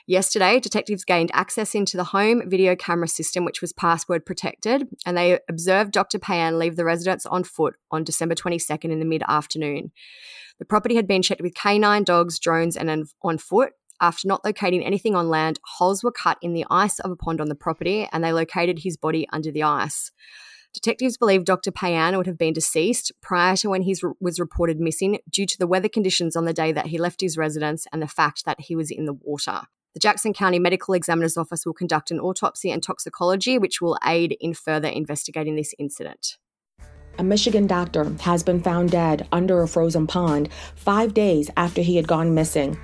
Yesterday, 0.07 0.59
detectives 0.59 1.05
gained 1.05 1.31
access 1.35 1.75
into 1.75 1.97
the 1.97 2.05
home 2.05 2.42
video 2.49 2.75
camera 2.75 3.07
system, 3.07 3.44
which 3.44 3.61
was 3.61 3.73
password 3.73 4.27
protected, 4.27 4.88
and 5.07 5.16
they 5.16 5.38
observed 5.49 5.92
Dr. 5.92 6.18
Payan 6.18 6.59
leave 6.59 6.77
the 6.77 6.85
residence 6.85 7.27
on 7.27 7.44
foot 7.44 7.75
on 7.90 8.05
December 8.05 8.35
22nd 8.35 8.90
in 8.90 8.99
the 8.99 9.05
mid 9.05 9.23
afternoon. 9.29 9.92
The 10.59 10.64
property 10.64 10.97
had 10.97 11.07
been 11.07 11.23
checked 11.23 11.42
with 11.42 11.55
canine 11.55 12.05
dogs, 12.05 12.38
drones, 12.38 12.77
and 12.77 13.07
on 13.23 13.38
foot. 13.38 13.73
After 14.01 14.29
not 14.29 14.44
locating 14.44 14.85
anything 14.85 15.14
on 15.16 15.29
land, 15.29 15.59
holes 15.64 16.05
were 16.05 16.12
cut 16.12 16.38
in 16.40 16.55
the 16.55 16.64
ice 16.71 17.01
of 17.01 17.11
a 17.11 17.16
pond 17.16 17.40
on 17.40 17.49
the 17.49 17.55
property, 17.55 18.09
and 18.12 18.25
they 18.25 18.33
located 18.33 18.81
his 18.81 18.97
body 18.97 19.29
under 19.33 19.51
the 19.51 19.64
ice. 19.64 20.11
Detectives 20.74 21.16
believe 21.16 21.44
Dr. 21.44 21.70
Payan 21.70 22.16
would 22.16 22.26
have 22.26 22.38
been 22.38 22.52
deceased 22.52 23.12
prior 23.20 23.57
to 23.57 23.70
when 23.70 23.83
he 23.83 23.96
was 24.20 24.38
reported 24.38 24.78
missing 24.78 25.18
due 25.31 25.46
to 25.46 25.59
the 25.59 25.66
weather 25.66 25.88
conditions 25.88 26.37
on 26.37 26.44
the 26.44 26.52
day 26.52 26.72
that 26.72 26.87
he 26.87 26.98
left 26.98 27.20
his 27.20 27.38
residence 27.38 27.87
and 27.92 28.02
the 28.02 28.07
fact 28.07 28.44
that 28.44 28.61
he 28.61 28.76
was 28.76 28.90
in 28.90 29.07
the 29.07 29.14
water. 29.14 29.62
The 29.94 30.00
Jackson 30.00 30.33
County 30.35 30.59
Medical 30.59 30.94
Examiner's 30.94 31.37
Office 31.37 31.64
will 31.64 31.72
conduct 31.72 32.11
an 32.11 32.20
autopsy 32.20 32.70
and 32.70 32.83
toxicology, 32.83 33.59
which 33.59 33.81
will 33.81 33.98
aid 34.07 34.37
in 34.40 34.52
further 34.54 34.88
investigating 34.88 35.57
this 35.57 35.74
incident. 35.78 36.37
A 37.18 37.24
Michigan 37.24 37.66
doctor 37.66 38.04
has 38.20 38.44
been 38.44 38.62
found 38.62 38.92
dead 38.92 39.26
under 39.33 39.62
a 39.62 39.66
frozen 39.66 40.07
pond 40.07 40.50
five 40.76 41.14
days 41.14 41.50
after 41.57 41.81
he 41.81 41.96
had 41.96 42.07
gone 42.07 42.35
missing. 42.35 42.78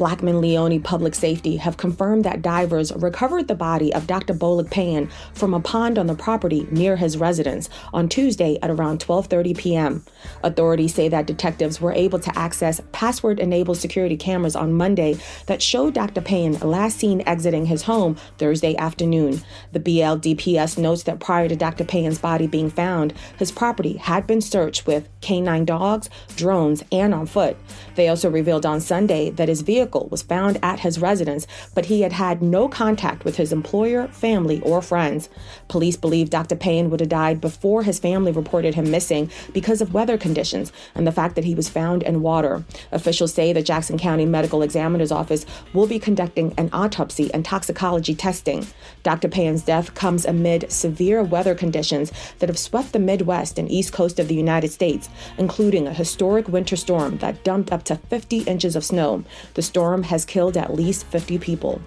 Blackman 0.00 0.40
Leoni 0.40 0.78
Public 0.78 1.14
Safety 1.14 1.58
have 1.58 1.76
confirmed 1.76 2.24
that 2.24 2.40
divers 2.40 2.90
recovered 2.90 3.48
the 3.48 3.54
body 3.54 3.92
of 3.92 4.06
Dr. 4.06 4.32
Bolek 4.32 4.70
Payan 4.70 5.10
from 5.34 5.52
a 5.52 5.60
pond 5.60 5.98
on 5.98 6.06
the 6.06 6.14
property 6.14 6.66
near 6.70 6.96
his 6.96 7.18
residence 7.18 7.68
on 7.92 8.08
Tuesday 8.08 8.58
at 8.62 8.70
around 8.70 9.00
12:30 9.00 9.58
p.m. 9.58 10.02
Authorities 10.42 10.94
say 10.94 11.10
that 11.10 11.26
detectives 11.26 11.82
were 11.82 11.92
able 11.92 12.18
to 12.18 12.38
access 12.38 12.80
password-enabled 12.92 13.76
security 13.76 14.16
cameras 14.16 14.56
on 14.56 14.72
Monday 14.72 15.18
that 15.44 15.60
showed 15.60 15.92
Dr. 15.92 16.22
Payan 16.22 16.58
last 16.60 16.96
seen 16.96 17.22
exiting 17.26 17.66
his 17.66 17.82
home 17.82 18.16
Thursday 18.38 18.74
afternoon. 18.78 19.42
The 19.72 19.80
BLDPS 19.80 20.78
notes 20.78 21.02
that 21.02 21.20
prior 21.20 21.46
to 21.46 21.56
Dr. 21.56 21.84
Payan's 21.84 22.18
body 22.18 22.46
being 22.46 22.70
found, 22.70 23.12
his 23.38 23.52
property 23.52 23.98
had 23.98 24.26
been 24.26 24.40
searched 24.40 24.86
with 24.86 25.10
canine 25.20 25.66
dogs, 25.66 26.08
drones, 26.36 26.82
and 26.90 27.12
on 27.12 27.26
foot. 27.26 27.58
They 27.96 28.08
also 28.08 28.30
revealed 28.30 28.64
on 28.64 28.80
Sunday 28.80 29.28
that 29.32 29.50
his 29.50 29.60
vehicle 29.60 29.89
vehicle 29.90 30.08
was 30.10 30.22
found 30.22 30.58
at 30.62 30.80
his 30.80 31.00
residence, 31.00 31.46
but 31.74 31.86
he 31.86 32.02
had 32.02 32.12
had 32.12 32.42
no 32.42 32.68
contact 32.68 33.24
with 33.24 33.36
his 33.36 33.52
employer, 33.52 34.06
family, 34.08 34.60
or 34.62 34.80
friends. 34.80 35.28
Police 35.68 35.96
believe 35.96 36.30
Dr. 36.30 36.54
Payan 36.54 36.90
would 36.90 37.00
have 37.00 37.08
died 37.08 37.40
before 37.40 37.82
his 37.82 37.98
family 37.98 38.30
reported 38.30 38.74
him 38.74 38.90
missing 38.90 39.30
because 39.52 39.80
of 39.80 39.92
weather 39.92 40.16
conditions 40.16 40.72
and 40.94 41.06
the 41.06 41.12
fact 41.12 41.34
that 41.34 41.44
he 41.44 41.56
was 41.56 41.68
found 41.68 42.02
in 42.04 42.22
water. 42.22 42.64
Officials 42.92 43.34
say 43.34 43.52
the 43.52 43.62
Jackson 43.62 43.98
County 43.98 44.26
Medical 44.26 44.62
Examiner's 44.62 45.12
Office 45.12 45.44
will 45.74 45.88
be 45.88 45.98
conducting 45.98 46.54
an 46.56 46.70
autopsy 46.72 47.32
and 47.34 47.44
toxicology 47.44 48.14
testing. 48.14 48.66
Dr. 49.02 49.28
Payan's 49.28 49.64
death 49.64 49.94
comes 49.94 50.24
amid 50.24 50.70
severe 50.70 51.22
weather 51.22 51.54
conditions 51.54 52.12
that 52.38 52.48
have 52.48 52.58
swept 52.58 52.92
the 52.92 52.98
Midwest 52.98 53.58
and 53.58 53.70
East 53.70 53.92
Coast 53.92 54.20
of 54.20 54.28
the 54.28 54.34
United 54.34 54.70
States, 54.70 55.08
including 55.36 55.86
a 55.86 55.94
historic 55.94 56.46
winter 56.48 56.76
storm 56.76 57.18
that 57.18 57.42
dumped 57.42 57.72
up 57.72 57.82
to 57.84 57.96
50 57.96 58.40
inches 58.42 58.76
of 58.76 58.84
snow. 58.84 59.24
The 59.54 59.62
storm 59.62 59.79
storm 59.80 60.02
has 60.02 60.26
killed 60.26 60.58
at 60.58 60.74
least 60.74 61.06
50 61.06 61.38
people. 61.38 61.80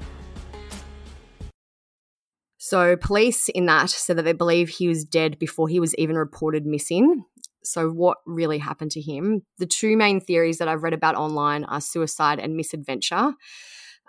So, 2.57 2.97
police 2.97 3.49
in 3.49 3.67
that 3.67 3.91
said 3.91 4.17
that 4.17 4.23
they 4.23 4.33
believe 4.33 4.67
he 4.67 4.87
was 4.87 5.05
dead 5.05 5.37
before 5.37 5.67
he 5.67 5.79
was 5.79 5.93
even 5.95 6.15
reported 6.15 6.65
missing. 6.65 7.23
So, 7.63 7.89
what 7.91 8.17
really 8.25 8.57
happened 8.57 8.89
to 8.91 9.01
him? 9.01 9.43
The 9.59 9.67
two 9.67 9.95
main 9.95 10.19
theories 10.19 10.57
that 10.57 10.67
I've 10.67 10.81
read 10.81 10.93
about 10.93 11.13
online 11.13 11.65
are 11.65 11.81
suicide 11.81 12.39
and 12.39 12.55
misadventure. 12.55 13.33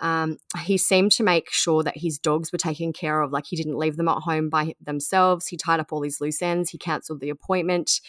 Um, 0.00 0.38
he 0.64 0.76
seemed 0.76 1.12
to 1.12 1.22
make 1.22 1.50
sure 1.50 1.82
that 1.82 1.96
his 1.96 2.18
dogs 2.18 2.52
were 2.52 2.58
taken 2.58 2.92
care 2.92 3.20
of. 3.20 3.32
Like 3.32 3.46
he 3.46 3.56
didn't 3.56 3.78
leave 3.78 3.96
them 3.96 4.08
at 4.08 4.22
home 4.22 4.48
by 4.48 4.74
themselves. 4.80 5.46
He 5.46 5.56
tied 5.56 5.80
up 5.80 5.92
all 5.92 6.02
his 6.02 6.20
loose 6.20 6.42
ends. 6.42 6.70
He 6.70 6.78
cancelled 6.78 7.20
the 7.20 7.30
appointment. 7.30 8.00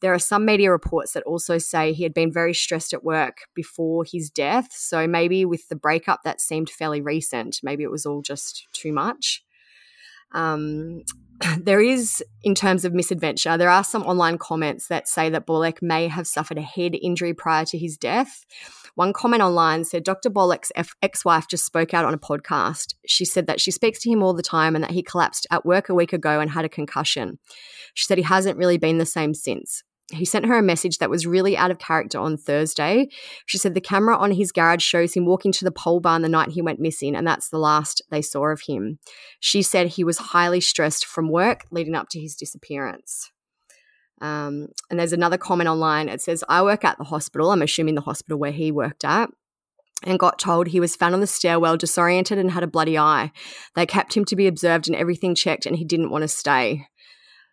There 0.00 0.12
are 0.12 0.18
some 0.18 0.44
media 0.44 0.70
reports 0.70 1.12
that 1.12 1.22
also 1.24 1.58
say 1.58 1.92
he 1.92 2.02
had 2.02 2.14
been 2.14 2.32
very 2.32 2.54
stressed 2.54 2.92
at 2.92 3.04
work 3.04 3.38
before 3.54 4.04
his 4.04 4.30
death. 4.30 4.68
So 4.72 5.06
maybe 5.06 5.44
with 5.44 5.68
the 5.68 5.76
breakup 5.76 6.20
that 6.24 6.40
seemed 6.40 6.70
fairly 6.70 7.00
recent, 7.00 7.60
maybe 7.62 7.82
it 7.82 7.90
was 7.90 8.06
all 8.06 8.22
just 8.22 8.68
too 8.72 8.92
much. 8.92 9.42
Um, 10.32 11.02
there 11.58 11.80
is, 11.80 12.22
in 12.42 12.54
terms 12.54 12.84
of 12.84 12.92
misadventure, 12.92 13.56
there 13.56 13.70
are 13.70 13.84
some 13.84 14.02
online 14.02 14.38
comments 14.38 14.88
that 14.88 15.08
say 15.08 15.30
that 15.30 15.46
Bolek 15.46 15.82
may 15.82 16.08
have 16.08 16.26
suffered 16.26 16.58
a 16.58 16.62
head 16.62 16.94
injury 17.00 17.34
prior 17.34 17.64
to 17.66 17.78
his 17.78 17.96
death. 17.96 18.44
One 18.94 19.12
comment 19.12 19.42
online 19.42 19.84
said 19.84 20.04
Dr. 20.04 20.30
Bolek's 20.30 20.72
ex 21.02 21.24
wife 21.24 21.46
just 21.48 21.64
spoke 21.64 21.94
out 21.94 22.04
on 22.04 22.12
a 22.12 22.18
podcast. 22.18 22.94
She 23.06 23.24
said 23.24 23.46
that 23.46 23.60
she 23.60 23.70
speaks 23.70 24.00
to 24.00 24.10
him 24.10 24.22
all 24.22 24.34
the 24.34 24.42
time 24.42 24.74
and 24.74 24.84
that 24.84 24.90
he 24.90 25.02
collapsed 25.02 25.46
at 25.50 25.64
work 25.64 25.88
a 25.88 25.94
week 25.94 26.12
ago 26.12 26.40
and 26.40 26.50
had 26.50 26.64
a 26.64 26.68
concussion. 26.68 27.38
She 27.94 28.04
said 28.04 28.18
he 28.18 28.24
hasn't 28.24 28.58
really 28.58 28.78
been 28.78 28.98
the 28.98 29.06
same 29.06 29.32
since. 29.32 29.82
He 30.10 30.24
sent 30.24 30.46
her 30.46 30.58
a 30.58 30.62
message 30.62 30.98
that 30.98 31.10
was 31.10 31.26
really 31.26 31.56
out 31.56 31.70
of 31.70 31.78
character 31.78 32.18
on 32.18 32.36
Thursday. 32.36 33.08
She 33.46 33.58
said 33.58 33.74
the 33.74 33.80
camera 33.80 34.16
on 34.16 34.32
his 34.32 34.52
garage 34.52 34.82
shows 34.82 35.14
him 35.14 35.26
walking 35.26 35.52
to 35.52 35.64
the 35.64 35.70
pole 35.70 36.00
barn 36.00 36.22
the 36.22 36.28
night 36.28 36.50
he 36.50 36.62
went 36.62 36.80
missing, 36.80 37.14
and 37.14 37.26
that's 37.26 37.48
the 37.48 37.58
last 37.58 38.02
they 38.10 38.22
saw 38.22 38.48
of 38.48 38.62
him. 38.66 38.98
She 39.38 39.62
said 39.62 39.88
he 39.88 40.04
was 40.04 40.18
highly 40.18 40.60
stressed 40.60 41.04
from 41.06 41.30
work 41.30 41.66
leading 41.70 41.94
up 41.94 42.08
to 42.10 42.20
his 42.20 42.36
disappearance. 42.36 43.30
Um, 44.20 44.68
and 44.90 45.00
there's 45.00 45.12
another 45.12 45.38
comment 45.38 45.68
online. 45.68 46.08
It 46.08 46.20
says, 46.20 46.44
I 46.48 46.62
work 46.62 46.84
at 46.84 46.98
the 46.98 47.04
hospital. 47.04 47.50
I'm 47.50 47.62
assuming 47.62 47.94
the 47.94 48.02
hospital 48.02 48.38
where 48.38 48.52
he 48.52 48.70
worked 48.70 49.04
at. 49.04 49.30
And 50.02 50.18
got 50.18 50.38
told 50.38 50.68
he 50.68 50.80
was 50.80 50.96
found 50.96 51.12
on 51.12 51.20
the 51.20 51.26
stairwell, 51.26 51.76
disoriented, 51.76 52.38
and 52.38 52.50
had 52.50 52.62
a 52.62 52.66
bloody 52.66 52.96
eye. 52.96 53.32
They 53.74 53.84
kept 53.84 54.16
him 54.16 54.24
to 54.26 54.36
be 54.36 54.46
observed 54.46 54.88
and 54.88 54.96
everything 54.96 55.34
checked, 55.34 55.66
and 55.66 55.76
he 55.76 55.84
didn't 55.84 56.10
want 56.10 56.22
to 56.22 56.28
stay. 56.28 56.86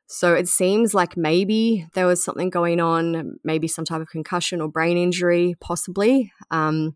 So 0.08 0.34
it 0.34 0.48
seems 0.48 0.94
like 0.94 1.18
maybe 1.18 1.86
there 1.94 2.08
was 2.08 2.24
something 2.24 2.50
going 2.50 2.80
on, 2.80 3.40
maybe 3.44 3.68
some 3.68 3.84
type 3.84 4.02
of 4.02 4.10
concussion 4.10 4.62
or 4.62 4.70
brain 4.70 4.98
injury, 4.98 5.56
possibly. 5.60 6.32
Um, 6.50 6.96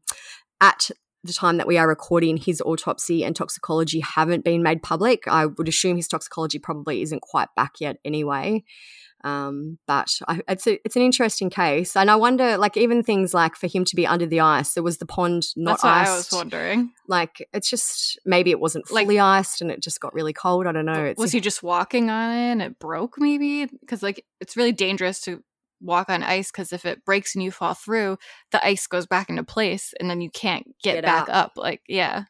at 0.61 0.89
the 1.23 1.33
time 1.33 1.57
that 1.57 1.67
we 1.67 1.77
are 1.77 1.87
recording, 1.87 2.37
his 2.37 2.61
autopsy 2.61 3.23
and 3.23 3.35
toxicology 3.35 3.99
haven't 3.99 4.45
been 4.45 4.63
made 4.63 4.81
public. 4.81 5.27
I 5.27 5.45
would 5.45 5.67
assume 5.67 5.97
his 5.97 6.07
toxicology 6.07 6.57
probably 6.57 7.01
isn't 7.01 7.21
quite 7.21 7.49
back 7.55 7.73
yet 7.79 7.97
anyway. 8.05 8.63
Um, 9.23 9.77
but 9.87 10.09
I, 10.27 10.41
it's 10.47 10.67
a, 10.67 10.79
it's 10.83 10.95
an 10.95 11.01
interesting 11.01 11.49
case, 11.49 11.95
and 11.95 12.09
I 12.09 12.15
wonder, 12.15 12.57
like 12.57 12.77
even 12.77 13.03
things 13.03 13.33
like 13.33 13.55
for 13.55 13.67
him 13.67 13.85
to 13.85 13.95
be 13.95 14.07
under 14.07 14.25
the 14.25 14.39
ice, 14.39 14.73
there 14.73 14.83
was 14.83 14.97
the 14.97 15.05
pond 15.05 15.43
not 15.55 15.81
That's 15.81 15.83
iced. 15.83 16.09
I 16.09 16.15
was 16.15 16.31
wondering. 16.31 16.91
Like 17.07 17.47
it's 17.53 17.69
just 17.69 18.19
maybe 18.25 18.51
it 18.51 18.59
wasn't 18.59 18.87
fully 18.87 19.17
like, 19.17 19.39
iced 19.39 19.61
and 19.61 19.69
it 19.69 19.81
just 19.81 19.99
got 19.99 20.13
really 20.13 20.33
cold. 20.33 20.67
I 20.67 20.71
don't 20.71 20.85
know. 20.85 21.05
It's, 21.05 21.19
was 21.19 21.31
he 21.31 21.39
just 21.39 21.61
walking 21.61 22.09
on 22.09 22.31
it 22.31 22.51
and 22.51 22.61
it 22.61 22.79
broke? 22.79 23.15
Maybe 23.17 23.65
because 23.65 24.01
like 24.01 24.25
it's 24.39 24.57
really 24.57 24.71
dangerous 24.71 25.21
to 25.21 25.43
walk 25.81 26.09
on 26.09 26.23
ice 26.23 26.51
because 26.51 26.71
if 26.71 26.85
it 26.85 27.03
breaks 27.05 27.35
and 27.35 27.43
you 27.43 27.51
fall 27.51 27.73
through, 27.73 28.17
the 28.51 28.65
ice 28.65 28.87
goes 28.87 29.05
back 29.05 29.29
into 29.29 29.43
place 29.43 29.93
and 29.99 30.09
then 30.09 30.21
you 30.21 30.29
can't 30.29 30.65
get, 30.83 30.95
get 30.95 31.05
back 31.05 31.29
out. 31.29 31.35
up. 31.35 31.51
Like 31.55 31.81
yeah, 31.87 32.23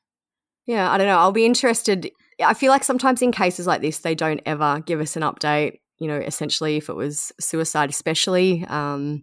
yeah. 0.65 0.91
I 0.91 0.97
don't 0.97 1.07
know. 1.07 1.17
I'll 1.17 1.31
be 1.31 1.45
interested. 1.45 2.09
I 2.43 2.53
feel 2.53 2.71
like 2.71 2.83
sometimes 2.83 3.21
in 3.21 3.31
cases 3.31 3.67
like 3.67 3.81
this, 3.81 3.99
they 3.99 4.15
don't 4.15 4.41
ever 4.45 4.81
give 4.85 4.99
us 4.99 5.15
an 5.15 5.21
update 5.21 5.79
you 6.01 6.07
know, 6.07 6.17
essentially 6.17 6.77
if 6.77 6.89
it 6.89 6.95
was 6.95 7.31
suicide, 7.39 7.91
especially. 7.91 8.65
Um, 8.67 9.21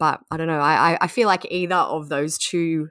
but 0.00 0.18
I 0.32 0.36
don't 0.36 0.48
know. 0.48 0.58
I, 0.58 0.98
I 1.00 1.06
feel 1.06 1.28
like 1.28 1.46
either 1.48 1.76
of 1.76 2.08
those 2.08 2.38
two 2.38 2.88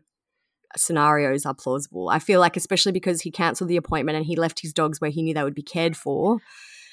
scenarios 0.78 1.46
are 1.46 1.54
plausible. 1.54 2.08
I 2.08 2.20
feel 2.20 2.40
like, 2.40 2.56
especially 2.56 2.94
because 2.94 3.20
he 3.20 3.30
cancelled 3.30 3.70
the 3.70 3.76
appointment 3.76 4.16
and 4.16 4.26
he 4.26 4.38
left 4.38 4.62
his 4.62 4.72
dogs 4.72 5.02
where 5.02 5.10
he 5.10 5.22
knew 5.22 5.34
they 5.34 5.44
would 5.44 5.54
be 5.54 5.62
cared 5.62 5.98
for. 5.98 6.40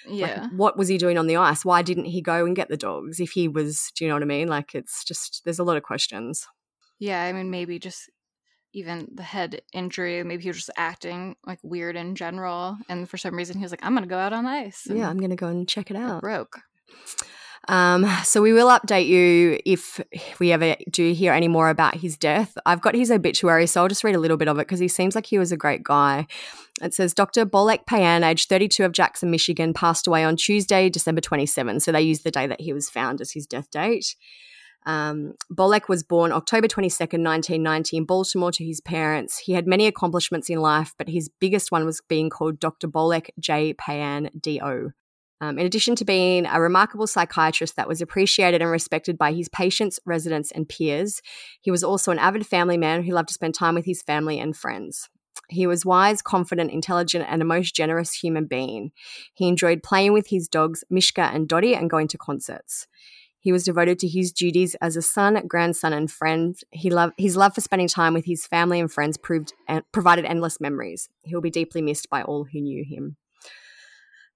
Yeah. 0.09 0.42
Like, 0.42 0.51
what 0.57 0.77
was 0.77 0.88
he 0.88 0.99
doing 0.99 1.18
on 1.18 1.29
the 1.29 1.37
ice? 1.37 1.64
Why 1.64 1.83
didn't 1.83 2.07
he 2.07 2.20
go 2.20 2.44
and 2.44 2.57
get 2.57 2.68
the 2.68 2.77
dogs 2.77 3.20
if 3.20 3.31
he 3.31 3.47
was, 3.47 3.92
do 3.97 4.05
you 4.05 4.09
know 4.09 4.16
what 4.16 4.23
I 4.25 4.27
mean? 4.27 4.49
Like, 4.49 4.75
it's 4.75 5.05
just, 5.05 5.42
there's 5.44 5.61
a 5.61 5.64
lot 5.64 5.77
of 5.77 5.85
questions. 5.85 6.49
Yeah. 6.99 7.23
I 7.23 7.33
mean, 7.33 7.49
maybe 7.49 7.79
just 7.79 8.11
even 8.74 9.08
the 9.14 9.22
head 9.22 9.62
injury. 9.72 10.22
Maybe 10.24 10.42
he 10.42 10.48
was 10.50 10.58
just 10.58 10.70
acting 10.76 11.37
like 11.46 11.58
weird 11.62 11.96
in 11.96 12.14
general. 12.14 12.76
And 12.88 13.08
for 13.08 13.16
some 13.16 13.34
reason, 13.37 13.56
he 13.56 13.62
was 13.62 13.72
like, 13.72 13.84
I'm 13.84 13.92
going 13.92 14.02
to 14.02 14.08
go 14.08 14.18
out 14.18 14.33
on 14.33 14.46
ice. 14.46 14.87
yeah, 14.90 15.08
I'm 15.08 15.18
going 15.18 15.31
to 15.31 15.37
go 15.37 15.48
and 15.48 15.68
check 15.68 15.90
it 15.90 15.96
out. 15.96 16.18
It 16.18 16.20
broke. 16.20 16.58
Um, 17.68 18.06
so 18.25 18.42
we 18.42 18.52
will 18.52 18.68
update 18.68 19.06
you 19.06 19.58
if 19.64 20.00
we 20.38 20.52
ever 20.52 20.77
do 20.90 21.12
hear 21.12 21.33
any 21.33 21.48
more 21.48 21.70
about 21.70 21.94
his 21.94 22.16
death. 22.16 22.56
I've 22.66 22.83
got 22.83 22.94
his 22.94 23.10
obituary, 23.10 23.66
so 23.66 23.83
I'll 23.83 23.88
just 23.88 24.04
read 24.04 24.14
a 24.14 24.18
little 24.18 24.37
bit 24.37 24.48
of 24.48 24.58
it 24.58 24.66
because 24.66 24.81
he 24.81 24.88
seems 24.88 25.14
like 25.14 25.27
he 25.27 25.38
was 25.38 25.52
a 25.52 25.56
great 25.56 25.83
guy. 25.83 26.27
It 26.83 26.92
says 26.92 27.14
Dr. 27.14 27.46
Bolek 27.46 27.87
Payan, 27.87 28.25
age 28.25 28.48
32 28.48 28.85
of 28.85 28.92
Jackson, 28.92 29.31
Michigan, 29.31 29.72
passed 29.72 30.06
away 30.06 30.25
on 30.25 30.37
Tuesday, 30.37 30.90
December 30.90 31.20
27. 31.20 31.81
So 31.81 31.92
they 31.92 32.02
used 32.02 32.25
the 32.25 32.31
day 32.31 32.46
that 32.46 32.60
he 32.60 32.72
was 32.72 32.90
found 32.90 33.20
as 33.20 33.33
his 33.33 33.46
death 33.46 33.70
date. 33.70 34.16
Um, 34.87 35.35
Bolek 35.52 35.88
was 35.88 36.02
born 36.02 36.32
October 36.32 36.68
22nd, 36.68 37.24
1990, 37.24 37.96
in 37.96 38.04
Baltimore 38.04 38.52
to 38.52 38.64
his 38.64 38.80
parents. 38.80 39.38
He 39.38 39.52
had 39.52 39.66
many 39.66 39.87
accomplishments 39.87 40.50
in 40.50 40.60
life, 40.60 40.94
but 40.98 41.08
his 41.08 41.30
biggest 41.40 41.72
one 41.72 41.85
was 41.85 42.02
being 42.08 42.30
called 42.30 42.60
Dr. 42.60 42.88
Bolek 42.88 43.30
J. 43.38 43.74
Payan, 43.74 44.30
D.O. 44.38 44.90
Um, 45.40 45.58
in 45.58 45.66
addition 45.66 45.96
to 45.96 46.04
being 46.04 46.46
a 46.46 46.60
remarkable 46.60 47.06
psychiatrist 47.06 47.76
that 47.76 47.88
was 47.88 48.00
appreciated 48.00 48.62
and 48.62 48.70
respected 48.70 49.18
by 49.18 49.32
his 49.32 49.48
patients, 49.48 49.98
residents, 50.06 50.50
and 50.52 50.68
peers, 50.68 51.20
he 51.60 51.70
was 51.70 51.85
also 51.85 52.12
an 52.12 52.18
avid 52.18 52.46
family 52.46 52.78
man 52.78 53.02
who 53.02 53.12
loved 53.12 53.28
to 53.28 53.35
spend 53.35 53.54
time 53.54 53.74
with 53.74 53.85
his 53.85 54.02
family 54.02 54.38
and 54.38 54.56
friends. 54.56 55.08
He 55.48 55.66
was 55.66 55.85
wise, 55.85 56.22
confident, 56.22 56.70
intelligent, 56.70 57.26
and 57.28 57.42
a 57.42 57.44
most 57.44 57.74
generous 57.74 58.14
human 58.14 58.46
being. 58.46 58.92
He 59.35 59.48
enjoyed 59.48 59.82
playing 59.82 60.12
with 60.12 60.28
his 60.28 60.48
dogs, 60.48 60.85
Mishka 60.88 61.22
and 61.22 61.48
Dottie, 61.48 61.74
and 61.74 61.90
going 61.90 62.08
to 62.08 62.18
concerts. 62.18 62.87
He 63.45 63.53
was 63.53 63.65
devoted 63.65 63.99
to 63.99 64.09
his 64.09 64.33
duties 64.33 64.75
as 64.77 64.97
a 64.97 65.03
son, 65.03 65.47
grandson, 65.47 65.92
and 65.92 66.11
friend. 66.11 66.57
He 66.71 66.88
loved, 66.88 67.13
his 67.19 67.37
love 67.37 67.55
for 67.55 67.61
spending 67.61 67.88
time 67.88 68.15
with 68.15 68.25
his 68.25 68.47
family 68.47 68.81
and 68.81 68.90
friends 68.90 69.19
proved, 69.19 69.53
provided 69.92 70.25
endless 70.25 70.63
memories. 70.63 71.11
He 71.25 71.35
will 71.35 71.42
be 71.42 71.51
deeply 71.51 71.83
missed 71.83 72.09
by 72.09 72.23
all 72.23 72.45
who 72.45 72.63
knew 72.63 72.87
him. 72.88 73.19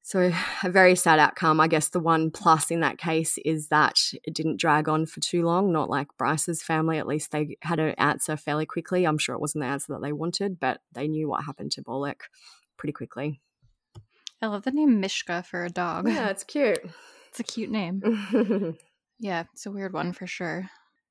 So, 0.02 0.30
a 0.62 0.68
very 0.68 0.94
sad 0.94 1.18
outcome. 1.18 1.58
I 1.58 1.68
guess 1.68 1.88
the 1.88 2.00
one 2.00 2.30
plus 2.30 2.70
in 2.70 2.80
that 2.80 2.98
case 2.98 3.38
is 3.46 3.68
that 3.68 3.98
it 4.24 4.34
didn't 4.34 4.60
drag 4.60 4.90
on 4.90 5.06
for 5.06 5.20
too 5.20 5.42
long, 5.42 5.72
not 5.72 5.88
like 5.88 6.08
Bryce's 6.18 6.62
family. 6.62 6.98
At 6.98 7.06
least 7.06 7.32
they 7.32 7.56
had 7.62 7.78
an 7.78 7.94
answer 7.96 8.36
fairly 8.36 8.66
quickly. 8.66 9.06
I'm 9.06 9.16
sure 9.16 9.34
it 9.34 9.40
wasn't 9.40 9.62
the 9.62 9.68
answer 9.68 9.94
that 9.94 10.02
they 10.02 10.12
wanted, 10.12 10.60
but 10.60 10.82
they 10.92 11.08
knew 11.08 11.30
what 11.30 11.44
happened 11.44 11.72
to 11.72 11.82
Bolek 11.82 12.20
pretty 12.76 12.92
quickly. 12.92 13.40
I 14.42 14.48
love 14.48 14.64
the 14.64 14.70
name 14.70 15.00
Mishka 15.00 15.44
for 15.44 15.64
a 15.64 15.70
dog. 15.70 16.06
Yeah, 16.06 16.28
it's 16.28 16.44
cute. 16.44 16.84
It's 17.30 17.40
a 17.40 17.44
cute 17.44 17.70
name. 17.70 18.76
yeah, 19.18 19.44
it's 19.52 19.66
a 19.66 19.70
weird 19.70 19.92
one 19.92 20.12
for 20.12 20.26
sure. 20.26 20.68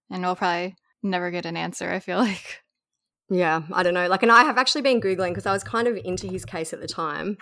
And 0.10 0.24
we'll 0.24 0.36
probably 0.36 0.76
never 1.04 1.32
get 1.32 1.46
an 1.46 1.58
answer, 1.58 1.92
I 1.92 2.00
feel 2.00 2.18
like. 2.20 2.62
Yeah, 3.30 3.64
I 3.74 3.84
don't 3.84 3.94
know. 3.94 4.08
Like, 4.08 4.24
and 4.24 4.32
I 4.32 4.44
have 4.44 4.58
actually 4.58 4.84
been 4.84 5.02
Googling 5.02 5.30
because 5.30 5.46
I 5.46 5.52
was 5.52 5.64
kind 5.64 5.88
of 5.88 5.98
into 5.98 6.28
his 6.28 6.46
case 6.46 6.72
at 6.72 6.80
the 6.80 6.88
time. 6.88 7.38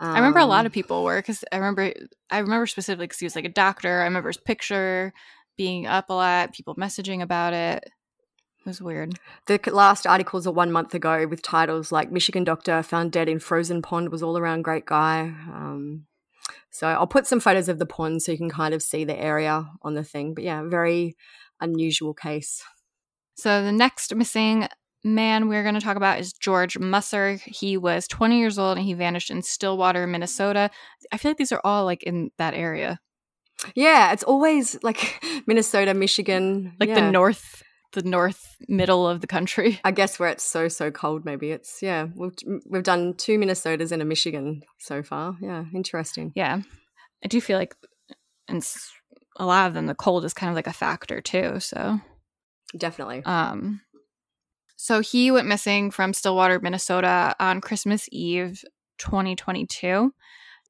Um, 0.00 0.12
I 0.14 0.18
remember 0.18 0.38
a 0.38 0.46
lot 0.46 0.66
of 0.66 0.72
people 0.72 1.04
were 1.04 1.18
because 1.18 1.44
I 1.52 1.56
remember 1.56 1.92
I 2.30 2.38
remember 2.38 2.66
specifically 2.66 3.06
because 3.06 3.18
he 3.18 3.26
was 3.26 3.36
like 3.36 3.44
a 3.44 3.50
doctor. 3.50 4.00
I 4.00 4.04
remember 4.04 4.30
his 4.30 4.38
picture 4.38 5.12
being 5.58 5.86
up 5.86 6.08
a 6.08 6.14
lot, 6.14 6.54
people 6.54 6.74
messaging 6.74 7.22
about 7.22 7.52
it. 7.52 7.84
It 7.84 8.66
was 8.66 8.80
weird. 8.80 9.18
The 9.46 9.60
last 9.72 10.06
articles 10.06 10.46
are 10.46 10.52
one 10.52 10.72
month 10.72 10.94
ago 10.94 11.26
with 11.26 11.42
titles 11.42 11.92
like 11.92 12.10
"Michigan 12.10 12.44
Doctor 12.44 12.82
Found 12.82 13.12
Dead 13.12 13.28
in 13.28 13.38
Frozen 13.38 13.82
Pond 13.82 14.10
was 14.10 14.22
all 14.22 14.38
around 14.38 14.62
great 14.62 14.86
guy." 14.86 15.20
Um, 15.20 16.06
so 16.70 16.86
I'll 16.86 17.06
put 17.06 17.26
some 17.26 17.40
photos 17.40 17.68
of 17.68 17.78
the 17.78 17.86
pond 17.86 18.22
so 18.22 18.32
you 18.32 18.38
can 18.38 18.50
kind 18.50 18.74
of 18.74 18.82
see 18.82 19.04
the 19.04 19.18
area 19.18 19.66
on 19.82 19.94
the 19.94 20.04
thing. 20.04 20.34
But 20.34 20.44
yeah, 20.44 20.62
very 20.66 21.16
unusual 21.60 22.14
case. 22.14 22.62
So 23.34 23.62
the 23.62 23.72
next 23.72 24.14
missing 24.14 24.68
man 25.02 25.48
we're 25.48 25.62
going 25.62 25.74
to 25.74 25.80
talk 25.80 25.96
about 25.96 26.20
is 26.20 26.32
George 26.32 26.78
Musser. 26.78 27.38
He 27.44 27.76
was 27.76 28.06
20 28.08 28.38
years 28.38 28.58
old 28.58 28.76
and 28.76 28.86
he 28.86 28.94
vanished 28.94 29.30
in 29.30 29.42
Stillwater, 29.42 30.06
Minnesota. 30.06 30.70
I 31.10 31.16
feel 31.16 31.30
like 31.30 31.38
these 31.38 31.52
are 31.52 31.60
all 31.64 31.84
like 31.84 32.02
in 32.02 32.30
that 32.38 32.54
area. 32.54 33.00
Yeah, 33.74 34.12
it's 34.12 34.22
always 34.22 34.82
like 34.82 35.22
Minnesota, 35.46 35.94
Michigan, 35.94 36.74
like 36.78 36.90
yeah. 36.90 36.96
the 36.96 37.10
north 37.10 37.62
the 37.92 38.02
north 38.02 38.56
middle 38.68 39.06
of 39.06 39.20
the 39.20 39.26
country. 39.26 39.80
I 39.84 39.90
guess 39.90 40.18
where 40.18 40.28
it's 40.28 40.44
so 40.44 40.68
so 40.68 40.90
cold 40.90 41.24
maybe. 41.24 41.50
It's 41.50 41.82
yeah, 41.82 42.08
we've 42.14 42.34
we've 42.66 42.82
done 42.82 43.14
two 43.14 43.38
Minnesotas 43.38 43.92
and 43.92 44.02
a 44.02 44.04
Michigan 44.04 44.62
so 44.78 45.02
far. 45.02 45.36
Yeah, 45.40 45.64
interesting. 45.74 46.32
Yeah. 46.34 46.62
I 47.24 47.28
do 47.28 47.40
feel 47.40 47.58
like 47.58 47.74
and 48.48 48.66
a 49.36 49.46
lot 49.46 49.68
of 49.68 49.74
them 49.74 49.86
the 49.86 49.94
cold 49.94 50.24
is 50.24 50.34
kind 50.34 50.50
of 50.50 50.56
like 50.56 50.66
a 50.66 50.72
factor 50.72 51.20
too, 51.20 51.60
so 51.60 52.00
Definitely. 52.76 53.22
Um 53.24 53.80
so 54.76 55.00
he 55.00 55.30
went 55.30 55.46
missing 55.46 55.90
from 55.90 56.14
Stillwater, 56.14 56.58
Minnesota 56.58 57.34
on 57.38 57.60
Christmas 57.60 58.08
Eve 58.12 58.64
2022. 58.98 60.14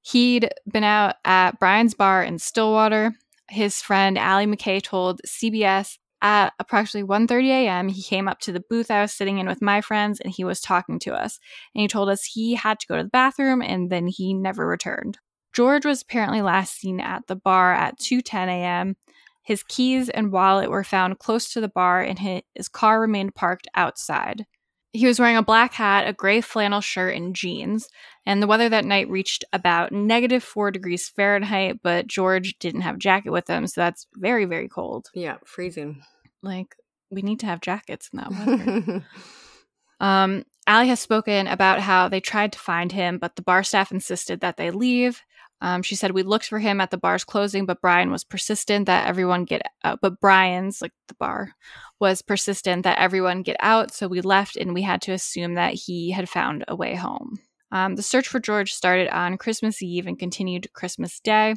He'd 0.03 0.51
been 0.73 0.85
out 0.85 1.17
at 1.25 1.61
Brian's 1.61 1.95
bar 1.95 2.25
in 2.25 2.39
Stillwater. 2.39 3.13
His 3.49 3.81
friend 3.83 4.19
Allie 4.19 4.47
McKay 4.47 4.83
told 4.83 5.21
CBS 5.27 5.99
at 6.23 6.53
approximately 6.59 7.09
1:30 7.09 7.49
a.m. 7.49 7.89
he 7.89 8.03
came 8.03 8.29
up 8.29 8.41
to 8.41 8.53
the 8.53 8.65
booth 8.69 8.91
I 8.91 9.01
was 9.01 9.13
sitting 9.13 9.39
in 9.39 9.47
with 9.47 9.63
my 9.63 9.81
friends 9.81 10.21
and 10.21 10.33
he 10.33 10.45
was 10.45 10.61
talking 10.61 10.99
to 11.01 11.15
us. 11.15 11.39
And 11.75 11.83
he 11.83 11.89
told 11.89 12.09
us 12.09 12.25
he 12.25 12.55
had 12.55 12.79
to 12.81 12.87
go 12.87 12.97
to 12.97 13.03
the 13.03 13.09
bathroom 13.09 13.63
and 13.63 13.91
then 13.91 14.07
he 14.07 14.35
never 14.35 14.67
returned. 14.67 15.19
George 15.53 15.85
was 15.85 16.03
apparently 16.03 16.43
last 16.43 16.75
seen 16.75 17.01
at 17.01 17.27
the 17.27 17.37
bar 17.37 17.73
at 17.75 17.99
2:10 17.99 18.49
a.m. 18.49 18.97
His 19.43 19.63
keys 19.65 20.09
and 20.09 20.31
wallet 20.33 20.71
were 20.71 20.85
found 20.85 21.19
close 21.19 21.53
to 21.53 21.61
the 21.61 21.69
bar, 21.69 22.03
and 22.03 22.19
his 22.19 22.69
car 22.69 23.01
remained 23.01 23.35
parked 23.35 23.67
outside. 23.75 24.47
He 24.93 25.07
was 25.07 25.21
wearing 25.21 25.37
a 25.37 25.43
black 25.43 25.73
hat, 25.73 26.09
a 26.09 26.13
gray 26.13 26.41
flannel 26.41 26.81
shirt, 26.81 27.15
and 27.15 27.35
jeans. 27.35 27.89
And 28.27 28.43
the 28.43 28.47
weather 28.47 28.69
that 28.69 28.85
night 28.85 29.09
reached 29.09 29.45
about 29.53 29.93
negative 29.93 30.43
four 30.43 30.71
degrees 30.71 31.09
Fahrenheit, 31.09 31.81
but 31.83 32.07
George 32.07 32.59
didn't 32.59 32.83
have 32.83 32.97
a 32.97 32.99
jacket 32.99 33.31
with 33.31 33.49
him, 33.49 33.67
so 33.67 33.81
that's 33.81 34.07
very, 34.17 34.45
very 34.45 34.69
cold. 34.69 35.09
Yeah, 35.15 35.37
freezing. 35.45 36.03
Like, 36.43 36.75
we 37.11 37.23
need 37.23 37.41
to 37.41 37.47
have 37.47 37.61
jackets 37.61 38.11
in 38.13 38.19
that 38.19 38.31
weather. 38.31 39.05
um, 40.01 40.45
Allie 40.67 40.89
has 40.89 41.01
spoken 41.01 41.47
about 41.47 41.81
how 41.81 42.09
they 42.09 42.21
tried 42.21 42.53
to 42.53 42.59
find 42.59 42.93
him, 42.93 43.19
but 43.19 43.37
the 43.37 43.43
bar 43.43 43.63
staff 43.63 43.91
insisted 43.91 44.41
that 44.41 44.57
they 44.57 44.71
leave. 44.71 45.23
Um, 45.61 45.83
she 45.83 45.95
said 45.95 46.13
we 46.13 46.23
looked 46.23 46.47
for 46.47 46.59
him 46.59 46.81
at 46.81 46.91
the 46.91 46.99
bar's 46.99 47.25
closing, 47.25 47.67
but 47.67 47.81
Brian 47.81 48.11
was 48.11 48.25
persistent 48.25 48.87
that 48.87 49.07
everyone 49.07 49.45
get 49.45 49.63
out. 49.85 50.01
But 50.01 50.21
Brian's 50.21 50.81
like 50.81 50.93
the 51.09 51.15
bar 51.15 51.53
was 52.01 52.23
persistent 52.23 52.85
that 52.85 52.99
everyone 52.99 53.43
get 53.43 53.57
out, 53.61 53.93
so 53.93 54.09
we 54.09 54.21
left, 54.23 54.57
and 54.57 54.73
we 54.73 54.83
had 54.83 55.03
to 55.03 55.13
assume 55.13 55.55
that 55.55 55.75
he 55.75 56.11
had 56.11 56.29
found 56.29 56.65
a 56.69 56.77
way 56.77 56.95
home. 56.95 57.39
Um, 57.73 57.95
the 57.97 58.03
search 58.03 58.27
for 58.27 58.41
George 58.41 58.73
started 58.73 59.09
on 59.09 59.39
Christmas 59.39 59.83
Eve 59.83 60.07
and 60.07 60.19
continued 60.19 60.73
Christmas 60.73 61.21
Day. 61.21 61.55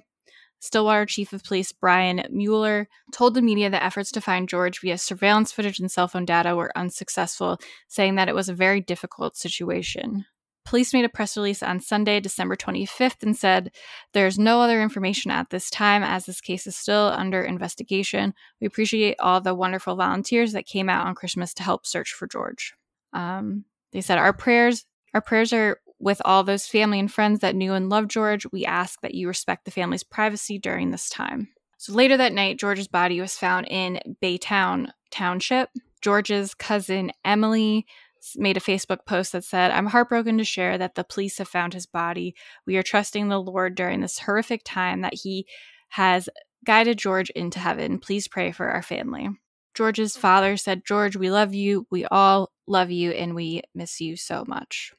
Stillwater 0.59 1.05
Chief 1.05 1.33
of 1.33 1.43
Police 1.43 1.73
Brian 1.73 2.23
Mueller 2.29 2.87
told 3.11 3.33
the 3.33 3.41
media 3.41 3.69
that 3.69 3.83
efforts 3.83 4.11
to 4.11 4.21
find 4.21 4.47
George 4.47 4.79
via 4.79 4.97
surveillance 4.97 5.51
footage 5.51 5.79
and 5.79 5.91
cell 5.91 6.07
phone 6.07 6.23
data 6.23 6.55
were 6.55 6.71
unsuccessful, 6.77 7.57
saying 7.89 8.15
that 8.15 8.29
it 8.29 8.35
was 8.35 8.47
a 8.47 8.53
very 8.53 8.79
difficult 8.79 9.35
situation. 9.35 10.25
Police 10.65 10.93
made 10.93 11.05
a 11.05 11.09
press 11.09 11.35
release 11.35 11.61
on 11.61 11.79
Sunday, 11.79 12.19
December 12.19 12.55
25th, 12.55 13.21
and 13.21 13.37
said, 13.37 13.71
There's 14.13 14.39
no 14.39 14.61
other 14.61 14.81
information 14.81 15.31
at 15.31 15.49
this 15.49 15.69
time 15.69 16.03
as 16.03 16.25
this 16.25 16.41
case 16.41 16.65
is 16.67 16.75
still 16.75 17.07
under 17.15 17.41
investigation. 17.41 18.33
We 18.61 18.67
appreciate 18.67 19.17
all 19.19 19.41
the 19.41 19.53
wonderful 19.53 19.95
volunteers 19.95 20.53
that 20.53 20.65
came 20.65 20.89
out 20.89 21.05
on 21.05 21.15
Christmas 21.15 21.53
to 21.55 21.63
help 21.63 21.85
search 21.85 22.13
for 22.13 22.27
George. 22.27 22.73
Um, 23.11 23.65
they 23.91 24.01
said, 24.01 24.17
Our 24.17 24.33
prayers, 24.33 24.85
our 25.13 25.21
prayers 25.21 25.51
are 25.53 25.79
with 25.99 26.21
all 26.25 26.43
those 26.43 26.67
family 26.67 26.99
and 26.99 27.11
friends 27.11 27.39
that 27.39 27.55
knew 27.55 27.73
and 27.73 27.89
loved 27.89 28.11
George. 28.11 28.45
We 28.51 28.65
ask 28.65 28.99
that 29.01 29.13
you 29.13 29.27
respect 29.27 29.65
the 29.65 29.71
family's 29.71 30.03
privacy 30.03 30.59
during 30.59 30.91
this 30.91 31.09
time. 31.09 31.49
So 31.77 31.93
later 31.93 32.17
that 32.17 32.33
night, 32.33 32.59
George's 32.59 32.87
body 32.87 33.19
was 33.19 33.35
found 33.35 33.67
in 33.69 33.99
Baytown 34.21 34.91
Township. 35.11 35.69
George's 36.01 36.53
cousin 36.53 37.11
Emily 37.23 37.85
made 38.35 38.57
a 38.57 38.61
Facebook 38.61 39.05
post 39.05 39.31
that 39.31 39.43
said, 39.43 39.71
I'm 39.71 39.87
heartbroken 39.87 40.37
to 40.37 40.43
share 40.43 40.77
that 40.77 40.95
the 40.95 41.03
police 41.03 41.37
have 41.37 41.47
found 41.47 41.73
his 41.73 41.85
body. 41.85 42.35
We 42.65 42.77
are 42.77 42.83
trusting 42.83 43.27
the 43.27 43.41
Lord 43.41 43.75
during 43.75 44.01
this 44.01 44.19
horrific 44.19 44.61
time 44.63 45.01
that 45.01 45.13
he 45.13 45.45
has 45.89 46.29
guided 46.65 46.97
George 46.97 47.29
into 47.31 47.59
heaven. 47.59 47.99
Please 47.99 48.27
pray 48.27 48.51
for 48.51 48.69
our 48.69 48.81
family. 48.81 49.29
George's 49.73 50.15
father 50.15 50.55
said, 50.57 50.85
George, 50.85 51.15
we 51.15 51.31
love 51.31 51.53
you. 51.53 51.87
We 51.89 52.05
all 52.05 52.51
love 52.67 52.91
you, 52.91 53.11
and 53.11 53.35
we 53.35 53.63
miss 53.73 53.99
you 53.99 54.15
so 54.15 54.43
much. 54.47 54.93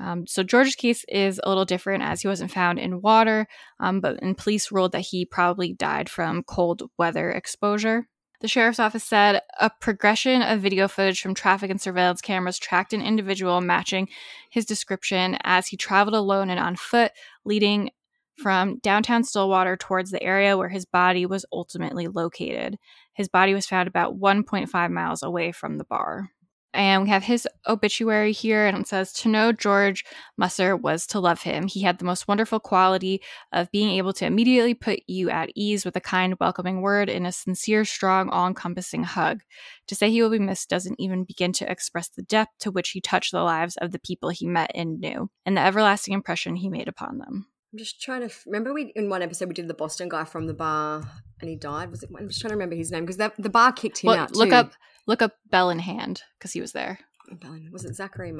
Um, 0.00 0.26
so 0.26 0.42
George's 0.42 0.76
case 0.76 1.04
is 1.08 1.40
a 1.42 1.48
little 1.48 1.64
different 1.64 2.04
as 2.04 2.22
he 2.22 2.28
wasn't 2.28 2.52
found 2.52 2.78
in 2.78 3.00
water, 3.00 3.48
um, 3.80 4.00
but 4.00 4.22
and 4.22 4.36
police 4.36 4.70
ruled 4.70 4.92
that 4.92 5.00
he 5.00 5.24
probably 5.24 5.72
died 5.72 6.08
from 6.08 6.44
cold 6.44 6.82
weather 6.98 7.30
exposure. 7.30 8.06
The 8.40 8.48
sheriff's 8.48 8.78
office 8.78 9.02
said 9.02 9.42
a 9.58 9.68
progression 9.68 10.42
of 10.42 10.60
video 10.60 10.86
footage 10.86 11.20
from 11.20 11.34
traffic 11.34 11.70
and 11.70 11.80
surveillance 11.80 12.20
cameras 12.20 12.58
tracked 12.58 12.92
an 12.92 13.02
individual 13.02 13.60
matching 13.60 14.08
his 14.48 14.64
description 14.64 15.36
as 15.42 15.66
he 15.66 15.76
traveled 15.76 16.14
alone 16.14 16.48
and 16.48 16.60
on 16.60 16.76
foot, 16.76 17.10
leading 17.44 17.90
from 18.36 18.78
downtown 18.78 19.24
Stillwater 19.24 19.76
towards 19.76 20.12
the 20.12 20.22
area 20.22 20.56
where 20.56 20.68
his 20.68 20.84
body 20.84 21.26
was 21.26 21.44
ultimately 21.52 22.06
located. 22.06 22.78
His 23.12 23.28
body 23.28 23.54
was 23.54 23.66
found 23.66 23.88
about 23.88 24.16
1.5 24.16 24.90
miles 24.92 25.24
away 25.24 25.50
from 25.50 25.78
the 25.78 25.84
bar. 25.84 26.30
And 26.74 27.04
we 27.04 27.08
have 27.08 27.24
his 27.24 27.48
obituary 27.66 28.32
here, 28.32 28.66
and 28.66 28.78
it 28.78 28.86
says 28.86 29.12
To 29.14 29.28
know 29.28 29.52
George 29.52 30.04
Musser 30.36 30.76
was 30.76 31.06
to 31.08 31.20
love 31.20 31.42
him. 31.42 31.66
He 31.66 31.82
had 31.82 31.98
the 31.98 32.04
most 32.04 32.28
wonderful 32.28 32.60
quality 32.60 33.22
of 33.52 33.70
being 33.70 33.90
able 33.92 34.12
to 34.14 34.26
immediately 34.26 34.74
put 34.74 35.00
you 35.06 35.30
at 35.30 35.50
ease 35.54 35.86
with 35.86 35.96
a 35.96 36.00
kind, 36.00 36.36
welcoming 36.38 36.82
word 36.82 37.08
and 37.08 37.26
a 37.26 37.32
sincere, 37.32 37.86
strong, 37.86 38.28
all 38.28 38.46
encompassing 38.46 39.04
hug. 39.04 39.40
To 39.86 39.94
say 39.94 40.10
he 40.10 40.20
will 40.20 40.30
be 40.30 40.38
missed 40.38 40.68
doesn't 40.68 41.00
even 41.00 41.24
begin 41.24 41.52
to 41.54 41.70
express 41.70 42.08
the 42.10 42.22
depth 42.22 42.58
to 42.60 42.70
which 42.70 42.90
he 42.90 43.00
touched 43.00 43.32
the 43.32 43.42
lives 43.42 43.76
of 43.78 43.92
the 43.92 43.98
people 43.98 44.28
he 44.28 44.46
met 44.46 44.70
and 44.74 45.00
knew, 45.00 45.30
and 45.46 45.56
the 45.56 45.62
everlasting 45.62 46.12
impression 46.12 46.56
he 46.56 46.68
made 46.68 46.88
upon 46.88 47.16
them. 47.16 47.46
I'm 47.72 47.78
just 47.78 48.00
trying 48.00 48.20
to 48.20 48.26
f- 48.26 48.44
remember. 48.46 48.72
We 48.72 48.92
in 48.96 49.08
one 49.10 49.22
episode 49.22 49.48
we 49.48 49.54
did 49.54 49.68
the 49.68 49.74
Boston 49.74 50.08
guy 50.08 50.24
from 50.24 50.46
the 50.46 50.54
bar, 50.54 51.02
and 51.40 51.50
he 51.50 51.56
died. 51.56 51.90
Was 51.90 52.02
it? 52.02 52.10
I'm 52.18 52.28
just 52.28 52.40
trying 52.40 52.50
to 52.50 52.54
remember 52.56 52.76
his 52.76 52.90
name 52.90 53.04
because 53.04 53.30
the 53.38 53.50
bar 53.50 53.72
kicked 53.72 53.98
him 54.02 54.08
Look, 54.08 54.18
out. 54.18 54.34
look 54.34 54.48
too. 54.50 54.54
up, 54.54 54.72
look 55.06 55.22
up 55.22 55.32
Bell 55.50 55.68
in 55.70 55.78
Hand 55.80 56.22
because 56.38 56.52
he 56.52 56.60
was 56.60 56.72
there. 56.72 56.98
Bellin- 57.30 57.68
Was 57.70 57.84
it 57.84 57.94
Zachary? 57.94 58.28
I 58.28 58.30
it 58.30 58.34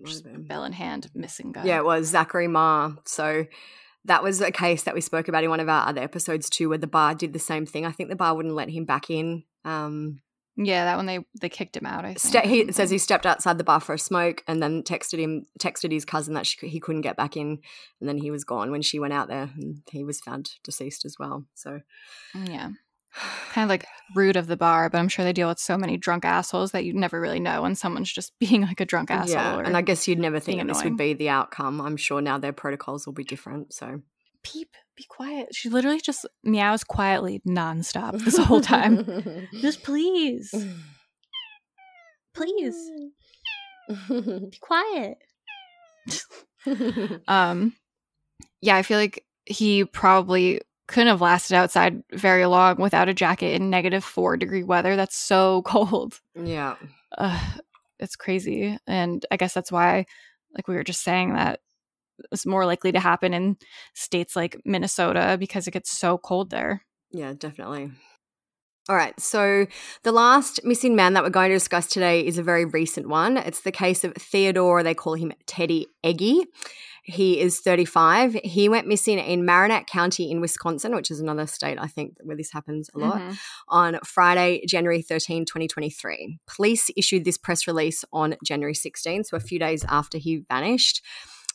might 0.00 0.12
have 0.14 0.22
been. 0.24 0.46
Bell 0.46 0.64
in 0.64 0.72
Hand, 0.72 1.10
missing 1.14 1.50
guy. 1.52 1.64
Yeah, 1.64 1.78
it 1.78 1.84
was 1.84 2.06
Zachary 2.08 2.46
Marr. 2.46 2.96
So 3.04 3.46
that 4.04 4.22
was 4.22 4.40
a 4.40 4.52
case 4.52 4.84
that 4.84 4.94
we 4.94 5.00
spoke 5.00 5.26
about 5.28 5.42
in 5.42 5.50
one 5.50 5.58
of 5.60 5.68
our 5.68 5.88
other 5.88 6.00
episodes 6.00 6.48
too, 6.48 6.68
where 6.68 6.78
the 6.78 6.86
bar 6.86 7.14
did 7.14 7.32
the 7.32 7.38
same 7.40 7.66
thing. 7.66 7.84
I 7.84 7.90
think 7.92 8.08
the 8.08 8.16
bar 8.16 8.36
wouldn't 8.36 8.54
let 8.54 8.70
him 8.70 8.84
back 8.84 9.10
in. 9.10 9.42
Um, 9.64 10.20
yeah, 10.56 10.84
that 10.84 10.96
one 10.96 11.06
they 11.06 11.20
they 11.40 11.48
kicked 11.48 11.76
him 11.76 11.86
out. 11.86 12.04
I 12.04 12.14
think. 12.14 12.18
ste- 12.18 12.48
he 12.48 12.60
it 12.60 12.74
says 12.74 12.90
he 12.90 12.98
stepped 12.98 13.26
outside 13.26 13.58
the 13.58 13.64
bar 13.64 13.80
for 13.80 13.94
a 13.94 13.98
smoke 13.98 14.42
and 14.46 14.62
then 14.62 14.82
texted 14.82 15.18
him, 15.18 15.46
texted 15.58 15.92
his 15.92 16.04
cousin 16.04 16.34
that 16.34 16.46
she, 16.46 16.68
he 16.68 16.80
couldn't 16.80 17.02
get 17.02 17.16
back 17.16 17.36
in, 17.36 17.60
and 18.00 18.08
then 18.08 18.18
he 18.18 18.30
was 18.30 18.44
gone 18.44 18.70
when 18.70 18.82
she 18.82 18.98
went 18.98 19.12
out 19.12 19.28
there, 19.28 19.50
and 19.56 19.82
he 19.90 20.04
was 20.04 20.20
found 20.20 20.50
deceased 20.62 21.04
as 21.04 21.16
well. 21.18 21.46
So 21.54 21.80
mm, 22.34 22.48
yeah, 22.48 22.70
kind 23.52 23.64
of 23.64 23.68
like 23.68 23.86
rude 24.14 24.36
of 24.36 24.46
the 24.46 24.56
bar, 24.56 24.90
but 24.90 24.98
I'm 24.98 25.08
sure 25.08 25.24
they 25.24 25.32
deal 25.32 25.48
with 25.48 25.58
so 25.58 25.78
many 25.78 25.96
drunk 25.96 26.24
assholes 26.24 26.72
that 26.72 26.84
you 26.84 26.92
never 26.92 27.20
really 27.20 27.40
know 27.40 27.62
when 27.62 27.74
someone's 27.74 28.12
just 28.12 28.32
being 28.38 28.62
like 28.62 28.80
a 28.80 28.86
drunk 28.86 29.10
asshole. 29.10 29.36
yeah, 29.36 29.56
or 29.56 29.62
and 29.62 29.76
I 29.76 29.82
guess 29.82 30.06
you'd 30.08 30.18
never 30.18 30.40
think 30.40 30.66
this 30.66 30.84
would 30.84 30.96
be 30.96 31.14
the 31.14 31.28
outcome. 31.28 31.80
I'm 31.80 31.96
sure 31.96 32.20
now 32.20 32.38
their 32.38 32.52
protocols 32.52 33.06
will 33.06 33.14
be 33.14 33.24
different. 33.24 33.72
So 33.72 34.02
peep, 34.42 34.74
be 35.00 35.06
quiet. 35.08 35.54
She 35.54 35.70
literally 35.70 36.00
just 36.00 36.26
meows 36.44 36.84
quietly 36.84 37.40
nonstop 37.48 38.22
this 38.22 38.36
whole 38.36 38.60
time. 38.60 39.48
just 39.60 39.82
please, 39.82 40.54
please, 42.34 42.76
be 44.08 44.58
quiet. 44.60 45.18
um, 47.28 47.74
yeah, 48.60 48.76
I 48.76 48.82
feel 48.82 48.98
like 48.98 49.24
he 49.46 49.86
probably 49.86 50.60
couldn't 50.86 51.08
have 51.08 51.22
lasted 51.22 51.54
outside 51.54 52.02
very 52.12 52.44
long 52.44 52.76
without 52.76 53.08
a 53.08 53.14
jacket 53.14 53.54
in 53.54 53.70
negative 53.70 54.04
four 54.04 54.36
degree 54.36 54.64
weather. 54.64 54.96
That's 54.96 55.16
so 55.16 55.62
cold. 55.66 56.20
yeah, 56.34 56.76
uh, 57.16 57.40
it's 57.98 58.16
crazy 58.16 58.78
and 58.86 59.26
i 59.30 59.36
guess 59.36 59.52
that's 59.52 59.70
why 59.70 60.06
like 60.56 60.66
we 60.66 60.74
were 60.74 60.82
just 60.82 61.02
saying 61.02 61.34
that 61.34 61.60
it's 62.32 62.46
more 62.46 62.66
likely 62.66 62.92
to 62.92 63.00
happen 63.00 63.32
in 63.34 63.56
states 63.94 64.36
like 64.36 64.56
minnesota 64.64 65.36
because 65.38 65.66
it 65.66 65.72
gets 65.72 65.90
so 65.90 66.18
cold 66.18 66.50
there 66.50 66.82
Yeah, 67.10 67.32
definitely. 67.36 67.90
All 68.88 68.96
right, 68.96 69.18
so 69.20 69.66
the 70.02 70.10
last 70.10 70.60
missing 70.64 70.96
man 70.96 71.12
that 71.12 71.22
we're 71.22 71.30
going 71.30 71.50
to 71.50 71.54
discuss 71.54 71.86
today 71.86 72.26
is 72.26 72.38
a 72.38 72.42
very 72.42 72.64
recent 72.64 73.08
one. 73.08 73.36
It's 73.36 73.60
the 73.60 73.70
case 73.70 74.02
of 74.02 74.14
Theodore, 74.14 74.82
they 74.82 74.94
call 74.94 75.14
him 75.14 75.32
Teddy 75.46 75.86
Egge. 76.04 76.42
He 77.04 77.38
is 77.40 77.60
35. 77.60 78.34
He 78.42 78.68
went 78.68 78.88
missing 78.88 79.18
in 79.18 79.44
Marinette 79.44 79.86
County 79.86 80.30
in 80.30 80.40
Wisconsin, 80.40 80.94
which 80.94 81.10
is 81.10 81.20
another 81.20 81.46
state, 81.46 81.78
I 81.80 81.86
think, 81.86 82.14
where 82.22 82.36
this 82.36 82.52
happens 82.52 82.90
a 82.94 82.98
lot, 82.98 83.20
Mhm. 83.20 83.38
on 83.68 83.98
Friday, 84.04 84.62
January 84.66 85.02
13, 85.02 85.44
2023. 85.44 86.38
Police 86.46 86.90
issued 86.96 87.24
this 87.24 87.38
press 87.38 87.66
release 87.68 88.04
on 88.12 88.34
January 88.44 88.74
16, 88.74 89.22
so 89.24 89.36
a 89.36 89.40
few 89.40 89.58
days 89.58 89.84
after 89.88 90.18
he 90.18 90.38
vanished. 90.48 91.00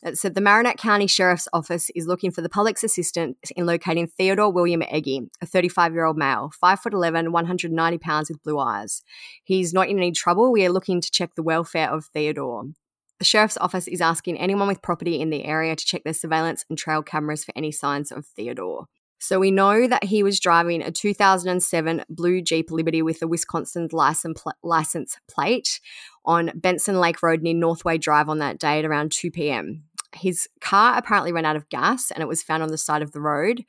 Uh, 0.06 0.10
it 0.10 0.18
said 0.18 0.36
the 0.36 0.42
Marinette 0.42 0.78
County 0.78 1.08
Sheriff's 1.08 1.48
Office 1.52 1.90
is 1.96 2.08
looking 2.08 2.32
for 2.32 2.42
the 2.42 2.50
public's 2.50 2.84
assistance 2.84 3.38
in 3.56 3.66
locating 3.66 4.08
Theodore 4.08 4.52
William 4.52 4.82
Egge, 4.82 5.28
a 5.42 5.46
35 5.46 5.94
year 5.94 6.06
old 6.06 6.18
male, 6.18 6.52
5'11, 6.64 7.32
190 7.32 7.98
pounds 7.98 8.30
with 8.30 8.44
blue 8.44 8.60
eyes. 8.60 9.02
He's 9.44 9.74
not 9.74 9.90
in 9.90 9.98
any 9.98 10.12
trouble. 10.12 10.52
We 10.52 10.66
are 10.66 10.72
looking 10.72 11.02
to 11.02 11.12
check 11.12 11.36
the 11.36 11.44
welfare 11.44 11.90
of 11.90 12.06
Theodore. 12.06 12.66
The 13.20 13.26
Sheriff's 13.26 13.58
Office 13.58 13.88
is 13.88 14.02
asking 14.02 14.38
anyone 14.38 14.68
with 14.68 14.82
property 14.82 15.22
in 15.22 15.30
the 15.30 15.46
area 15.46 15.76
to 15.76 15.86
check 15.86 16.04
their 16.04 16.14
surveillance 16.14 16.66
and 16.70 16.78
trail 16.78 17.02
cameras 17.02 17.46
for 17.46 17.54
any 17.56 17.72
signs 17.72 18.12
of 18.12 18.26
Theodore. 18.26 18.88
So 19.20 19.40
we 19.40 19.50
know 19.50 19.88
that 19.88 20.04
he 20.04 20.22
was 20.22 20.40
driving 20.40 20.82
a 20.82 20.92
2007 20.92 22.04
blue 22.10 22.42
Jeep 22.42 22.70
Liberty 22.70 23.02
with 23.02 23.22
a 23.22 23.28
Wisconsin 23.28 23.88
license, 23.92 24.42
pl- 24.42 24.54
license 24.62 25.18
plate 25.28 25.80
on 26.26 26.52
Benson 26.54 27.00
Lake 27.00 27.24
Road 27.24 27.42
near 27.42 27.54
Northway 27.54 27.98
Drive 27.98 28.28
on 28.28 28.40
that 28.40 28.60
day 28.60 28.80
at 28.80 28.86
around 28.86 29.14
2 29.14 29.32
p.m. 29.32 29.86
His 30.14 30.48
car 30.62 30.98
apparently 30.98 31.32
ran 31.32 31.46
out 31.46 31.56
of 31.56 31.70
gas 31.70 32.12
and 32.12 32.22
it 32.22 32.28
was 32.28 32.44
found 32.44 32.64
on 32.64 32.70
the 32.70 32.78
side 32.78 33.02
of 33.02 33.12
the 33.12 33.22
road. 33.22 33.64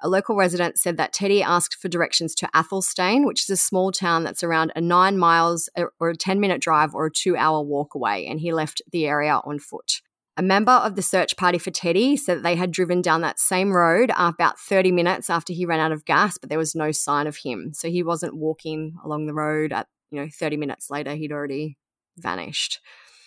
A 0.00 0.08
local 0.08 0.36
resident 0.36 0.78
said 0.78 0.96
that 0.96 1.12
Teddy 1.12 1.42
asked 1.42 1.76
for 1.76 1.88
directions 1.88 2.34
to 2.36 2.48
Athelstane, 2.54 3.26
which 3.26 3.42
is 3.42 3.50
a 3.50 3.56
small 3.56 3.92
town 3.92 4.24
that's 4.24 4.42
around 4.42 4.72
a 4.76 4.80
nine 4.80 5.18
miles 5.18 5.68
uh, 5.76 5.84
or 6.00 6.10
a 6.10 6.16
10 6.16 6.40
minute 6.40 6.60
drive 6.60 6.94
or 6.94 7.06
a 7.06 7.12
two 7.12 7.36
hour 7.36 7.62
walk 7.62 7.94
away, 7.94 8.26
and 8.26 8.40
he 8.40 8.52
left 8.52 8.82
the 8.92 9.06
area 9.06 9.40
on 9.44 9.58
foot. 9.58 10.00
A 10.38 10.42
member 10.42 10.72
of 10.72 10.96
the 10.96 11.02
search 11.02 11.34
party 11.38 11.56
for 11.56 11.70
Teddy 11.70 12.14
said 12.16 12.38
that 12.38 12.42
they 12.42 12.56
had 12.56 12.70
driven 12.70 13.00
down 13.00 13.22
that 13.22 13.38
same 13.38 13.72
road 13.72 14.12
about 14.18 14.60
30 14.60 14.92
minutes 14.92 15.30
after 15.30 15.54
he 15.54 15.64
ran 15.64 15.80
out 15.80 15.92
of 15.92 16.04
gas, 16.04 16.36
but 16.36 16.50
there 16.50 16.58
was 16.58 16.74
no 16.74 16.92
sign 16.92 17.26
of 17.26 17.38
him. 17.38 17.72
So 17.72 17.88
he 17.88 18.02
wasn't 18.02 18.36
walking 18.36 18.96
along 19.02 19.26
the 19.26 19.34
road 19.34 19.72
at, 19.72 19.86
you 20.10 20.20
know, 20.20 20.28
30 20.30 20.58
minutes 20.58 20.90
later, 20.90 21.14
he'd 21.14 21.32
already 21.32 21.78
vanished. 22.18 22.80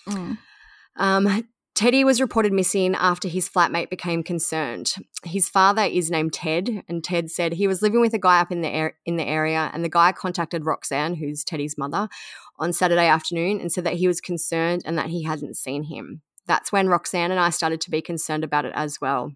Mm. 0.08 0.38
Um, 0.98 1.48
Teddy 1.80 2.04
was 2.04 2.20
reported 2.20 2.52
missing 2.52 2.94
after 2.94 3.30
his 3.30 3.48
flatmate 3.48 3.90
became 3.90 4.22
concerned. 4.22 4.96
His 5.24 5.48
father 5.48 5.84
is 5.84 6.12
named 6.12 6.34
Ted, 6.34 6.84
and 6.90 7.02
Ted 7.02 7.32
said 7.32 7.54
he 7.54 7.70
was 7.70 7.82
living 7.82 8.02
with 8.02 8.14
a 8.14 8.20
guy 8.20 8.42
up 8.42 8.52
in 8.52 8.60
the 8.60 8.68
air, 8.68 8.98
in 9.06 9.16
the 9.16 9.26
area, 9.26 9.72
and 9.74 9.82
the 9.82 9.88
guy 9.88 10.12
contacted 10.12 10.66
Roxanne, 10.66 11.16
who's 11.16 11.46
Teddy's 11.46 11.78
mother, 11.78 12.10
on 12.58 12.74
Saturday 12.74 13.08
afternoon 13.08 13.62
and 13.62 13.72
said 13.72 13.86
that 13.86 13.94
he 13.94 14.10
was 14.10 14.20
concerned 14.20 14.82
and 14.84 14.98
that 14.98 15.08
he 15.08 15.24
hadn't 15.24 15.56
seen 15.56 15.84
him. 15.84 16.22
That's 16.48 16.70
when 16.70 16.90
Roxanne 16.90 17.32
and 17.32 17.40
I 17.40 17.50
started 17.50 17.80
to 17.80 17.92
be 17.92 18.02
concerned 18.02 18.44
about 18.44 18.66
it 18.66 18.74
as 18.76 19.00
well. 19.00 19.32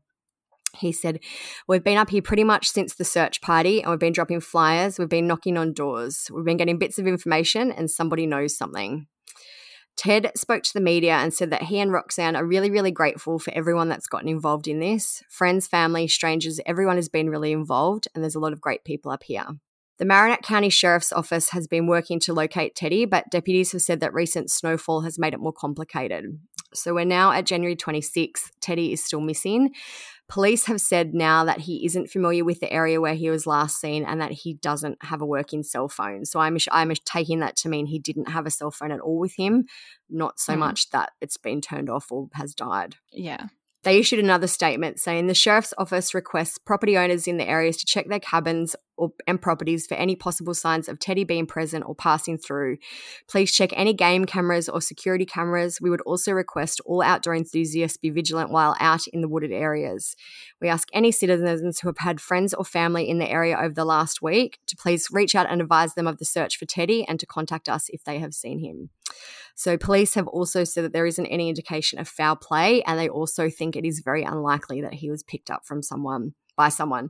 He 0.78 0.92
said, 0.92 1.22
We've 1.66 1.82
been 1.82 1.98
up 1.98 2.10
here 2.10 2.22
pretty 2.22 2.44
much 2.44 2.68
since 2.68 2.96
the 2.96 3.06
search 3.06 3.40
party 3.40 3.82
and 3.82 3.90
we've 3.90 4.00
been 4.00 4.12
dropping 4.12 4.42
flyers, 4.42 5.00
we've 5.00 5.08
been 5.08 5.28
knocking 5.28 5.56
on 5.56 5.72
doors, 5.72 6.30
we've 6.30 6.44
been 6.44 6.58
getting 6.58 6.78
bits 6.78 7.00
of 7.00 7.08
information, 7.08 7.72
and 7.72 7.90
somebody 7.90 8.28
knows 8.28 8.58
something. 8.58 9.08
Ted 9.96 10.32
spoke 10.36 10.64
to 10.64 10.74
the 10.74 10.82
media 10.82 11.14
and 11.14 11.34
said 11.34 11.52
that 11.52 11.64
he 11.64 11.80
and 11.80 11.92
Roxanne 11.92 12.36
are 12.36 12.46
really, 12.46 12.72
really 12.72 12.92
grateful 12.92 13.40
for 13.40 13.54
everyone 13.54 13.90
that's 13.90 14.08
gotten 14.08 14.28
involved 14.28 14.68
in 14.68 14.80
this 14.80 15.24
friends, 15.30 15.68
family, 15.68 16.08
strangers, 16.08 16.60
everyone 16.66 16.96
has 16.96 17.10
been 17.10 17.30
really 17.30 17.52
involved, 17.52 18.08
and 18.14 18.24
there's 18.24 18.36
a 18.36 18.40
lot 18.40 18.54
of 18.54 18.62
great 18.62 18.84
people 18.84 19.12
up 19.12 19.24
here. 19.24 19.46
The 20.00 20.06
Marinette 20.06 20.42
County 20.42 20.70
Sheriff's 20.70 21.14
Office 21.14 21.50
has 21.50 21.68
been 21.68 21.86
working 21.86 22.20
to 22.22 22.34
locate 22.34 22.76
Teddy, 22.76 23.06
but 23.06 23.30
deputies 23.30 23.72
have 23.74 23.84
said 23.84 24.00
that 24.00 24.14
recent 24.14 24.50
snowfall 24.50 25.02
has 25.02 25.20
made 25.20 25.36
it 25.36 25.40
more 25.40 25.54
complicated. 25.54 26.26
So 26.74 26.96
we're 26.96 27.06
now 27.06 27.32
at 27.32 27.46
January 27.46 27.76
26th. 27.76 28.50
Teddy 28.60 28.92
is 28.92 29.04
still 29.04 29.22
missing. 29.22 29.74
Police 30.30 30.66
have 30.66 30.82
said 30.82 31.14
now 31.14 31.46
that 31.46 31.60
he 31.62 31.86
isn't 31.86 32.10
familiar 32.10 32.44
with 32.44 32.60
the 32.60 32.72
area 32.72 33.00
where 33.00 33.14
he 33.14 33.30
was 33.30 33.46
last 33.46 33.80
seen 33.80 34.04
and 34.04 34.20
that 34.22 34.32
he 34.32 34.56
doesn't 34.56 34.98
have 35.04 35.22
a 35.22 35.26
working 35.26 35.64
cell 35.64 35.88
phone. 35.90 36.26
So 36.26 36.40
I'm, 36.40 36.58
I'm 36.72 36.92
taking 37.06 37.40
that 37.40 37.56
to 37.58 37.70
mean 37.70 37.86
he 37.86 38.00
didn't 38.00 38.30
have 38.30 38.46
a 38.46 38.52
cell 38.52 38.72
phone 38.72 38.92
at 38.92 39.00
all 39.02 39.20
with 39.20 39.36
him, 39.36 39.66
not 40.10 40.40
so 40.40 40.54
Hmm. 40.54 40.60
much 40.60 40.90
that 40.92 41.12
it's 41.22 41.38
been 41.38 41.62
turned 41.62 41.90
off 41.90 42.12
or 42.12 42.30
has 42.34 42.56
died. 42.56 42.96
yeah 43.12 43.48
They 43.84 44.00
issued 44.00 44.20
another 44.20 44.48
statement 44.48 45.00
saying 45.00 45.28
the 45.28 45.34
sheriff's 45.34 45.74
office 45.78 46.14
requests 46.14 46.58
property 46.58 46.98
owners 46.98 47.28
in 47.28 47.38
the 47.38 47.48
areas 47.48 47.78
to 47.78 47.86
check 47.86 48.08
their 48.08 48.20
cabins 48.20 48.76
or, 48.98 49.12
and 49.28 49.42
properties 49.42 49.88
for 49.88 49.96
any 49.96 50.16
possible 50.16 50.54
signs 50.54 50.88
of 50.88 51.00
Teddy 51.00 51.24
being 51.24 51.46
present 51.46 51.86
or 51.88 51.96
passing 51.96 52.38
through. 52.38 52.78
Please 53.28 53.52
check 53.52 53.72
any 53.74 53.94
game 53.94 54.26
cameras 54.26 54.70
or 54.70 54.82
security 54.82 55.26
cameras. 55.26 55.80
We 55.82 55.90
would 55.90 56.02
also 56.02 56.32
request 56.32 56.82
all 56.86 57.02
outdoor 57.02 57.36
enthusiasts 57.36 57.98
be 57.98 58.10
vigilant 58.10 58.52
while 58.52 58.76
out 58.80 59.08
in 59.08 59.22
the 59.22 59.28
wooded 59.28 59.52
areas. 59.52 60.16
We 60.62 60.70
ask 60.70 60.88
any 60.94 61.12
citizens 61.12 61.80
who 61.80 61.88
have 61.88 61.98
had 62.00 62.22
friends 62.22 62.54
or 62.54 62.66
family 62.66 63.10
in 63.10 63.20
the 63.20 63.30
area 63.30 63.58
over 63.58 63.74
the 63.74 63.86
last 63.86 64.22
week 64.22 64.60
to 64.68 64.76
please 64.76 65.08
reach 65.12 65.36
out 65.36 65.50
and 65.50 65.62
advise 65.62 65.96
them 65.96 66.08
of 66.08 66.20
the 66.20 66.26
search 66.26 66.58
for 66.58 66.66
Teddy 66.66 67.06
and 67.08 67.20
to 67.20 67.26
contact 67.26 67.70
us 67.70 67.90
if 67.90 68.04
they 68.04 68.20
have 68.20 68.34
seen 68.34 68.60
him. 68.60 68.90
So, 69.56 69.78
police 69.78 70.16
have 70.16 70.28
also 70.28 70.64
said 70.64 70.84
that 70.84 70.94
there 70.94 71.06
isn't 71.06 71.26
any 71.28 71.48
indication 71.48 72.00
of 72.00 72.08
foul 72.08 72.36
play, 72.36 72.82
and 72.84 72.98
they 73.00 73.08
also 73.08 73.50
think 73.50 73.76
it 73.76 73.86
is 73.86 74.00
very 74.00 74.24
unlikely 74.24 74.82
that 74.82 74.96
he 74.96 75.12
was 75.12 75.22
picked 75.22 75.52
up 75.52 75.66
from 75.66 75.84
someone 75.84 76.34
by 76.56 76.70
someone. 76.70 77.10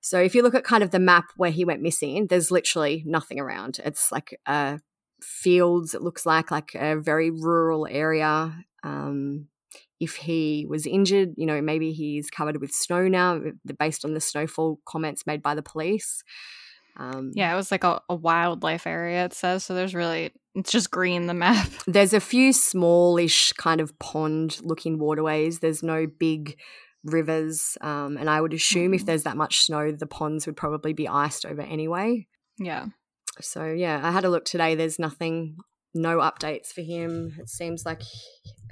So, 0.00 0.20
if 0.20 0.34
you 0.34 0.42
look 0.42 0.54
at 0.54 0.64
kind 0.64 0.82
of 0.82 0.90
the 0.90 0.98
map 0.98 1.26
where 1.36 1.50
he 1.50 1.64
went 1.64 1.82
missing, 1.82 2.26
there's 2.28 2.50
literally 2.50 3.02
nothing 3.06 3.38
around. 3.38 3.80
It's 3.84 4.10
like 4.12 4.38
uh, 4.46 4.78
fields. 5.22 5.94
It 5.94 6.02
looks 6.02 6.26
like 6.26 6.50
like 6.50 6.74
a 6.74 6.96
very 6.96 7.30
rural 7.30 7.86
area. 7.90 8.54
Um, 8.82 9.48
if 10.00 10.14
he 10.14 10.64
was 10.68 10.86
injured, 10.86 11.34
you 11.36 11.46
know, 11.46 11.60
maybe 11.60 11.92
he's 11.92 12.30
covered 12.30 12.60
with 12.60 12.70
snow 12.70 13.08
now, 13.08 13.40
based 13.78 14.04
on 14.04 14.14
the 14.14 14.20
snowfall 14.20 14.78
comments 14.86 15.26
made 15.26 15.42
by 15.42 15.54
the 15.54 15.62
police. 15.62 16.22
Um, 16.96 17.32
Yeah, 17.34 17.52
it 17.52 17.56
was 17.56 17.70
like 17.70 17.84
a, 17.84 18.00
a 18.08 18.14
wildlife 18.14 18.86
area, 18.86 19.24
it 19.24 19.32
says. 19.32 19.64
So 19.64 19.74
there's 19.74 19.94
really, 19.94 20.32
it's 20.54 20.70
just 20.70 20.90
green, 20.90 21.26
the 21.26 21.34
map. 21.34 21.68
There's 21.86 22.12
a 22.12 22.20
few 22.20 22.52
smallish 22.52 23.52
kind 23.54 23.80
of 23.80 23.96
pond 23.98 24.60
looking 24.62 24.98
waterways. 24.98 25.60
There's 25.60 25.82
no 25.82 26.06
big 26.06 26.56
rivers. 27.04 27.76
Um, 27.80 28.16
and 28.16 28.28
I 28.28 28.40
would 28.40 28.52
assume 28.54 28.94
if 28.94 29.02
Mhm. 29.02 29.06
there's 29.06 29.22
that 29.24 29.36
much 29.36 29.60
snow, 29.62 29.92
the 29.92 30.06
ponds 30.06 30.46
would 30.46 30.56
probably 30.56 30.92
be 30.92 31.08
iced 31.08 31.44
over 31.46 31.62
anyway. 31.62 32.26
Yeah. 32.58 32.86
So, 33.40 33.66
yeah, 33.72 34.00
I 34.02 34.10
had 34.10 34.24
a 34.24 34.30
look 34.30 34.44
today. 34.44 34.74
There's 34.74 34.98
nothing, 34.98 35.58
no 35.94 36.18
updates 36.18 36.68
for 36.72 36.82
him. 36.82 37.36
It 37.38 37.48
seems 37.48 37.84
like 37.86 38.02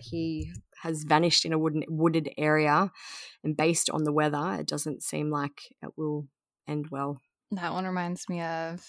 he 0.00 0.52
has 0.82 1.04
vanished 1.04 1.44
in 1.44 1.52
a 1.52 1.58
wooden, 1.58 1.84
wooded 1.88 2.30
area. 2.36 2.90
And 3.44 3.56
based 3.56 3.88
on 3.90 4.04
the 4.04 4.12
weather, 4.12 4.56
it 4.60 4.66
doesn't 4.66 5.02
seem 5.02 5.30
like 5.30 5.60
it 5.82 5.90
will 5.96 6.26
end 6.66 6.88
well. 6.90 7.20
That 7.52 7.72
one 7.72 7.86
reminds 7.86 8.28
me 8.28 8.42
of 8.42 8.84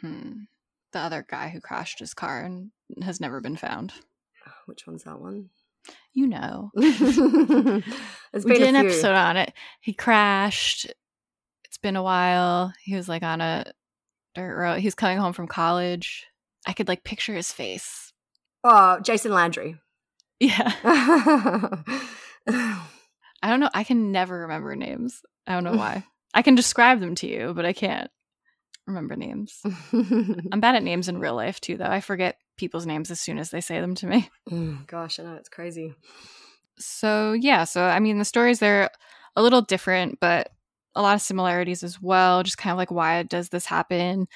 hmm, 0.00 0.44
the 0.92 0.98
other 1.00 1.26
guy 1.28 1.50
who 1.50 1.60
crashed 1.60 1.98
his 1.98 2.14
car 2.14 2.40
and 2.42 2.70
has 3.02 3.20
never 3.20 3.42
been 3.42 3.56
found. 3.56 3.92
Which 4.64 4.86
one's 4.86 5.04
that 5.04 5.20
one? 5.20 5.50
You 6.12 6.26
know. 6.28 6.70
We 8.42 8.58
did 8.58 8.68
an 8.68 8.76
episode 8.76 9.14
on 9.14 9.36
it. 9.36 9.52
He 9.80 9.92
crashed. 9.92 10.86
It's 11.64 11.78
been 11.78 11.94
a 11.94 12.02
while. 12.02 12.72
He 12.82 12.96
was 12.96 13.08
like 13.08 13.22
on 13.22 13.40
a 13.40 13.64
dirt 14.34 14.56
road. 14.56 14.80
He 14.80 14.88
was 14.88 14.96
coming 14.96 15.18
home 15.18 15.32
from 15.32 15.46
college. 15.46 16.26
I 16.66 16.72
could 16.72 16.88
like 16.88 17.04
picture 17.04 17.34
his 17.34 17.52
face. 17.52 18.12
Oh, 18.64 18.98
Jason 19.00 19.32
Landry. 19.32 19.76
Yeah. 20.40 20.72
I 22.44 22.84
don't 23.44 23.60
know. 23.60 23.70
I 23.72 23.84
can 23.84 24.10
never 24.10 24.40
remember 24.40 24.74
names. 24.74 25.22
I 25.46 25.54
don't 25.54 25.64
know 25.64 25.76
why. 25.76 26.04
I 26.34 26.42
can 26.42 26.56
describe 26.56 27.00
them 27.00 27.14
to 27.16 27.28
you, 27.28 27.52
but 27.54 27.64
I 27.64 27.72
can't 27.72 28.10
remember 28.86 29.14
names. 29.14 29.60
I'm 29.92 30.60
bad 30.60 30.74
at 30.74 30.82
names 30.82 31.08
in 31.08 31.18
real 31.20 31.36
life 31.36 31.60
too, 31.60 31.76
though. 31.76 31.84
I 31.84 32.00
forget 32.00 32.36
people's 32.56 32.86
names 32.86 33.10
as 33.10 33.20
soon 33.20 33.38
as 33.38 33.50
they 33.50 33.60
say 33.60 33.80
them 33.80 33.94
to 33.96 34.06
me. 34.06 34.30
Oh 34.52 34.78
gosh, 34.86 35.18
I 35.18 35.24
know 35.24 35.34
it's 35.34 35.48
crazy. 35.48 35.94
So, 36.78 37.32
yeah. 37.32 37.64
So, 37.64 37.84
I 37.84 37.98
mean, 38.00 38.18
the 38.18 38.24
stories, 38.24 38.58
they're 38.58 38.90
a 39.36 39.42
little 39.42 39.62
different, 39.62 40.18
but 40.20 40.50
a 40.94 41.02
lot 41.02 41.14
of 41.14 41.22
similarities 41.22 41.82
as 41.82 42.00
well. 42.00 42.42
Just 42.42 42.58
kind 42.58 42.72
of 42.72 42.76
like, 42.76 42.90
why 42.90 43.22
does 43.22 43.48
this 43.48 43.66
happen 43.66 44.26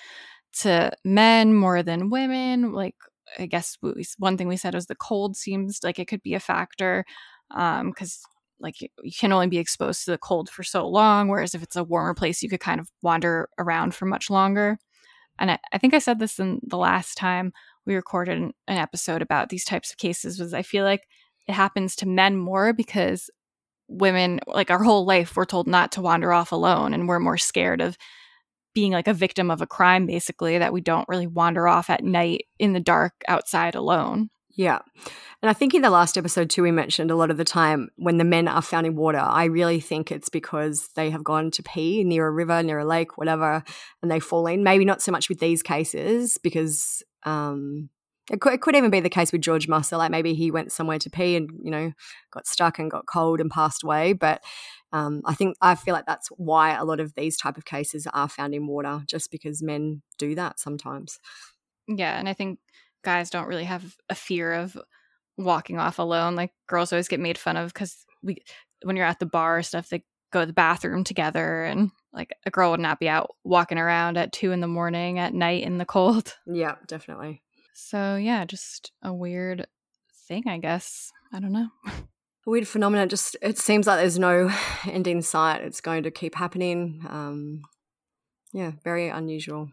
to 0.61 0.93
men 1.05 1.55
more 1.55 1.83
than 1.83 2.11
women? 2.11 2.73
Like, 2.73 2.95
I 3.39 3.47
guess 3.47 3.77
we, 3.83 4.05
one 4.19 4.37
thing 4.37 4.49
we 4.49 4.57
said 4.57 4.75
was 4.75 4.87
the 4.87 4.95
cold 4.95 5.37
seems 5.37 5.81
like 5.83 5.99
it 5.99 6.07
could 6.07 6.23
be 6.23 6.35
a 6.35 6.41
factor 6.41 7.05
um, 7.51 7.91
because 7.91 8.23
like 8.61 8.81
you 8.81 8.89
you 9.03 9.13
can 9.13 9.33
only 9.33 9.47
be 9.47 9.59
exposed 9.59 10.05
to 10.05 10.11
the 10.11 10.19
cold 10.19 10.49
for 10.51 10.63
so 10.63 10.87
long 10.89 11.29
whereas 11.29 11.55
if 11.55 11.63
it's 11.63 11.77
a 11.77 11.85
warmer 11.85 12.15
place 12.15 12.43
you 12.43 12.49
could 12.49 12.61
kind 12.61 12.81
of 12.81 12.91
wander 13.03 13.49
around 13.59 13.95
for 13.95 14.07
much 14.07 14.31
longer 14.31 14.79
and 15.39 15.51
I, 15.51 15.59
I 15.73 15.79
think 15.79 15.95
i 15.95 15.99
said 15.99 16.19
this 16.19 16.39
in 16.39 16.61
the 16.65 16.77
last 16.77 17.15
time 17.15 17.53
we 17.89 17.97
recorded 17.97 18.39
an, 18.39 18.53
episode 18.69 19.23
about 19.23 19.49
these 19.49 19.65
types 19.65 19.91
of 19.91 19.97
cases 19.97 20.39
was 20.39 20.55
i 20.55 20.63
feel 20.63 20.85
like 20.85 21.09
it 21.49 21.55
happens 21.55 21.97
to 21.97 22.07
men 22.07 22.37
more 22.37 22.73
because 22.73 23.31
women 23.89 24.39
like 24.47 24.71
our 24.71 24.83
whole 24.83 25.05
life 25.05 25.35
we're 25.35 25.45
told 25.45 25.67
not 25.67 25.91
to 25.91 26.03
wander 26.03 26.33
off 26.33 26.53
alone 26.53 26.95
and 26.95 27.09
we're 27.09 27.19
more 27.19 27.39
scared 27.39 27.81
of 27.81 27.97
being 28.75 28.93
like 28.93 29.09
a 29.09 29.15
victim 29.15 29.51
of 29.51 29.63
a 29.63 29.67
crime 29.67 30.07
basically 30.07 30.59
that 30.59 30.73
we 30.73 30.81
don't 30.81 31.09
really 31.09 31.27
wander 31.27 31.67
off 31.67 31.91
at 31.91 32.05
night 32.05 32.45
in 32.59 32.75
the 32.75 32.81
dark 32.81 33.15
outside 33.27 33.75
alone 33.75 34.29
Yeah. 34.59 34.81
And 35.41 35.49
I 35.49 35.53
think 35.53 35.73
in 35.73 35.83
the 35.83 35.91
last 35.91 36.19
episode 36.19 36.51
too, 36.51 36.65
we 36.65 36.73
mentioned 36.73 37.13
a 37.13 37.15
lot 37.15 37.31
of 37.31 37.37
the 37.37 37.45
time 37.45 37.91
when 37.95 38.19
the 38.19 38.25
men 38.25 38.49
are 38.49 38.61
found 38.61 38.89
in 38.89 38.97
water, 38.97 39.19
I 39.21 39.45
really 39.45 39.79
think 39.79 40.11
it's 40.11 40.29
because 40.29 40.89
they 40.97 41.11
have 41.11 41.23
gone 41.23 41.53
to 41.53 41.63
pee 41.63 42.03
near 42.03 42.27
a 42.27 42.31
river, 42.33 42.61
near 42.65 42.81
a 42.81 42.85
lake, 42.85 43.17
whatever, 43.17 43.63
and 44.03 44.11
they 44.11 44.19
fall 44.19 44.49
in. 44.49 44.65
Maybe 44.65 44.85
not 44.85 45.01
so 45.01 45.13
much 45.13 45.29
with 45.29 45.39
these 45.39 45.63
cases 45.63 46.39
because 46.39 47.05
um, 47.25 47.91
it, 48.31 48.41
could, 48.41 48.53
it 48.53 48.61
could 48.61 48.77
even 48.77 48.91
be 48.91 49.01
the 49.01 49.09
case 49.09 49.33
with 49.33 49.41
George 49.41 49.69
Musser. 49.69 49.97
Like 49.97 50.11
maybe 50.11 50.35
he 50.35 50.51
went 50.51 50.73
somewhere 50.73 50.99
to 50.99 51.11
pee 51.11 51.37
and, 51.37 51.51
you 51.63 51.71
know, 51.71 51.93
got 52.31 52.47
stuck 52.47 52.79
and 52.79 52.91
got 52.91 53.07
cold 53.07 53.41
and 53.41 53.51
passed 53.51 53.83
away. 53.83 54.13
But 54.13 54.43
um, 54.93 55.23
I 55.25 55.35
think 55.35 55.57
I 55.61 55.75
feel 55.75 55.95
like 55.95 56.07
that's 56.07 56.29
why 56.37 56.75
a 56.75 56.85
lot 56.85 57.01
of 57.01 57.15
these 57.15 57.37
type 57.37 57.57
of 57.57 57.65
cases 57.65 58.07
are 58.13 58.29
found 58.29 58.55
in 58.55 58.67
water, 58.67 59.03
just 59.07 59.31
because 59.31 59.63
men 59.63 60.03
do 60.19 60.35
that 60.35 60.59
sometimes. 60.59 61.19
Yeah, 61.87 62.19
and 62.19 62.29
I 62.29 62.35
think 62.35 62.59
guys 63.05 63.31
don't 63.31 63.49
really 63.49 63.65
have 63.65 63.97
a 64.09 64.15
fear 64.15 64.53
of 64.53 64.77
walking 65.37 65.79
off 65.79 65.99
alone. 65.99 66.35
Like 66.35 66.53
girls 66.67 66.93
always 66.93 67.09
get 67.09 67.21
made 67.21 67.39
fun 67.39 67.57
of 67.57 67.73
because 67.73 68.05
we, 68.23 68.39
when 68.83 68.97
you're 68.97 69.07
at 69.07 69.21
the 69.21 69.27
bar 69.27 69.59
or 69.59 69.63
stuff, 69.63 69.89
they 69.89 70.05
go 70.33 70.41
to 70.41 70.47
the 70.47 70.53
bathroom 70.53 71.05
together, 71.05 71.65
and 71.65 71.91
like 72.13 72.31
a 72.47 72.51
girl 72.51 72.71
would 72.71 72.81
not 72.81 73.01
be 73.01 73.09
out 73.09 73.35
walking 73.45 73.79
around 73.79 74.17
at 74.17 74.33
two 74.33 74.53
in 74.53 74.61
the 74.61 74.67
morning 74.67 75.19
at 75.19 75.35
night 75.35 75.63
in 75.63 75.79
the 75.79 75.85
cold. 75.85 76.35
Yeah, 76.47 76.77
definitely. 76.87 77.43
So 77.75 78.17
yeah, 78.17 78.45
just 78.45 78.93
a 79.03 79.13
weird 79.13 79.67
thing, 80.27 80.45
I 80.49 80.59
guess. 80.59 81.13
I 81.33 81.41
don't 81.41 81.53
know. 81.53 81.69
A 82.47 82.51
weird 82.51 82.69
phenomenon. 82.69 83.09
Just 83.09 83.37
it 83.43 83.59
seems 83.59 83.87
like 83.87 83.99
there's 83.99 84.19
no 84.19 84.51
end 84.87 85.07
in 85.07 85.23
sight. 85.23 85.63
It's 85.63 85.81
going 85.81 86.05
to 86.05 86.11
keep 86.11 86.35
happening. 86.35 87.05
Um, 87.09 87.63
yeah, 88.53 88.73
very 88.83 89.09
unusual. 89.09 89.69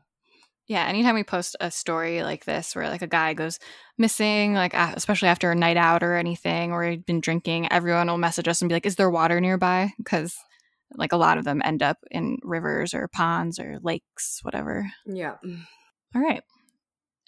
Yeah, 0.67 0.85
anytime 0.85 1.15
we 1.15 1.23
post 1.23 1.55
a 1.59 1.69
story 1.69 2.23
like 2.23 2.43
this 2.45 2.75
where 2.75 2.89
like 2.89 3.03
a 3.03 3.07
guy 3.07 3.33
goes 3.33 3.59
missing, 3.97 4.55
like 4.55 4.73
especially 4.73 5.29
after 5.29 5.51
a 5.51 5.55
night 5.55 5.77
out 5.77 6.01
or 6.03 6.15
anything, 6.15 6.71
or 6.71 6.83
he'd 6.83 7.05
been 7.05 7.21
drinking, 7.21 7.71
everyone 7.71 8.07
will 8.07 8.17
message 8.17 8.47
us 8.47 8.61
and 8.61 8.69
be 8.69 8.75
like, 8.75 8.85
"Is 8.85 8.95
there 8.95 9.09
water 9.11 9.39
nearby?" 9.39 9.93
Because 9.97 10.35
like 10.93 11.11
a 11.11 11.17
lot 11.17 11.37
of 11.37 11.45
them 11.45 11.61
end 11.63 11.81
up 11.81 11.97
in 12.11 12.37
rivers 12.43 12.93
or 12.93 13.07
ponds 13.07 13.59
or 13.59 13.79
lakes, 13.81 14.39
whatever. 14.43 14.91
Yeah, 15.05 15.35
All 16.15 16.21
right. 16.21 16.43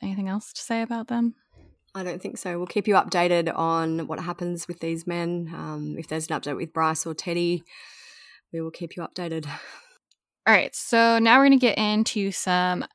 Anything 0.01 0.29
else 0.29 0.53
to 0.53 0.61
say 0.61 0.81
about 0.81 1.07
them? 1.07 1.35
I 1.95 2.03
don't 2.03 2.21
think 2.21 2.37
so. 2.37 2.57
We'll 2.57 2.67
keep 2.67 2.87
you 2.87 2.93
updated 2.93 3.51
on 3.57 4.05
what 4.07 4.19
happens 4.19 4.67
with 4.67 4.79
these 4.79 5.07
men. 5.07 5.51
Um, 5.53 5.95
if 5.97 6.07
there's 6.07 6.29
an 6.29 6.39
update 6.39 6.55
with 6.55 6.71
Bryce 6.71 7.05
or 7.05 7.15
Teddy, 7.15 7.63
we 8.53 8.61
will 8.61 8.71
keep 8.71 8.95
you 8.95 9.03
updated. 9.03 9.47
All 10.45 10.53
right, 10.53 10.73
so 10.75 11.19
now 11.19 11.37
we're 11.37 11.47
going 11.47 11.59
to 11.59 11.65
get 11.65 11.77
into 11.77 12.31
some 12.31 12.85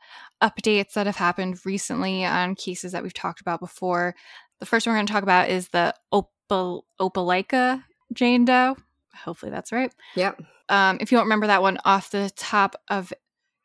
updates 0.42 0.92
that 0.94 1.06
have 1.06 1.16
happened 1.16 1.58
recently 1.66 2.24
on 2.24 2.54
cases 2.54 2.92
that 2.92 3.02
we've 3.02 3.12
talked 3.12 3.40
about 3.40 3.60
before. 3.60 4.14
The 4.60 4.66
first 4.66 4.86
one 4.86 4.94
we're 4.94 4.98
going 4.98 5.06
to 5.08 5.12
talk 5.12 5.22
about 5.22 5.50
is 5.50 5.68
the 5.68 5.94
Opal- 6.12 6.86
Opelika 7.00 7.82
Jane 8.14 8.44
Doe. 8.44 8.76
Hopefully 9.14 9.50
that's 9.50 9.72
right. 9.72 9.92
Yep. 10.16 10.42
Um, 10.68 10.98
if 11.00 11.12
you 11.12 11.18
don't 11.18 11.26
remember 11.26 11.48
that 11.48 11.62
one 11.62 11.78
off 11.84 12.10
the 12.10 12.30
top 12.36 12.76
of 12.88 13.12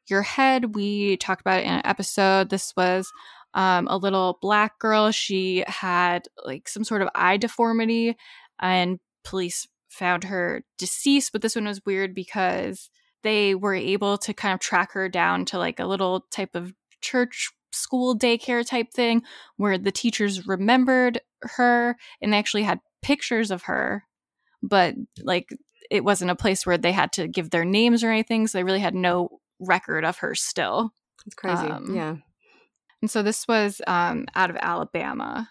your 0.07 0.21
head, 0.21 0.75
we 0.75 1.17
talked 1.17 1.41
about 1.41 1.59
it 1.59 1.65
in 1.65 1.73
an 1.73 1.85
episode. 1.85 2.49
This 2.49 2.73
was 2.75 3.11
um, 3.53 3.87
a 3.87 3.97
little 3.97 4.37
black 4.41 4.79
girl. 4.79 5.11
She 5.11 5.63
had 5.67 6.27
like 6.45 6.67
some 6.67 6.83
sort 6.83 7.01
of 7.01 7.09
eye 7.15 7.37
deformity, 7.37 8.17
and 8.59 8.99
police 9.23 9.67
found 9.89 10.25
her 10.25 10.63
deceased. 10.77 11.31
But 11.31 11.41
this 11.41 11.55
one 11.55 11.65
was 11.65 11.85
weird 11.85 12.13
because 12.13 12.89
they 13.23 13.55
were 13.55 13.75
able 13.75 14.17
to 14.19 14.33
kind 14.33 14.53
of 14.53 14.59
track 14.59 14.91
her 14.93 15.09
down 15.09 15.45
to 15.45 15.57
like 15.57 15.79
a 15.79 15.85
little 15.85 16.25
type 16.31 16.55
of 16.55 16.73
church 17.01 17.51
school 17.71 18.17
daycare 18.17 18.65
type 18.65 18.91
thing 18.91 19.21
where 19.57 19.77
the 19.77 19.91
teachers 19.91 20.47
remembered 20.47 21.19
her 21.41 21.95
and 22.21 22.33
they 22.33 22.37
actually 22.37 22.63
had 22.63 22.79
pictures 23.01 23.51
of 23.51 23.63
her 23.63 24.03
but 24.61 24.95
like 25.21 25.49
it 25.89 26.03
wasn't 26.03 26.31
a 26.31 26.35
place 26.35 26.65
where 26.65 26.77
they 26.77 26.91
had 26.91 27.11
to 27.13 27.27
give 27.27 27.49
their 27.49 27.65
names 27.65 28.03
or 28.03 28.11
anything 28.11 28.47
so 28.47 28.57
they 28.57 28.63
really 28.63 28.79
had 28.79 28.95
no 28.95 29.39
record 29.59 30.05
of 30.05 30.17
her 30.19 30.35
still. 30.35 30.91
It's 31.25 31.35
crazy. 31.35 31.67
Um, 31.67 31.95
yeah. 31.95 32.15
and 33.01 33.09
so 33.09 33.23
this 33.23 33.47
was 33.47 33.81
um, 33.87 34.25
out 34.35 34.49
of 34.49 34.57
alabama. 34.57 35.49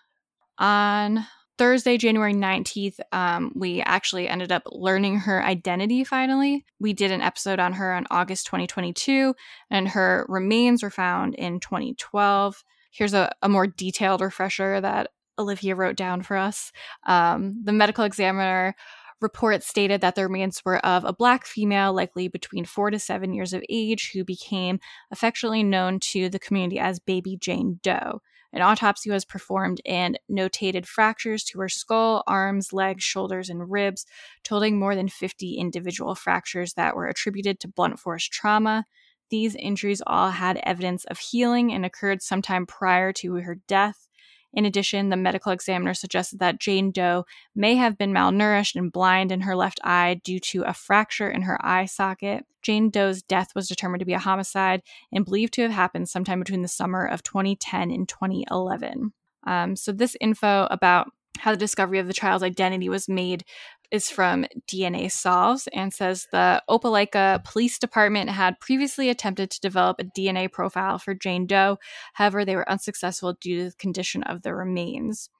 On 0.59 1.27
thursday 1.59 1.97
january 1.97 2.35
19th 2.35 2.99
um, 3.13 3.51
we 3.55 3.81
actually 3.81 4.29
ended 4.29 4.53
up 4.53 4.63
learning 4.67 5.21
her 5.21 5.43
identity 5.43 6.05
finally. 6.05 6.65
We 6.79 6.93
did 6.93 7.11
an 7.11 7.23
episode 7.23 7.59
on 7.59 7.75
her 7.75 7.93
on 7.93 8.07
august 8.11 8.47
2022 8.47 9.35
and 9.71 9.89
her 9.89 10.27
remains 10.29 10.83
were 10.83 10.91
found 10.91 11.35
in 11.35 11.61
2012 11.61 12.63
here's 12.91 13.15
a, 13.15 13.31
a 13.43 13.49
more 13.49 13.67
detailed 13.67 14.21
refresher 14.23 14.81
that 14.81 15.11
olivia 15.39 15.75
wrote 15.75 15.97
down 15.97 16.23
for 16.23 16.37
us 16.37 16.73
um, 17.07 17.61
the 17.65 17.73
medical 17.73 18.05
examiner 18.05 18.75
report 19.21 19.63
stated 19.63 20.01
that 20.01 20.15
the 20.15 20.23
remains 20.23 20.63
were 20.65 20.79
of 20.85 21.05
a 21.05 21.13
black 21.13 21.47
female, 21.47 21.93
likely 21.93 22.29
between 22.29 22.65
four 22.65 22.91
to 22.91 22.99
seven 22.99 23.33
years 23.33 23.53
of 23.53 23.65
age, 23.69 24.11
who 24.13 24.25
became 24.25 24.79
affectionately 25.11 25.63
known 25.63 25.99
to 26.01 26.29
the 26.29 26.39
community 26.39 26.79
as 26.79 26.99
Baby 26.99 27.37
Jane 27.41 27.81
Doe. 27.83 28.21
An 28.53 28.63
autopsy 28.63 29.11
was 29.11 29.25
performed 29.25 29.81
and 29.85 30.19
notated 30.31 30.87
fractures 30.87 31.45
to 31.45 31.61
her 31.61 31.69
skull, 31.69 32.23
arms, 32.27 32.73
legs, 32.73 33.03
shoulders, 33.03 33.51
and 33.51 33.71
ribs, 33.71 34.07
totaling 34.45 34.79
more 34.79 34.95
than 34.95 35.09
50 35.09 35.55
individual 35.55 36.15
fractures 36.15 36.75
that 36.75 36.97
were 36.97 37.07
attributed 37.07 37.61
to 37.61 37.69
blunt 37.69 37.99
force 37.99 38.25
trauma. 38.27 38.87
These 39.29 39.57
injuries 39.57 40.03
all 40.07 40.31
had 40.31 40.61
evidence 40.63 41.05
of 41.07 41.19
healing 41.19 41.73
and 41.73 41.85
occurred 41.85 42.23
sometime 42.23 42.65
prior 42.65 43.13
to 43.15 43.35
her 43.35 43.57
death. 43.67 44.09
In 44.57 44.65
addition, 44.65 45.11
the 45.11 45.17
medical 45.19 45.53
examiner 45.53 45.93
suggested 45.93 46.39
that 46.39 46.59
Jane 46.59 46.91
Doe 46.91 47.27
may 47.55 47.75
have 47.75 47.99
been 47.99 48.13
malnourished 48.13 48.75
and 48.75 48.91
blind 48.91 49.31
in 49.31 49.43
her 49.43 49.55
left 49.55 49.79
eye 49.85 50.19
due 50.25 50.41
to 50.41 50.63
a 50.63 50.73
fracture 50.73 51.29
in 51.29 51.43
her 51.43 51.59
eye 51.65 51.85
socket. 51.85 52.47
Jane 52.63 52.89
Doe's 52.89 53.23
death 53.23 53.49
was 53.55 53.69
determined 53.69 54.01
to 54.01 54.07
be 54.07 54.15
a 54.15 54.19
homicide 54.19 54.81
and 55.13 55.27
believed 55.27 55.53
to 55.55 55.63
have 55.63 55.73
happened 55.73 56.09
sometime 56.09 56.39
between 56.39 56.63
the 56.63 56.69
summer 56.69 57.05
of 57.05 57.23
2010 57.23 57.91
and 57.91 58.09
2011. 58.09 59.13
Um, 59.47 59.77
so, 59.77 59.93
this 59.93 60.17
info 60.23 60.67
about 60.71 61.09
how 61.39 61.51
the 61.51 61.59
discovery 61.59 61.99
of 61.99 62.07
the 62.07 62.15
child's 62.15 62.43
identity 62.43 62.89
was 62.89 63.09
made 63.09 63.45
is 63.91 64.11
from 64.11 64.47
DNA 64.69 65.11
Solves 65.11 65.69
and 65.73 65.93
says 65.93 66.27
the 66.33 66.63
Opelika 66.69 67.43
Police 67.45 67.79
Department 67.79 68.31
had 68.31 68.61
previously 68.61 69.09
attempted 69.09 69.51
to 69.51 69.61
develop 69.61 70.01
a 70.01 70.05
DNA 70.05 70.51
profile 70.51 70.99
for 70.99 71.15
Jane 71.15 71.47
Doe. 71.47 71.79
However, 72.15 72.45
they 72.45 72.57
were 72.57 72.71
unsuccessful 72.71 73.35
due 73.41 73.59
to 73.59 73.71
the 73.71 73.77
condition 73.77 74.23
of 74.23 74.43
the 74.43 74.55
remains. 74.55 75.31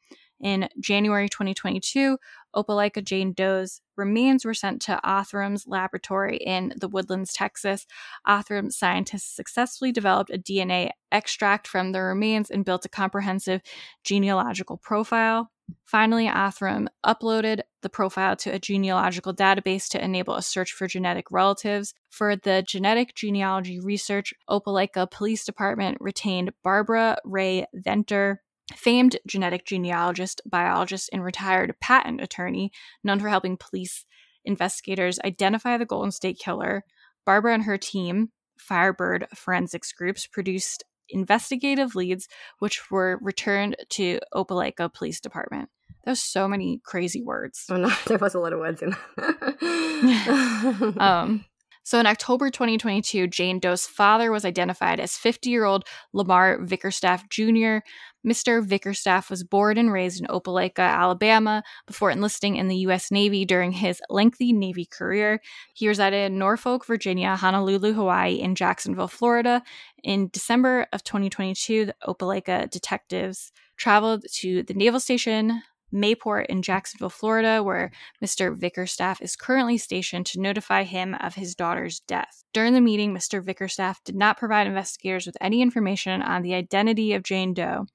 In 0.41 0.69
January 0.79 1.29
2022, 1.29 2.19
Opelika 2.55 3.03
Jane 3.03 3.33
Doe's 3.33 3.81
remains 3.97 4.45
were 4.45 4.55
sent 4.55 4.83
to 4.83 5.01
Othram's 5.03 5.67
laboratory 5.67 6.37
in 6.37 6.75
the 6.77 6.89
Woodlands, 6.89 7.33
Texas. 7.33 7.87
Othram 8.27 8.71
scientists 8.71 9.35
successfully 9.35 9.93
developed 9.93 10.31
a 10.31 10.39
DNA 10.39 10.91
extract 11.11 11.67
from 11.67 11.93
the 11.93 12.03
remains 12.03 12.51
and 12.51 12.65
built 12.65 12.85
a 12.85 12.91
comprehensive 12.91 13.63
genealogical 14.05 14.77
profile. 14.77 15.51
Finally, 15.85 16.27
Othram 16.27 16.87
uploaded 17.05 17.61
the 17.83 17.89
profile 17.89 18.37
to 18.37 18.51
a 18.51 18.59
genealogical 18.59 19.35
database 19.35 19.89
to 19.89 20.05
enable 20.05 20.35
a 20.35 20.43
search 20.43 20.73
for 20.73 20.87
genetic 20.87 21.27
relatives. 21.31 21.95
For 22.11 22.37
the 22.37 22.63
genetic 22.67 23.15
genealogy 23.15 23.81
research, 23.81 24.33
Opelika 24.49 25.11
Police 25.11 25.45
Department 25.45 25.99
retained 26.01 26.53
Barbara 26.63 27.19
Rae-Venter, 27.25 28.43
famed 28.75 29.17
genetic 29.27 29.65
genealogist, 29.65 30.41
biologist, 30.45 31.11
and 31.13 31.23
retired 31.23 31.75
patent 31.81 32.21
attorney, 32.21 32.73
known 33.05 33.21
for 33.21 33.29
helping 33.29 33.57
police 33.57 34.05
investigators 34.45 35.19
identify 35.25 35.77
the 35.77 35.87
Golden 35.87 36.11
State 36.11 36.39
Killer. 36.39 36.85
Barbara 37.25 37.55
and 37.55 37.65
her 37.65 37.79
team, 37.79 38.31
Firebird 38.59 39.27
Forensics 39.35 39.93
Groups, 39.93 40.27
produced 40.27 40.85
investigative 41.09 41.95
leads, 41.95 42.29
which 42.59 42.91
were 42.91 43.19
returned 43.21 43.77
to 43.91 44.21
Opelika 44.35 44.93
Police 44.93 45.21
Department. 45.21 45.69
There's 46.05 46.21
so 46.21 46.47
many 46.47 46.81
crazy 46.85 47.23
words. 47.23 47.67
Oh 47.69 47.77
no, 47.77 47.93
there 48.07 48.19
was 48.19 48.35
a 48.35 48.39
lot 48.39 48.53
of 48.53 48.61
words 48.61 48.83
in. 48.83 48.95
um, 51.01 51.45
so 51.83 52.01
in 52.01 52.07
October 52.07 52.51
2022, 52.51 53.27
Jane 53.29 53.59
Doe's 53.61 53.87
father 53.87 54.33
was 54.33 54.45
identified 54.45 54.99
as 54.99 55.13
50-year-old 55.13 55.85
Lamar 56.13 56.59
Vickerstaff 56.59 57.29
Jr. 57.31 57.85
Mr. 58.27 58.67
Vickerstaff 58.67 59.31
was 59.31 59.45
born 59.45 59.79
and 59.79 59.93
raised 59.93 60.21
in 60.21 60.27
Opelika, 60.27 60.81
Alabama, 60.81 61.63
before 61.87 62.11
enlisting 62.11 62.57
in 62.57 62.69
the 62.69 62.77
U.S. 62.79 63.11
Navy 63.11 63.45
during 63.45 63.73
his 63.73 64.01
lengthy 64.11 64.53
Navy 64.53 64.85
career. 64.85 65.41
He 65.75 65.87
resided 65.87 66.33
in 66.33 66.39
Norfolk, 66.39 66.85
Virginia, 66.87 67.37
Honolulu, 67.37 67.93
Hawaii, 67.93 68.41
and 68.41 68.57
Jacksonville, 68.57 69.09
Florida. 69.09 69.63
In 70.03 70.29
December 70.33 70.87
of 70.93 71.05
2022, 71.05 71.87
the 71.87 71.95
Opelika 72.07 72.69
detectives 72.69 73.53
traveled 73.77 74.25
to 74.33 74.63
the 74.63 74.75
naval 74.75 75.01
station 75.01 75.63
Mayport 75.95 76.47
in 76.47 76.63
Jacksonville, 76.63 77.11
Florida, 77.11 77.63
where 77.63 77.91
Mr. 78.23 78.55
Vickerstaff 78.57 79.23
is 79.23 79.37
currently 79.37 79.79
stationed 79.79 80.27
to 80.27 80.41
notify 80.41 80.83
him 80.83 81.15
of 81.21 81.35
his 81.35 81.55
daughter's 81.55 82.01
death. 82.01 82.45
During 82.53 82.75
the 82.75 82.81
meeting, 82.81 83.15
Mr. 83.15 83.43
Vickerstaff 83.43 84.03
did 84.05 84.17
not 84.17 84.39
provide 84.39 84.67
investigators 84.67 85.27
with 85.27 85.37
any 85.41 85.63
information 85.63 86.23
on 86.23 86.43
the 86.43 86.55
identity 86.55 87.13
of 87.13 87.23
Jane 87.23 87.55
Doe. 87.55 87.87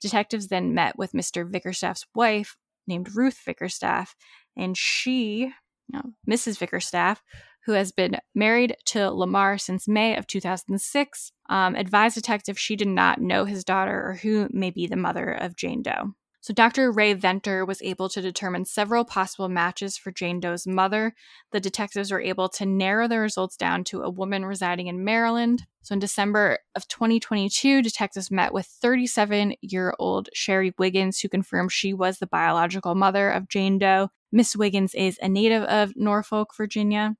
Detectives 0.00 0.48
then 0.48 0.74
met 0.74 0.98
with 0.98 1.12
Mr. 1.12 1.48
Vickerstaff's 1.48 2.06
wife, 2.14 2.56
named 2.86 3.14
Ruth 3.14 3.40
Vickerstaff, 3.46 4.14
and 4.56 4.76
she, 4.76 5.52
know, 5.92 6.12
Mrs. 6.28 6.58
Vickerstaff, 6.58 7.18
who 7.64 7.72
has 7.72 7.92
been 7.92 8.16
married 8.34 8.76
to 8.86 9.10
Lamar 9.10 9.58
since 9.58 9.86
May 9.86 10.16
of 10.16 10.26
2006, 10.26 11.32
um, 11.50 11.74
advised 11.74 12.14
detectives 12.14 12.58
she 12.58 12.76
did 12.76 12.88
not 12.88 13.20
know 13.20 13.44
his 13.44 13.64
daughter 13.64 14.08
or 14.08 14.14
who 14.14 14.48
may 14.50 14.70
be 14.70 14.86
the 14.86 14.96
mother 14.96 15.30
of 15.30 15.56
Jane 15.56 15.82
Doe. 15.82 16.14
So, 16.40 16.54
Dr. 16.54 16.92
Rae-Venter 16.92 17.64
was 17.64 17.82
able 17.82 18.08
to 18.10 18.22
determine 18.22 18.64
several 18.64 19.04
possible 19.04 19.48
matches 19.48 19.96
for 19.96 20.12
Jane 20.12 20.38
Doe's 20.38 20.68
mother. 20.68 21.14
The 21.50 21.58
detectives 21.58 22.12
were 22.12 22.20
able 22.20 22.48
to 22.50 22.64
narrow 22.64 23.08
the 23.08 23.18
results 23.18 23.56
down 23.56 23.82
to 23.84 24.02
a 24.02 24.10
woman 24.10 24.44
residing 24.44 24.86
in 24.86 25.04
Maryland. 25.04 25.66
So, 25.82 25.94
in 25.94 25.98
December 25.98 26.60
of 26.76 26.86
2022, 26.86 27.82
detectives 27.82 28.30
met 28.30 28.54
with 28.54 28.66
37 28.66 29.54
year 29.62 29.94
old 29.98 30.28
Sherry 30.32 30.72
Wiggins, 30.78 31.20
who 31.20 31.28
confirmed 31.28 31.72
she 31.72 31.92
was 31.92 32.18
the 32.18 32.26
biological 32.26 32.94
mother 32.94 33.30
of 33.30 33.48
Jane 33.48 33.78
Doe. 33.78 34.10
Miss 34.30 34.54
Wiggins 34.54 34.94
is 34.94 35.18
a 35.20 35.28
native 35.28 35.64
of 35.64 35.96
Norfolk, 35.96 36.54
Virginia, 36.56 37.16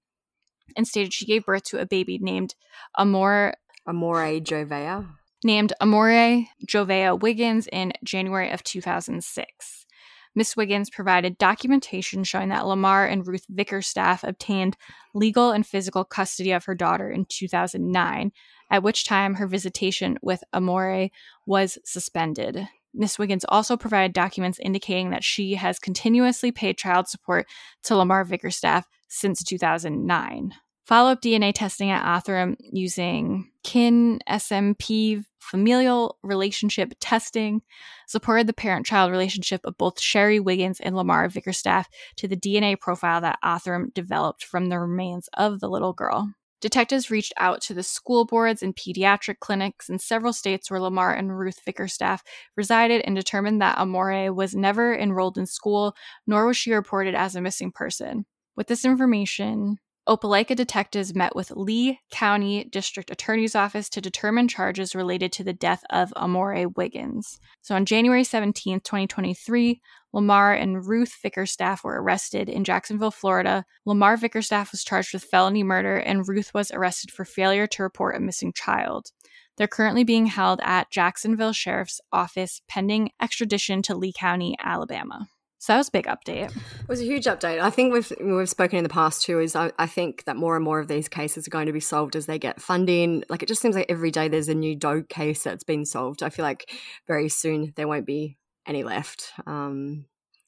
and 0.77 0.87
stated 0.87 1.13
she 1.13 1.27
gave 1.27 1.45
birth 1.45 1.65
to 1.65 1.81
a 1.81 1.87
baby 1.87 2.19
named 2.19 2.55
Amore. 2.97 3.55
Amore 3.85 4.41
Joveah 4.41 5.18
named 5.45 5.73
Amore 5.81 6.45
Joveah 6.67 7.21
Wiggins 7.21 7.69
in 7.71 7.93
January 8.05 8.51
of 8.51 8.63
2006. 8.65 9.87
Miss 10.35 10.57
Wiggins 10.57 10.91
provided 10.91 11.39
documentation 11.39 12.23
showing 12.23 12.51
that 12.51 12.67
Lamar 12.67 13.07
and 13.07 13.27
Ruth 13.27 13.47
Vickerstaff 13.53 14.23
obtained 14.23 14.77
legal 15.15 15.51
and 15.51 15.67
physical 15.67 16.05
custody 16.05 16.53
of 16.53 16.65
her 16.67 16.75
daughter 16.75 17.11
in 17.11 17.25
2009, 17.29 18.33
at 18.71 18.83
which 18.83 19.05
time 19.05 19.35
her 19.35 19.47
visitation 19.47 20.19
with 20.23 20.45
Amore 20.53 21.09
was 21.47 21.79
suspended. 21.85 22.69
Miss 22.95 23.19
Wiggins 23.19 23.45
also 23.49 23.77
provided 23.77 24.13
documents 24.13 24.59
indicating 24.61 25.11
that 25.11 25.25
she 25.25 25.55
has 25.55 25.79
continuously 25.79 26.53
paid 26.53 26.79
child 26.79 27.09
support 27.09 27.47
to 27.85 27.97
Lamar 27.97 28.25
Vickerstaff 28.25 28.85
since 29.09 29.43
2009. 29.43 30.53
Follow 30.89 31.11
up 31.11 31.21
DNA 31.21 31.53
testing 31.55 31.91
at 31.91 32.03
Othram 32.03 32.57
using 32.59 33.51
KinSNP 33.63 35.23
familial 35.39 36.17
relationship 36.23 36.95
testing 36.99 37.61
supported 38.07 38.47
the 38.47 38.55
parent 38.55 38.87
child 38.87 39.11
relationship 39.11 39.61
of 39.65 39.77
both 39.77 40.01
Sherry 40.01 40.41
Wiggins 40.41 40.81
and 40.81 40.97
Lamar 40.97 41.29
Vickerstaff 41.29 41.85
to 42.17 42.27
the 42.27 42.39
DNA 42.39 42.81
profile 42.81 43.21
that 43.21 43.39
Othram 43.45 43.93
developed 43.93 44.43
from 44.43 44.71
the 44.71 44.79
remains 44.79 45.29
of 45.35 45.61
the 45.61 45.69
little 45.69 45.93
girl. 45.93 46.33
Detectives 46.63 47.11
reached 47.11 47.35
out 47.37 47.61
to 47.61 47.75
the 47.75 47.83
school 47.83 48.25
boards 48.25 48.63
and 48.63 48.75
pediatric 48.75 49.41
clinics 49.41 49.91
in 49.91 49.99
several 49.99 50.33
states 50.33 50.71
where 50.71 50.81
Lamar 50.81 51.13
and 51.13 51.39
Ruth 51.39 51.61
Vickerstaff 51.69 52.21
resided 52.57 53.03
and 53.05 53.15
determined 53.15 53.61
that 53.61 53.77
Amore 53.77 54.33
was 54.33 54.55
never 54.55 54.97
enrolled 54.97 55.37
in 55.37 55.45
school, 55.45 55.95
nor 56.27 56.47
was 56.47 56.57
she 56.57 56.73
reported 56.73 57.15
as 57.15 57.37
a 57.37 57.43
missing 57.43 57.73
person. 57.73 58.25
With 58.57 58.69
this 58.69 58.87
information, 58.87 59.77
Opelika 60.09 60.57
detectives 60.57 61.15
met 61.15 61.37
with 61.37 61.51
Lee 61.51 62.01
County 62.11 62.65
District 62.65 63.11
Attorney's 63.11 63.55
Office 63.55 63.91
to 63.91 64.01
determine 64.01 64.49
charges 64.49 64.95
related 64.95 65.33
to 65.33 65.45
the 65.45 65.53
death 65.53 65.83
of 65.91 66.15
Amore 66.17 66.69
Wiggins. 66.69 67.39
So 67.61 67.75
on 67.75 67.85
January 67.85 68.25
17, 68.25 68.81
2023, 68.81 69.83
Lamar 70.15 70.55
and 70.55 70.87
Ruth 70.87 71.15
Vickerstaff 71.23 71.85
were 71.85 72.03
arrested 72.03 72.49
in 72.49 72.65
Jacksonville, 72.65 73.11
Florida. 73.11 73.67
Lamar 73.85 74.17
Vickerstaff 74.17 74.73
was 74.73 74.83
charged 74.83 75.13
with 75.13 75.25
felony 75.25 75.63
murder, 75.63 75.97
and 75.97 76.27
Ruth 76.27 76.55
was 76.55 76.71
arrested 76.71 77.11
for 77.11 77.27
failure 77.27 77.67
to 77.67 77.83
report 77.83 78.17
a 78.17 78.21
missing 78.21 78.55
child. 78.55 79.13
They're 79.59 79.69
currently 79.69 80.05
being 80.05 80.25
held 80.25 80.61
at 80.63 80.91
Jacksonville 80.91 81.53
Sheriff's 81.53 82.01
Office 82.13 82.63
pending 82.67 83.11
extradition 83.21 83.83
to 83.83 83.95
Lee 83.95 84.15
County, 84.17 84.57
Alabama. 84.59 85.29
So 85.59 85.73
that 85.73 85.79
was 85.79 85.89
a 85.89 85.93
big 85.93 86.07
update. 86.07 86.57
It 86.57 86.89
was 86.89 87.01
a 87.01 87.05
huge 87.05 87.25
update. 87.25 87.61
I 87.61 87.71
think 87.71 87.93
we've 87.93 88.13
we've 88.21 88.49
spoken 88.49 88.79
in 88.79 88.85
the 88.85 88.89
past 88.89 89.23
too. 89.23 89.41
Is 89.41 89.57
I, 89.57 89.73
I 89.79 89.87
think 89.87 90.25
that 90.25 90.37
more 90.37 90.55
and 90.55 90.65
more 90.65 90.79
of 90.79 90.87
these 90.87 91.09
cases 91.09 91.47
are 91.47 91.51
going 91.51 91.67
to 91.67 91.73
be 91.73 91.81
solved 91.81 92.15
as 92.15 92.27
they 92.27 92.39
get 92.39 92.61
funding. 92.61 93.25
Like 93.29 93.43
it 93.43 93.49
just 93.49 93.61
seems 93.61 93.75
like 93.75 93.87
every 93.89 94.13
day 94.13 94.29
there's 94.29 94.49
a 94.49 94.55
new 94.55 94.77
Doe 94.77 95.03
case 95.03 95.43
that's 95.43 95.65
been 95.65 95.85
solved. 95.85 96.23
I 96.23 96.31
feel 96.31 96.45
like 96.45 96.71
very 97.09 97.29
soon 97.29 97.73
there 97.77 97.89
won't 97.89 98.07
be 98.07 98.39
any 98.67 98.85
left. 98.85 99.33
Um, 99.47 100.07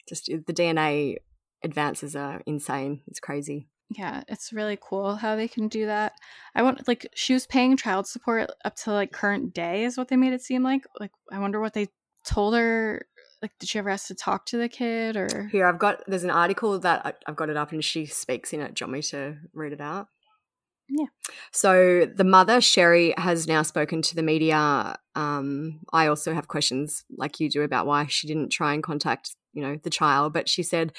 just 0.08 0.26
the 0.26 0.52
DNA 0.52 1.16
advances 1.64 2.14
are 2.14 2.42
insane. 2.46 3.02
It's 3.08 3.20
crazy. 3.20 3.66
Yeah, 3.90 4.22
it's 4.28 4.52
really 4.52 4.78
cool 4.80 5.16
how 5.16 5.34
they 5.34 5.48
can 5.48 5.66
do 5.66 5.86
that. 5.86 6.12
I 6.54 6.62
want 6.62 6.86
like 6.86 7.08
she 7.14 7.32
was 7.32 7.46
paying 7.46 7.76
child 7.76 8.06
support 8.06 8.48
up 8.64 8.76
to 8.76 8.92
like 8.92 9.10
current 9.10 9.52
day 9.52 9.82
is 9.82 9.98
what 9.98 10.06
they 10.06 10.16
made 10.16 10.32
it 10.32 10.42
seem 10.42 10.62
like. 10.62 10.84
Like 11.00 11.10
I 11.32 11.40
wonder 11.40 11.60
what 11.60 11.74
they 11.74 11.88
told 12.24 12.54
her 12.54 13.06
like 13.42 13.52
did 13.58 13.68
she 13.68 13.78
ever 13.78 13.90
ask 13.90 14.08
to 14.08 14.14
talk 14.14 14.46
to 14.46 14.56
the 14.56 14.68
kid 14.68 15.16
or? 15.16 15.48
Here 15.50 15.66
i've 15.66 15.78
got 15.78 16.02
there's 16.06 16.24
an 16.24 16.30
article 16.30 16.78
that 16.78 17.20
i've 17.26 17.36
got 17.36 17.48
it 17.50 17.56
up 17.56 17.72
and 17.72 17.84
she 17.84 18.06
speaks 18.06 18.52
in 18.52 18.60
it. 18.60 18.74
Do 18.74 18.82
you 18.82 18.86
want 18.86 18.92
me 18.92 19.02
to 19.02 19.36
read 19.54 19.72
it 19.72 19.80
out? 19.80 20.08
Yeah. 20.88 21.06
So 21.52 22.04
the 22.06 22.24
mother 22.24 22.60
sherry 22.60 23.14
has 23.16 23.46
now 23.46 23.62
spoken 23.62 24.02
to 24.02 24.16
the 24.16 24.22
media. 24.22 24.98
Um, 25.14 25.80
i 25.92 26.06
also 26.06 26.34
have 26.34 26.48
questions 26.48 27.04
like 27.16 27.40
you 27.40 27.50
do 27.50 27.62
about 27.62 27.86
why 27.86 28.06
she 28.06 28.26
didn't 28.26 28.50
try 28.50 28.74
and 28.74 28.82
contact 28.82 29.34
you 29.52 29.62
know, 29.62 29.78
the 29.82 29.90
child. 29.90 30.32
But 30.32 30.48
she 30.48 30.62
said, 30.62 30.92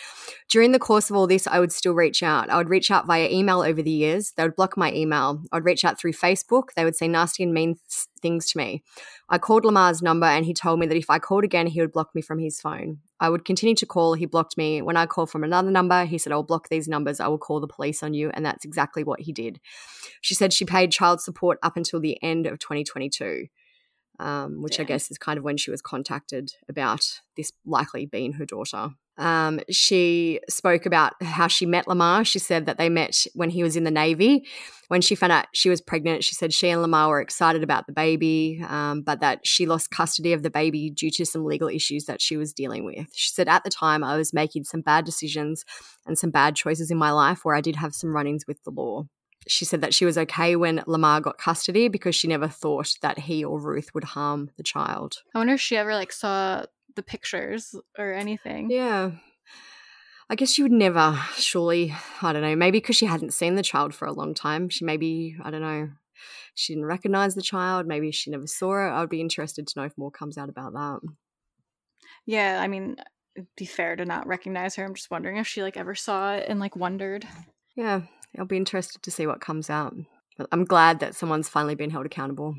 during 0.50 0.72
the 0.72 0.80
course 0.80 1.10
of 1.10 1.16
all 1.16 1.28
this, 1.28 1.48
I 1.48 1.60
would 1.60 1.72
still 1.72 1.94
reach 1.94 2.22
out. 2.24 2.50
I 2.50 2.58
would 2.58 2.70
reach 2.70 2.92
out 2.92 3.08
via 3.08 3.30
email 3.30 3.62
over 3.62 3.82
the 3.82 3.92
years. 3.92 4.34
They 4.36 4.44
would 4.44 4.56
block 4.56 4.78
my 4.78 4.92
email. 4.94 5.42
I'd 5.52 5.66
reach 5.66 5.86
out 5.86 6.00
through 6.00 6.14
Facebook. 6.14 6.70
They 6.76 6.84
would 6.84 6.96
say 6.96 7.08
nasty 7.08 7.44
and 7.44 7.54
mean 7.54 7.76
th- 7.76 8.08
things 8.22 8.52
to 8.52 8.58
me. 8.58 8.84
I 9.30 9.38
called 9.38 9.66
Lamar's 9.66 10.02
number 10.02 10.26
and 10.26 10.46
he 10.46 10.54
told 10.54 10.80
me 10.80 10.88
that 10.88 10.98
if 10.98 11.10
I 11.10 11.20
called 11.20 11.44
again, 11.44 11.68
he 11.68 11.80
would 11.80 11.94
block 11.94 12.14
me 12.14 12.22
from 12.22 12.40
his 12.40 12.60
phone. 12.60 13.00
I 13.20 13.30
would 13.30 13.46
continue 13.46 13.76
to 13.76 13.86
call. 13.86 14.14
He 14.14 14.26
blocked 14.26 14.58
me. 14.58 14.82
When 14.82 14.98
I 14.98 15.06
called 15.06 15.30
from 15.30 15.44
another 15.44 15.72
number, 15.72 16.06
he 16.06 16.18
said, 16.18 16.34
I'll 16.34 16.44
block 16.44 16.70
these 16.70 16.88
numbers. 16.88 17.20
I 17.20 17.28
will 17.28 17.38
call 17.38 17.60
the 17.60 17.68
police 17.68 18.04
on 18.04 18.14
you. 18.14 18.32
And 18.34 18.46
that's 18.46 18.66
exactly 18.66 19.04
what 19.04 19.22
he 19.22 19.32
did. 19.32 19.60
She 20.22 20.36
said 20.36 20.52
she 20.52 20.66
paid 20.66 20.92
child 20.92 21.22
support 21.22 21.60
up 21.64 21.78
until 21.78 22.00
the 22.00 22.22
end 22.22 22.48
of 22.48 22.60
2022 22.60 23.48
um, 24.22 24.62
which 24.62 24.80
I 24.80 24.84
guess 24.84 25.10
is 25.10 25.18
kind 25.18 25.38
of 25.38 25.44
when 25.44 25.58
she 25.58 25.72
was 25.72 25.82
contacted 25.82 26.54
about 26.70 27.22
this 27.36 27.52
likely 27.66 28.06
being 28.06 28.34
her 28.34 28.46
daughter. 28.46 28.92
Um, 29.18 29.60
she 29.70 30.40
spoke 30.50 30.86
about 30.86 31.14
how 31.22 31.48
she 31.48 31.66
met 31.66 31.88
Lamar. 31.88 32.24
She 32.24 32.40
said 32.40 32.66
that 32.66 32.78
they 32.78 32.88
met 32.88 33.26
when 33.34 33.50
he 33.50 33.64
was 33.64 33.76
in 33.76 33.84
the 33.84 33.92
Navy. 33.92 34.46
When 34.88 35.02
she 35.02 35.16
found 35.16 35.32
out 35.32 35.48
she 35.54 35.70
was 35.70 35.82
pregnant, 35.82 36.24
she 36.24 36.36
said 36.36 36.54
she 36.54 36.70
and 36.70 36.82
Lamar 36.82 37.10
were 37.10 37.22
excited 37.22 37.64
about 37.64 37.88
the 37.88 37.94
baby, 37.94 38.64
um, 38.68 39.02
but 39.02 39.20
that 39.22 39.46
she 39.46 39.66
lost 39.66 39.92
custody 39.92 40.34
of 40.34 40.44
the 40.44 40.50
baby 40.50 40.90
due 40.90 41.12
to 41.12 41.26
some 41.26 41.46
legal 41.46 41.68
issues 41.68 42.06
that 42.06 42.22
she 42.22 42.38
was 42.38 42.54
dealing 42.54 42.86
with. 42.86 43.08
She 43.14 43.32
said, 43.32 43.48
At 43.48 43.64
the 43.64 43.70
time, 43.70 44.04
I 44.04 44.18
was 44.18 44.34
making 44.34 44.66
some 44.66 44.82
bad 44.82 45.06
decisions 45.06 45.66
and 46.06 46.18
some 46.18 46.32
bad 46.32 46.56
choices 46.56 46.92
in 46.92 46.98
my 46.98 47.12
life 47.12 47.44
where 47.44 47.56
I 47.56 47.62
did 47.62 47.78
have 47.78 47.94
some 47.94 48.14
run 48.14 48.28
ins 48.28 48.48
with 48.48 48.64
the 48.64 48.72
law 48.72 49.06
she 49.48 49.66
said 49.66 49.82
that 49.82 49.94
she 49.94 50.06
was 50.06 50.18
okay 50.18 50.56
when 50.56 50.84
Lamar 50.86 51.22
got 51.22 51.38
custody 51.38 51.88
because 51.88 52.16
she 52.16 52.28
never 52.28 52.48
thought 52.48 52.96
that 53.02 53.20
he 53.20 53.44
or 53.44 53.60
Ruth 53.60 53.94
would 53.94 54.04
harm 54.04 54.52
the 54.58 54.64
child. 54.64 55.18
I 55.34 55.40
wonder 55.40 55.54
if 55.54 55.62
she 55.62 55.78
ever 55.78 55.94
like 55.94 56.12
saw 56.12 56.66
the 56.96 57.04
pictures 57.04 57.76
or 57.98 58.14
anything. 58.14 58.70
Yeah. 58.70 59.12
I 60.30 60.36
guess 60.36 60.52
she 60.52 60.64
would 60.64 60.72
never, 60.72 61.20
surely, 61.36 61.94
I 62.22 62.32
don't 62.32 62.42
know, 62.42 62.56
maybe 62.56 62.78
because 62.78 62.96
she 62.96 63.06
hadn't 63.06 63.34
seen 63.34 63.56
the 63.56 63.64
child 63.64 63.94
for 63.94 64.06
a 64.08 64.14
long 64.14 64.34
time. 64.34 64.70
She 64.70 64.86
maybe, 64.86 65.36
I 65.44 65.52
don't 65.52 65.62
know, 65.62 65.90
she 66.56 66.74
didn't 66.74 66.86
recognize 66.86 67.36
the 67.36 67.42
child. 67.42 67.86
Maybe 67.86 68.12
she 68.12 68.32
never 68.32 68.48
saw 68.48 68.88
it. 68.88 68.92
I'd 68.92 69.10
be 69.10 69.20
interested 69.20 69.68
to 69.68 69.80
know 69.80 69.86
if 69.86 69.98
more 69.98 70.12
comes 70.12 70.38
out 70.38 70.48
about 70.48 70.74
that. 70.74 71.00
Yeah, 72.26 72.60
I 72.62 72.68
mean, 72.68 72.96
it'd 73.36 73.48
be 73.58 73.66
fair 73.66 73.96
to 73.96 74.06
not 74.06 74.28
recognize 74.28 74.76
her. 74.76 74.86
I'm 74.86 74.96
just 74.96 75.12
wondering 75.12 75.38
if 75.38 75.48
she 75.48 75.64
like 75.64 75.76
ever 75.76 75.96
saw 75.96 76.36
it 76.36 76.46
and 76.48 76.60
like 76.60 76.76
wondered. 76.76 77.28
Yeah, 77.76 78.02
I'll 78.38 78.46
be 78.46 78.58
interested 78.58 79.02
to 79.04 79.12
see 79.12 79.28
what 79.28 79.42
comes 79.42 79.70
out. 79.70 79.96
But 80.38 80.48
I'm 80.52 80.66
glad 80.66 81.00
that 81.00 81.16
someone's 81.16 81.50
finally 81.50 81.76
been 81.76 81.90
held 81.90 82.06
accountable. 82.06 82.56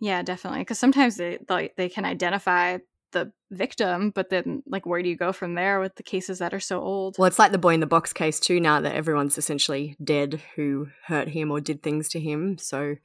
Yeah, 0.00 0.22
definitely. 0.22 0.60
Because 0.60 0.78
sometimes 0.78 1.16
they, 1.16 1.38
they 1.48 1.72
they 1.76 1.88
can 1.88 2.04
identify 2.04 2.78
the 3.12 3.32
victim, 3.50 4.10
but 4.10 4.28
then 4.28 4.62
like 4.66 4.84
where 4.84 5.02
do 5.02 5.08
you 5.08 5.16
go 5.16 5.32
from 5.32 5.54
there 5.54 5.80
with 5.80 5.94
the 5.94 6.02
cases 6.02 6.40
that 6.40 6.52
are 6.52 6.60
so 6.60 6.80
old? 6.80 7.16
Well, 7.18 7.26
it's 7.26 7.38
like 7.38 7.52
the 7.52 7.58
boy 7.58 7.74
in 7.74 7.80
the 7.80 7.86
box 7.86 8.12
case 8.12 8.38
too. 8.38 8.60
Now 8.60 8.80
that 8.80 8.94
everyone's 8.94 9.38
essentially 9.38 9.96
dead 10.02 10.42
who 10.56 10.88
hurt 11.06 11.28
him 11.28 11.50
or 11.50 11.60
did 11.60 11.82
things 11.82 12.08
to 12.10 12.20
him, 12.20 12.58
so 12.58 12.96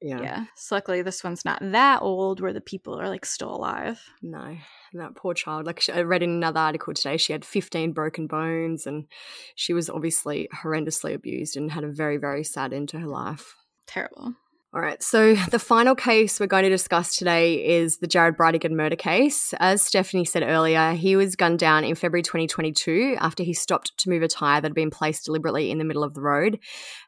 yeah. 0.00 0.20
Yeah. 0.20 0.44
So 0.56 0.74
luckily, 0.74 1.02
this 1.02 1.22
one's 1.22 1.44
not 1.44 1.58
that 1.60 2.02
old 2.02 2.40
where 2.40 2.52
the 2.52 2.60
people 2.60 3.00
are 3.00 3.08
like 3.08 3.26
still 3.26 3.54
alive. 3.54 4.00
No 4.22 4.56
that 4.94 5.14
poor 5.14 5.34
child. 5.34 5.66
Like 5.66 5.82
I 5.92 6.02
read 6.02 6.22
in 6.22 6.30
another 6.30 6.60
article 6.60 6.94
today, 6.94 7.16
she 7.16 7.32
had 7.32 7.44
15 7.44 7.92
broken 7.92 8.26
bones 8.26 8.86
and 8.86 9.06
she 9.54 9.72
was 9.72 9.90
obviously 9.90 10.48
horrendously 10.62 11.14
abused 11.14 11.56
and 11.56 11.70
had 11.70 11.84
a 11.84 11.90
very, 11.90 12.16
very 12.16 12.44
sad 12.44 12.72
end 12.72 12.88
to 12.90 12.98
her 12.98 13.06
life. 13.06 13.54
Terrible. 13.86 14.34
All 14.72 14.80
right, 14.80 15.02
so 15.02 15.34
the 15.50 15.58
final 15.58 15.96
case 15.96 16.38
we're 16.38 16.46
going 16.46 16.62
to 16.62 16.68
discuss 16.68 17.16
today 17.16 17.54
is 17.54 17.98
the 17.98 18.06
Jared 18.06 18.36
Bridegan 18.36 18.70
murder 18.70 18.94
case. 18.94 19.52
As 19.58 19.82
Stephanie 19.82 20.24
said 20.24 20.44
earlier, 20.44 20.92
he 20.92 21.16
was 21.16 21.34
gunned 21.34 21.58
down 21.58 21.82
in 21.82 21.96
February 21.96 22.22
2022 22.22 23.16
after 23.18 23.42
he 23.42 23.52
stopped 23.52 23.98
to 23.98 24.08
move 24.08 24.22
a 24.22 24.28
tyre 24.28 24.60
that 24.60 24.68
had 24.68 24.74
been 24.74 24.90
placed 24.90 25.24
deliberately 25.24 25.72
in 25.72 25.78
the 25.78 25.84
middle 25.84 26.04
of 26.04 26.14
the 26.14 26.20
road. 26.20 26.60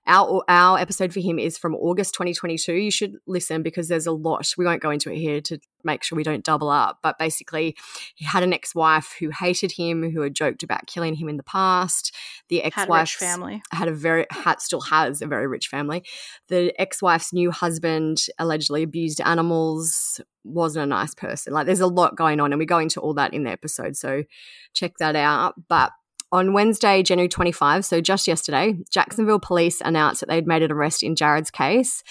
Our, 0.08 0.42
our 0.48 0.76
episode 0.76 1.12
for 1.12 1.20
him 1.20 1.38
is 1.38 1.56
from 1.56 1.76
August 1.76 2.14
2022. 2.14 2.72
You 2.72 2.90
should 2.90 3.14
listen 3.28 3.62
because 3.62 3.86
there's 3.86 4.08
a 4.08 4.12
lot. 4.12 4.52
We 4.58 4.64
won't 4.64 4.82
go 4.82 4.90
into 4.90 5.12
it 5.12 5.18
here 5.18 5.40
to 5.42 5.60
make 5.84 6.02
sure 6.02 6.16
we 6.16 6.22
don't 6.22 6.44
double 6.44 6.68
up. 6.68 6.98
But 7.02 7.18
basically, 7.18 7.76
he 8.14 8.24
had 8.24 8.42
an 8.42 8.52
ex-wife 8.52 9.14
who 9.18 9.30
hated 9.30 9.72
him, 9.72 10.10
who 10.10 10.20
had 10.20 10.34
joked 10.34 10.62
about 10.62 10.86
killing 10.86 11.14
him 11.14 11.28
in 11.28 11.36
the 11.36 11.42
past. 11.42 12.14
The 12.48 12.62
ex-wife 12.62 13.16
had 13.18 13.26
a 13.26 13.30
family 13.30 13.62
had 13.72 13.88
a 13.88 13.92
very 13.92 14.26
had 14.30 14.60
still 14.60 14.80
has 14.82 15.22
a 15.22 15.26
very 15.26 15.46
rich 15.46 15.68
family. 15.68 16.04
The 16.48 16.72
ex-wife's 16.80 17.32
new 17.32 17.50
husband 17.50 18.26
allegedly 18.38 18.82
abused 18.82 19.20
animals. 19.20 20.20
Wasn't 20.44 20.82
a 20.82 20.86
nice 20.86 21.14
person. 21.14 21.52
Like 21.52 21.66
there's 21.66 21.80
a 21.80 21.86
lot 21.86 22.16
going 22.16 22.40
on, 22.40 22.52
and 22.52 22.58
we 22.58 22.66
go 22.66 22.78
into 22.78 23.00
all 23.00 23.14
that 23.14 23.32
in 23.32 23.44
the 23.44 23.50
episode. 23.50 23.96
So 23.96 24.24
check 24.74 24.98
that 24.98 25.14
out. 25.16 25.54
But 25.68 25.92
on 26.32 26.54
Wednesday, 26.54 27.02
January 27.02 27.28
25, 27.28 27.84
so 27.84 28.00
just 28.00 28.26
yesterday, 28.26 28.74
Jacksonville 28.90 29.38
police 29.38 29.82
announced 29.84 30.20
that 30.20 30.30
they'd 30.30 30.46
made 30.46 30.62
an 30.62 30.72
arrest 30.72 31.02
in 31.02 31.14
Jared's 31.14 31.50
case. 31.50 32.02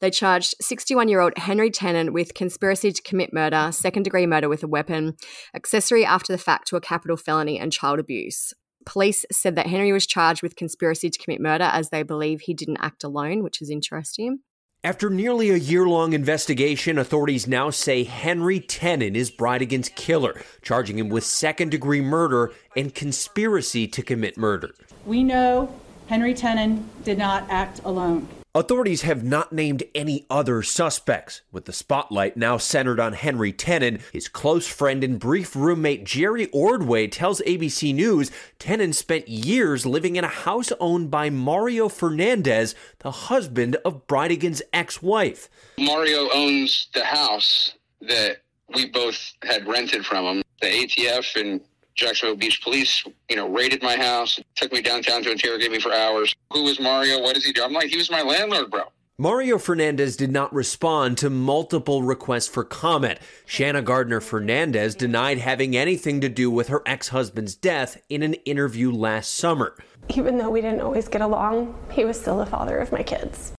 They 0.00 0.10
charged 0.10 0.54
61 0.60 1.08
year 1.08 1.20
old 1.20 1.36
Henry 1.36 1.70
Tenon 1.70 2.12
with 2.12 2.34
conspiracy 2.34 2.92
to 2.92 3.02
commit 3.02 3.32
murder, 3.32 3.70
second 3.72 4.02
degree 4.02 4.26
murder 4.26 4.48
with 4.48 4.62
a 4.62 4.68
weapon, 4.68 5.16
accessory 5.54 6.04
after 6.04 6.32
the 6.32 6.38
fact 6.38 6.68
to 6.68 6.76
a 6.76 6.80
capital 6.80 7.16
felony, 7.16 7.58
and 7.58 7.72
child 7.72 7.98
abuse. 7.98 8.52
Police 8.86 9.24
said 9.32 9.56
that 9.56 9.66
Henry 9.66 9.92
was 9.92 10.06
charged 10.06 10.42
with 10.42 10.56
conspiracy 10.56 11.10
to 11.10 11.18
commit 11.18 11.40
murder 11.40 11.64
as 11.64 11.90
they 11.90 12.02
believe 12.02 12.42
he 12.42 12.54
didn't 12.54 12.78
act 12.80 13.02
alone, 13.02 13.42
which 13.42 13.60
is 13.60 13.70
interesting. 13.70 14.40
After 14.82 15.10
nearly 15.10 15.50
a 15.50 15.56
year 15.56 15.86
long 15.86 16.14
investigation, 16.14 16.96
authorities 16.96 17.46
now 17.46 17.68
say 17.68 18.02
Henry 18.02 18.60
Tenon 18.60 19.14
is 19.14 19.30
Bridegan's 19.30 19.90
killer, 19.90 20.40
charging 20.62 20.98
him 20.98 21.10
with 21.10 21.22
second 21.22 21.70
degree 21.70 22.00
murder 22.00 22.54
and 22.74 22.94
conspiracy 22.94 23.86
to 23.88 24.02
commit 24.02 24.38
murder. 24.38 24.74
We 25.04 25.22
know 25.22 25.70
Henry 26.06 26.32
Tenon 26.32 26.88
did 27.04 27.18
not 27.18 27.44
act 27.50 27.82
alone. 27.84 28.26
Authorities 28.52 29.02
have 29.02 29.22
not 29.22 29.52
named 29.52 29.84
any 29.94 30.26
other 30.28 30.60
suspects, 30.64 31.42
with 31.52 31.66
the 31.66 31.72
spotlight 31.72 32.36
now 32.36 32.56
centered 32.56 32.98
on 32.98 33.12
Henry 33.12 33.52
Tenon. 33.52 34.00
His 34.12 34.26
close 34.26 34.66
friend 34.66 35.04
and 35.04 35.20
brief 35.20 35.54
roommate 35.54 36.02
Jerry 36.02 36.48
Ordway 36.48 37.06
tells 37.06 37.40
ABC 37.42 37.94
News 37.94 38.32
Tenon 38.58 38.92
spent 38.92 39.28
years 39.28 39.86
living 39.86 40.16
in 40.16 40.24
a 40.24 40.28
house 40.28 40.72
owned 40.80 41.12
by 41.12 41.30
Mario 41.30 41.88
Fernandez, 41.88 42.74
the 42.98 43.12
husband 43.12 43.76
of 43.84 44.08
Bridegan's 44.08 44.62
ex 44.72 45.00
wife. 45.00 45.48
Mario 45.78 46.28
owns 46.34 46.88
the 46.92 47.04
house 47.04 47.74
that 48.00 48.38
we 48.74 48.86
both 48.86 49.32
had 49.44 49.68
rented 49.68 50.04
from 50.04 50.24
him. 50.24 50.42
The 50.60 50.66
ATF 50.66 51.40
and 51.40 51.60
Jacksonville 52.00 52.36
Beach 52.36 52.62
Police, 52.62 53.04
you 53.28 53.36
know, 53.36 53.46
raided 53.48 53.82
my 53.82 53.94
house, 53.94 54.40
took 54.56 54.72
me 54.72 54.80
downtown 54.80 55.22
to 55.22 55.30
interrogate 55.30 55.70
me 55.70 55.78
for 55.78 55.92
hours. 55.92 56.34
Who 56.52 56.64
was 56.64 56.80
Mario? 56.80 57.20
What 57.20 57.34
does 57.34 57.44
he 57.44 57.52
do? 57.52 57.62
I'm 57.62 57.74
like, 57.74 57.88
he 57.88 57.98
was 57.98 58.10
my 58.10 58.22
landlord, 58.22 58.70
bro. 58.70 58.84
Mario 59.18 59.58
Fernandez 59.58 60.16
did 60.16 60.32
not 60.32 60.50
respond 60.54 61.18
to 61.18 61.28
multiple 61.28 62.02
requests 62.02 62.48
for 62.48 62.64
comment. 62.64 63.18
Shanna 63.44 63.82
Gardner 63.82 64.22
Fernandez 64.22 64.94
denied 64.94 65.36
having 65.36 65.76
anything 65.76 66.22
to 66.22 66.30
do 66.30 66.50
with 66.50 66.68
her 66.68 66.82
ex 66.86 67.08
husband's 67.08 67.54
death 67.54 68.00
in 68.08 68.22
an 68.22 68.32
interview 68.32 68.90
last 68.90 69.34
summer. 69.34 69.76
Even 70.08 70.38
though 70.38 70.48
we 70.48 70.62
didn't 70.62 70.80
always 70.80 71.06
get 71.06 71.20
along, 71.20 71.78
he 71.90 72.06
was 72.06 72.18
still 72.18 72.38
the 72.38 72.46
father 72.46 72.78
of 72.78 72.92
my 72.92 73.02
kids. 73.02 73.52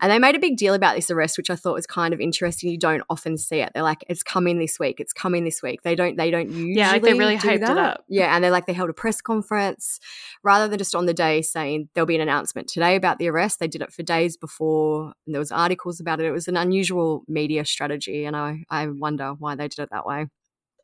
And 0.00 0.12
they 0.12 0.18
made 0.18 0.34
a 0.34 0.38
big 0.38 0.56
deal 0.56 0.74
about 0.74 0.94
this 0.94 1.10
arrest, 1.10 1.38
which 1.38 1.48
I 1.48 1.56
thought 1.56 1.74
was 1.74 1.86
kind 1.86 2.12
of 2.12 2.20
interesting. 2.20 2.70
You 2.70 2.78
don't 2.78 3.02
often 3.08 3.38
see 3.38 3.60
it. 3.60 3.72
They're 3.72 3.82
like, 3.82 4.04
"It's 4.08 4.22
coming 4.22 4.58
this 4.58 4.78
week. 4.78 5.00
It's 5.00 5.12
coming 5.12 5.44
this 5.44 5.62
week." 5.62 5.82
They 5.82 5.94
don't. 5.94 6.16
They 6.16 6.30
don't 6.30 6.50
usually. 6.50 6.74
Yeah, 6.74 6.92
like 6.92 7.02
they 7.02 7.14
really 7.14 7.36
hyped 7.36 7.60
that. 7.60 7.70
it 7.70 7.78
up. 7.78 8.04
Yeah, 8.08 8.34
and 8.34 8.44
they 8.44 8.50
like 8.50 8.66
they 8.66 8.72
held 8.72 8.90
a 8.90 8.94
press 8.94 9.20
conference 9.20 9.98
rather 10.42 10.68
than 10.68 10.78
just 10.78 10.94
on 10.94 11.06
the 11.06 11.14
day 11.14 11.42
saying 11.42 11.88
there'll 11.94 12.06
be 12.06 12.14
an 12.14 12.20
announcement 12.20 12.68
today 12.68 12.96
about 12.96 13.18
the 13.18 13.28
arrest. 13.28 13.58
They 13.58 13.68
did 13.68 13.82
it 13.82 13.92
for 13.92 14.02
days 14.02 14.36
before, 14.36 15.12
and 15.26 15.34
there 15.34 15.40
was 15.40 15.52
articles 15.52 16.00
about 16.00 16.20
it. 16.20 16.26
It 16.26 16.32
was 16.32 16.48
an 16.48 16.56
unusual 16.56 17.24
media 17.28 17.64
strategy, 17.64 18.24
and 18.24 18.36
I 18.36 18.64
I 18.70 18.88
wonder 18.88 19.34
why 19.38 19.54
they 19.54 19.68
did 19.68 19.80
it 19.80 19.90
that 19.92 20.06
way. 20.06 20.26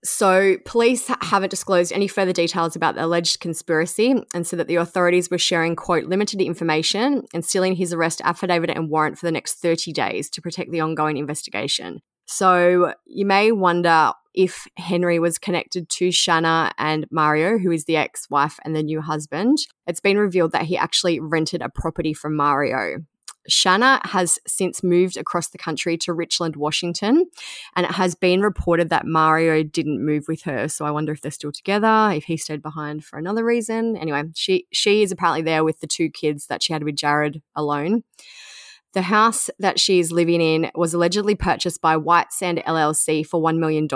So, 0.05 0.57
police 0.65 1.09
haven't 1.21 1.51
disclosed 1.51 1.93
any 1.93 2.09
further 2.09 2.33
details 2.33 2.75
about 2.75 2.97
the 2.97 3.05
alleged 3.05 3.39
conspiracy 3.39 4.15
and 4.35 4.45
said 4.45 4.59
that 4.59 4.67
the 4.67 4.77
authorities 4.77 5.31
were 5.31 5.39
sharing, 5.39 5.77
quote, 5.77 6.07
limited 6.07 6.41
information 6.41 7.25
and 7.33 7.45
sealing 7.45 7.77
his 7.77 7.93
arrest 7.93 8.21
affidavit 8.25 8.71
and 8.71 8.91
warrant 8.91 9.17
for 9.17 9.27
the 9.27 9.33
next 9.33 9.55
30 9.55 9.93
days 9.93 10.29
to 10.31 10.43
protect 10.43 10.73
the 10.73 10.81
ongoing 10.81 11.19
investigation. 11.19 12.03
So, 12.27 12.95
you 13.07 13.25
may 13.25 13.53
wonder 13.53 14.13
if 14.35 14.67
Henry 14.77 15.21
was 15.21 15.39
connected 15.39 15.89
to 15.91 16.11
Shanna 16.11 16.73
and 16.79 17.07
Mario, 17.11 17.59
who 17.59 17.71
is 17.71 17.85
the 17.85 17.97
ex 17.97 18.29
wife 18.29 18.59
and 18.65 18.75
the 18.75 18.83
new 18.83 19.03
husband. 19.03 19.59
It's 19.87 20.01
been 20.01 20.19
revealed 20.19 20.53
that 20.53 20.65
he 20.65 20.77
actually 20.77 21.21
rented 21.21 21.63
a 21.63 21.69
property 21.69 22.13
from 22.13 22.35
Mario. 22.35 23.05
Shanna 23.49 24.01
has 24.05 24.39
since 24.47 24.83
moved 24.83 25.17
across 25.17 25.49
the 25.49 25.59
country 25.59 25.97
to 25.99 26.13
Richland, 26.13 26.57
Washington, 26.57 27.27
and 27.75 27.87
it 27.87 27.93
has 27.93 28.15
been 28.15 28.41
reported 28.41 28.91
that 28.91 29.07
Mario 29.07 29.63
didn't 29.63 30.05
move 30.05 30.27
with 30.29 30.43
her. 30.43 30.69
So 30.69 30.85
I 30.85 30.91
wonder 30.91 31.13
if 31.13 31.21
they're 31.21 31.31
still 31.31 31.53
together, 31.53 32.11
if 32.15 32.25
he 32.25 32.37
stayed 32.37 32.63
behind 32.63 33.05
for 33.05 33.19
another 33.19 33.45
reason. 33.45 33.97
Anyway, 33.97 34.25
she 34.35 34.67
she 34.73 35.03
is 35.03 35.13
apparently 35.13 35.43
there 35.43 35.65
with 35.65 35.81
the 35.81 35.87
two 35.87 36.09
kids 36.11 36.47
that 36.47 36.63
she 36.63 36.73
had 36.73 36.85
with 36.85 36.97
Jared 36.97 37.43
alone. 37.55 38.05
The 38.93 39.03
house 39.03 39.49
that 39.59 39.81
she's 39.81 40.13
living 40.13 40.43
in 40.43 40.71
was 40.75 40.93
allegedly 40.93 41.35
purchased 41.35 41.81
by 41.81 41.97
White 41.97 42.31
Sand 42.31 42.63
LLC 42.67 43.27
for 43.27 43.41
$1 43.41 43.59
million, 43.59 43.89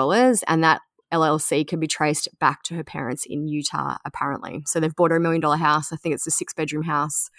and 0.49 0.65
that 0.65 0.81
LLC 1.13 1.67
can 1.67 1.81
be 1.81 1.87
traced 1.87 2.29
back 2.39 2.63
to 2.65 2.75
her 2.75 2.85
parents 2.85 3.27
in 3.27 3.47
Utah, 3.47 3.99
apparently. 4.07 4.63
So 4.67 4.81
they've 4.81 4.95
bought 4.95 5.11
her 5.11 5.19
a 5.19 5.21
million 5.21 5.41
dollar 5.41 5.59
house. 5.59 5.93
I 5.93 5.97
think 5.97 6.15
it's 6.15 6.27
a 6.27 6.31
six 6.31 6.55
bedroom 6.55 6.85
house 6.85 7.31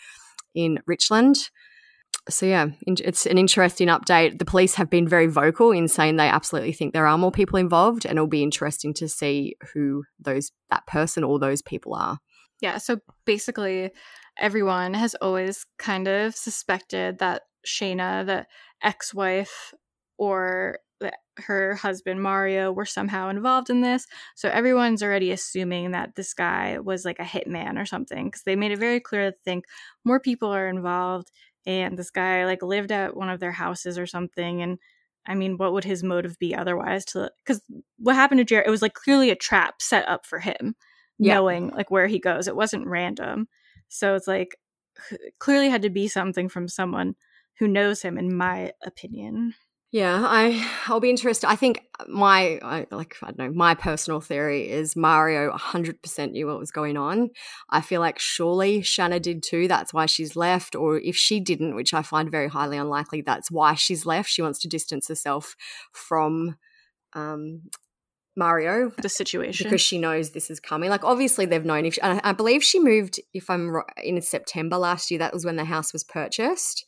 in 0.53 0.79
Richland. 0.85 1.49
So, 2.29 2.45
yeah, 2.45 2.67
it's 2.85 3.25
an 3.25 3.37
interesting 3.37 3.87
update. 3.87 4.37
The 4.37 4.45
police 4.45 4.75
have 4.75 4.89
been 4.89 5.07
very 5.07 5.27
vocal 5.27 5.71
in 5.71 5.87
saying 5.87 6.17
they 6.17 6.27
absolutely 6.27 6.73
think 6.73 6.93
there 6.93 7.07
are 7.07 7.17
more 7.17 7.31
people 7.31 7.57
involved, 7.57 8.05
and 8.05 8.17
it'll 8.17 8.27
be 8.27 8.43
interesting 8.43 8.93
to 8.95 9.07
see 9.07 9.55
who 9.73 10.03
those 10.19 10.51
that 10.69 10.85
person 10.87 11.23
or 11.23 11.39
those 11.39 11.61
people 11.61 11.93
are. 11.95 12.19
Yeah, 12.59 12.79
so 12.79 12.99
basically, 13.25 13.91
everyone 14.37 14.93
has 14.93 15.15
always 15.15 15.65
kind 15.77 16.07
of 16.07 16.35
suspected 16.35 17.19
that 17.19 17.43
Shanna, 17.63 18.23
the 18.25 18.45
ex 18.81 19.13
wife, 19.13 19.73
or 20.17 20.79
her 21.37 21.75
husband 21.75 22.21
Mario 22.21 22.71
were 22.71 22.85
somehow 22.85 23.29
involved 23.29 23.69
in 23.69 23.81
this. 23.81 24.07
So 24.35 24.49
everyone's 24.49 25.03
already 25.03 25.31
assuming 25.31 25.91
that 25.91 26.15
this 26.15 26.33
guy 26.33 26.79
was 26.79 27.05
like 27.05 27.19
a 27.19 27.23
hitman 27.23 27.79
or 27.79 27.85
something 27.85 28.25
because 28.25 28.43
they 28.43 28.55
made 28.55 28.71
it 28.71 28.79
very 28.79 28.99
clear 28.99 29.31
to 29.31 29.37
think 29.45 29.65
more 30.03 30.19
people 30.19 30.49
are 30.49 30.67
involved 30.67 31.31
and 31.67 31.99
this 31.99 32.09
guy 32.09 32.45
like 32.45 32.63
lived 32.63 32.91
at 32.91 33.15
one 33.15 33.29
of 33.29 33.39
their 33.39 33.51
houses 33.51 33.99
or 33.99 34.07
something 34.07 34.61
and 34.63 34.79
I 35.27 35.35
mean, 35.35 35.57
what 35.57 35.73
would 35.73 35.83
his 35.83 36.03
motive 36.03 36.39
be 36.39 36.55
otherwise 36.55 37.03
to 37.05 37.29
because 37.43 37.61
what 37.97 38.15
happened 38.15 38.39
to 38.39 38.45
Jared 38.45 38.65
it 38.65 38.71
was 38.71 38.81
like 38.81 38.93
clearly 38.93 39.29
a 39.29 39.35
trap 39.35 39.81
set 39.81 40.07
up 40.07 40.25
for 40.25 40.39
him, 40.39 40.75
yeah. 41.19 41.35
knowing 41.35 41.69
like 41.69 41.91
where 41.91 42.07
he 42.07 42.17
goes. 42.17 42.47
It 42.47 42.55
wasn't 42.55 42.87
random. 42.87 43.49
So 43.89 44.15
it's 44.15 44.27
like 44.27 44.55
clearly 45.39 45.69
had 45.69 45.81
to 45.81 45.89
be 45.89 46.07
something 46.07 46.47
from 46.47 46.69
someone 46.69 47.15
who 47.59 47.67
knows 47.67 48.01
him, 48.01 48.17
in 48.17 48.35
my 48.35 48.71
opinion. 48.83 49.53
Yeah, 49.91 50.21
I 50.25 50.69
I'll 50.87 50.99
be 50.99 51.09
interested. 51.09 51.47
I 51.47 51.55
think 51.55 51.81
my 52.07 52.59
I, 52.61 52.87
like 52.91 53.15
I 53.23 53.27
don't 53.27 53.37
know 53.37 53.51
my 53.53 53.73
personal 53.73 54.19
theory 54.19 54.69
is 54.69 54.97
Mario 54.97 55.51
100% 55.53 56.31
knew 56.31 56.47
what 56.47 56.59
was 56.59 56.71
going 56.71 56.97
on. 56.97 57.29
I 57.69 57.79
feel 57.79 58.01
like 58.01 58.19
surely 58.19 58.81
Shanna 58.81 59.21
did 59.21 59.41
too. 59.43 59.69
That's 59.69 59.93
why 59.93 60.05
she's 60.05 60.35
left. 60.35 60.75
Or 60.75 60.97
if 60.99 61.15
she 61.15 61.39
didn't, 61.39 61.75
which 61.75 61.93
I 61.93 62.01
find 62.01 62.29
very 62.29 62.49
highly 62.49 62.77
unlikely, 62.77 63.21
that's 63.21 63.49
why 63.49 63.75
she's 63.75 64.05
left. 64.05 64.29
She 64.29 64.41
wants 64.41 64.59
to 64.59 64.67
distance 64.67 65.07
herself 65.07 65.55
from 65.93 66.57
um, 67.13 67.61
Mario, 68.35 68.91
the 69.01 69.07
situation, 69.09 69.67
because 69.67 69.81
she 69.81 69.97
knows 69.97 70.31
this 70.31 70.49
is 70.49 70.59
coming. 70.59 70.89
Like 70.89 71.05
obviously 71.05 71.45
they've 71.45 71.63
known. 71.63 71.85
If 71.85 71.97
I, 72.03 72.19
I 72.25 72.33
believe 72.33 72.61
she 72.61 72.81
moved, 72.81 73.21
if 73.33 73.49
I'm 73.49 73.69
right, 73.69 73.85
in 74.03 74.21
September 74.21 74.75
last 74.75 75.09
year, 75.11 75.19
that 75.19 75.33
was 75.33 75.45
when 75.45 75.55
the 75.55 75.63
house 75.63 75.93
was 75.93 76.03
purchased. 76.03 76.85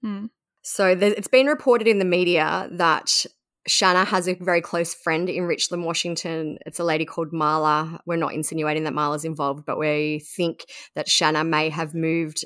Hmm. 0.00 0.26
So 0.62 0.88
it's 0.88 1.28
been 1.28 1.46
reported 1.46 1.88
in 1.88 1.98
the 1.98 2.04
media 2.04 2.68
that 2.72 3.24
Shanna 3.66 4.04
has 4.04 4.28
a 4.28 4.34
very 4.34 4.60
close 4.60 4.94
friend 4.94 5.28
in 5.28 5.44
Richland, 5.44 5.84
Washington. 5.84 6.58
It's 6.66 6.78
a 6.78 6.84
lady 6.84 7.04
called 7.04 7.32
Marla. 7.32 7.98
We're 8.06 8.16
not 8.16 8.34
insinuating 8.34 8.84
that 8.84 8.92
Marla's 8.92 9.24
involved, 9.24 9.64
but 9.66 9.78
we 9.78 10.20
think 10.36 10.64
that 10.94 11.08
Shanna 11.08 11.44
may 11.44 11.68
have 11.68 11.94
moved 11.94 12.44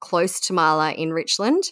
close 0.00 0.40
to 0.40 0.52
Marla 0.52 0.94
in 0.94 1.12
Richland. 1.12 1.70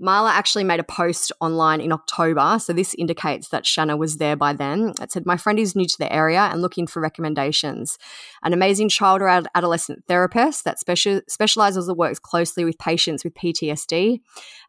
Marla 0.00 0.30
actually 0.30 0.64
made 0.64 0.80
a 0.80 0.84
post 0.84 1.30
online 1.40 1.80
in 1.82 1.92
October, 1.92 2.58
so 2.58 2.72
this 2.72 2.94
indicates 2.94 3.48
that 3.50 3.66
Shanna 3.66 3.98
was 3.98 4.16
there 4.16 4.34
by 4.34 4.54
then. 4.54 4.94
It 5.00 5.12
said, 5.12 5.26
My 5.26 5.36
friend 5.36 5.58
is 5.58 5.76
new 5.76 5.84
to 5.84 5.98
the 5.98 6.10
area 6.10 6.40
and 6.40 6.62
looking 6.62 6.86
for 6.86 7.00
recommendations. 7.00 7.98
An 8.42 8.54
amazing 8.54 8.88
child 8.88 9.20
or 9.20 9.28
adolescent 9.28 10.04
therapist 10.08 10.64
that 10.64 10.80
special- 10.80 11.20
specializes 11.28 11.86
or 11.86 11.94
works 11.94 12.18
closely 12.18 12.64
with 12.64 12.78
patients 12.78 13.24
with 13.24 13.34
PTSD. 13.34 14.20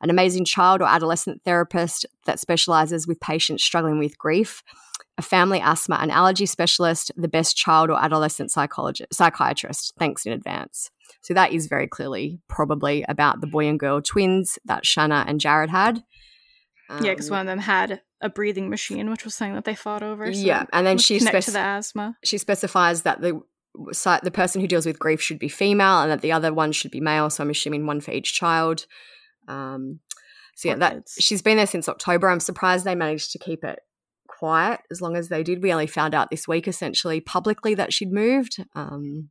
An 0.01 0.09
amazing 0.09 0.43
child 0.43 0.81
or 0.81 0.87
adolescent 0.87 1.41
therapist 1.45 2.05
that 2.25 2.39
specializes 2.39 3.07
with 3.07 3.21
patients 3.21 3.63
struggling 3.63 3.99
with 3.99 4.17
grief 4.17 4.63
a 5.17 5.21
family 5.21 5.59
asthma 5.59 5.97
and 6.01 6.11
allergy 6.11 6.45
specialist, 6.45 7.11
the 7.15 7.27
best 7.27 7.55
child 7.55 7.89
or 7.89 8.03
adolescent 8.03 8.49
psychologist, 8.49 9.13
psychiatrist. 9.13 9.93
Thanks 9.99 10.25
in 10.25 10.33
advance. 10.33 10.89
So 11.21 11.33
that 11.33 11.51
is 11.51 11.67
very 11.67 11.87
clearly 11.87 12.39
probably 12.47 13.03
about 13.07 13.41
the 13.41 13.47
boy 13.47 13.67
and 13.67 13.79
girl 13.79 14.01
twins 14.01 14.57
that 14.65 14.85
Shanna 14.85 15.25
and 15.27 15.39
Jared 15.39 15.69
had. 15.69 16.03
Um, 16.89 17.03
yeah, 17.03 17.11
because 17.11 17.29
one 17.29 17.41
of 17.41 17.47
them 17.47 17.59
had 17.59 18.01
a 18.21 18.29
breathing 18.29 18.69
machine, 18.69 19.09
which 19.09 19.23
was 19.23 19.35
something 19.35 19.55
that 19.55 19.65
they 19.65 19.75
fought 19.75 20.03
over. 20.03 20.31
So 20.33 20.39
yeah, 20.39 20.65
and 20.73 20.85
then 20.85 20.97
she 20.97 21.19
spec- 21.19 21.45
to 21.45 21.51
the 21.51 21.59
asthma. 21.59 22.17
She 22.23 22.37
specifies 22.37 23.03
that 23.03 23.21
the 23.21 23.41
the 23.73 24.31
person 24.33 24.59
who 24.59 24.67
deals 24.67 24.85
with 24.85 24.99
grief 24.99 25.21
should 25.21 25.39
be 25.39 25.47
female, 25.47 26.01
and 26.01 26.11
that 26.11 26.21
the 26.21 26.31
other 26.31 26.53
one 26.53 26.71
should 26.71 26.91
be 26.91 26.99
male. 26.99 27.29
So 27.29 27.43
I'm 27.43 27.49
assuming 27.49 27.85
one 27.85 28.01
for 28.01 28.11
each 28.11 28.33
child. 28.33 28.85
Um, 29.47 29.99
so 30.55 30.69
yeah, 30.69 30.75
that 30.75 31.03
she's 31.17 31.41
been 31.41 31.57
there 31.57 31.67
since 31.67 31.87
October. 31.87 32.29
I'm 32.29 32.39
surprised 32.39 32.85
they 32.85 32.95
managed 32.95 33.31
to 33.31 33.39
keep 33.39 33.63
it 33.63 33.79
quiet 34.27 34.81
as 34.91 35.01
long 35.01 35.15
as 35.15 35.29
they 35.29 35.43
did. 35.43 35.63
We 35.63 35.71
only 35.71 35.87
found 35.87 36.13
out 36.13 36.29
this 36.29 36.47
week, 36.47 36.67
essentially, 36.67 37.21
publicly 37.21 37.75
that 37.75 37.93
she'd 37.93 38.11
moved. 38.11 38.63
Um, 38.75 39.29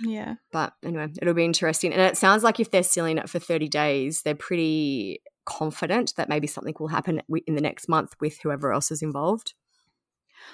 yeah. 0.00 0.34
But 0.52 0.74
anyway, 0.82 1.08
it'll 1.20 1.34
be 1.34 1.44
interesting. 1.44 1.92
And 1.92 2.02
it 2.02 2.16
sounds 2.16 2.42
like 2.42 2.60
if 2.60 2.70
they're 2.70 2.82
sealing 2.82 3.18
it 3.18 3.28
for 3.28 3.38
30 3.38 3.68
days, 3.68 4.22
they're 4.22 4.34
pretty 4.34 5.20
confident 5.44 6.14
that 6.16 6.28
maybe 6.28 6.46
something 6.46 6.74
will 6.78 6.88
happen 6.88 7.22
in 7.46 7.54
the 7.54 7.60
next 7.60 7.88
month 7.88 8.14
with 8.20 8.38
whoever 8.42 8.72
else 8.72 8.90
is 8.90 9.02
involved. 9.02 9.54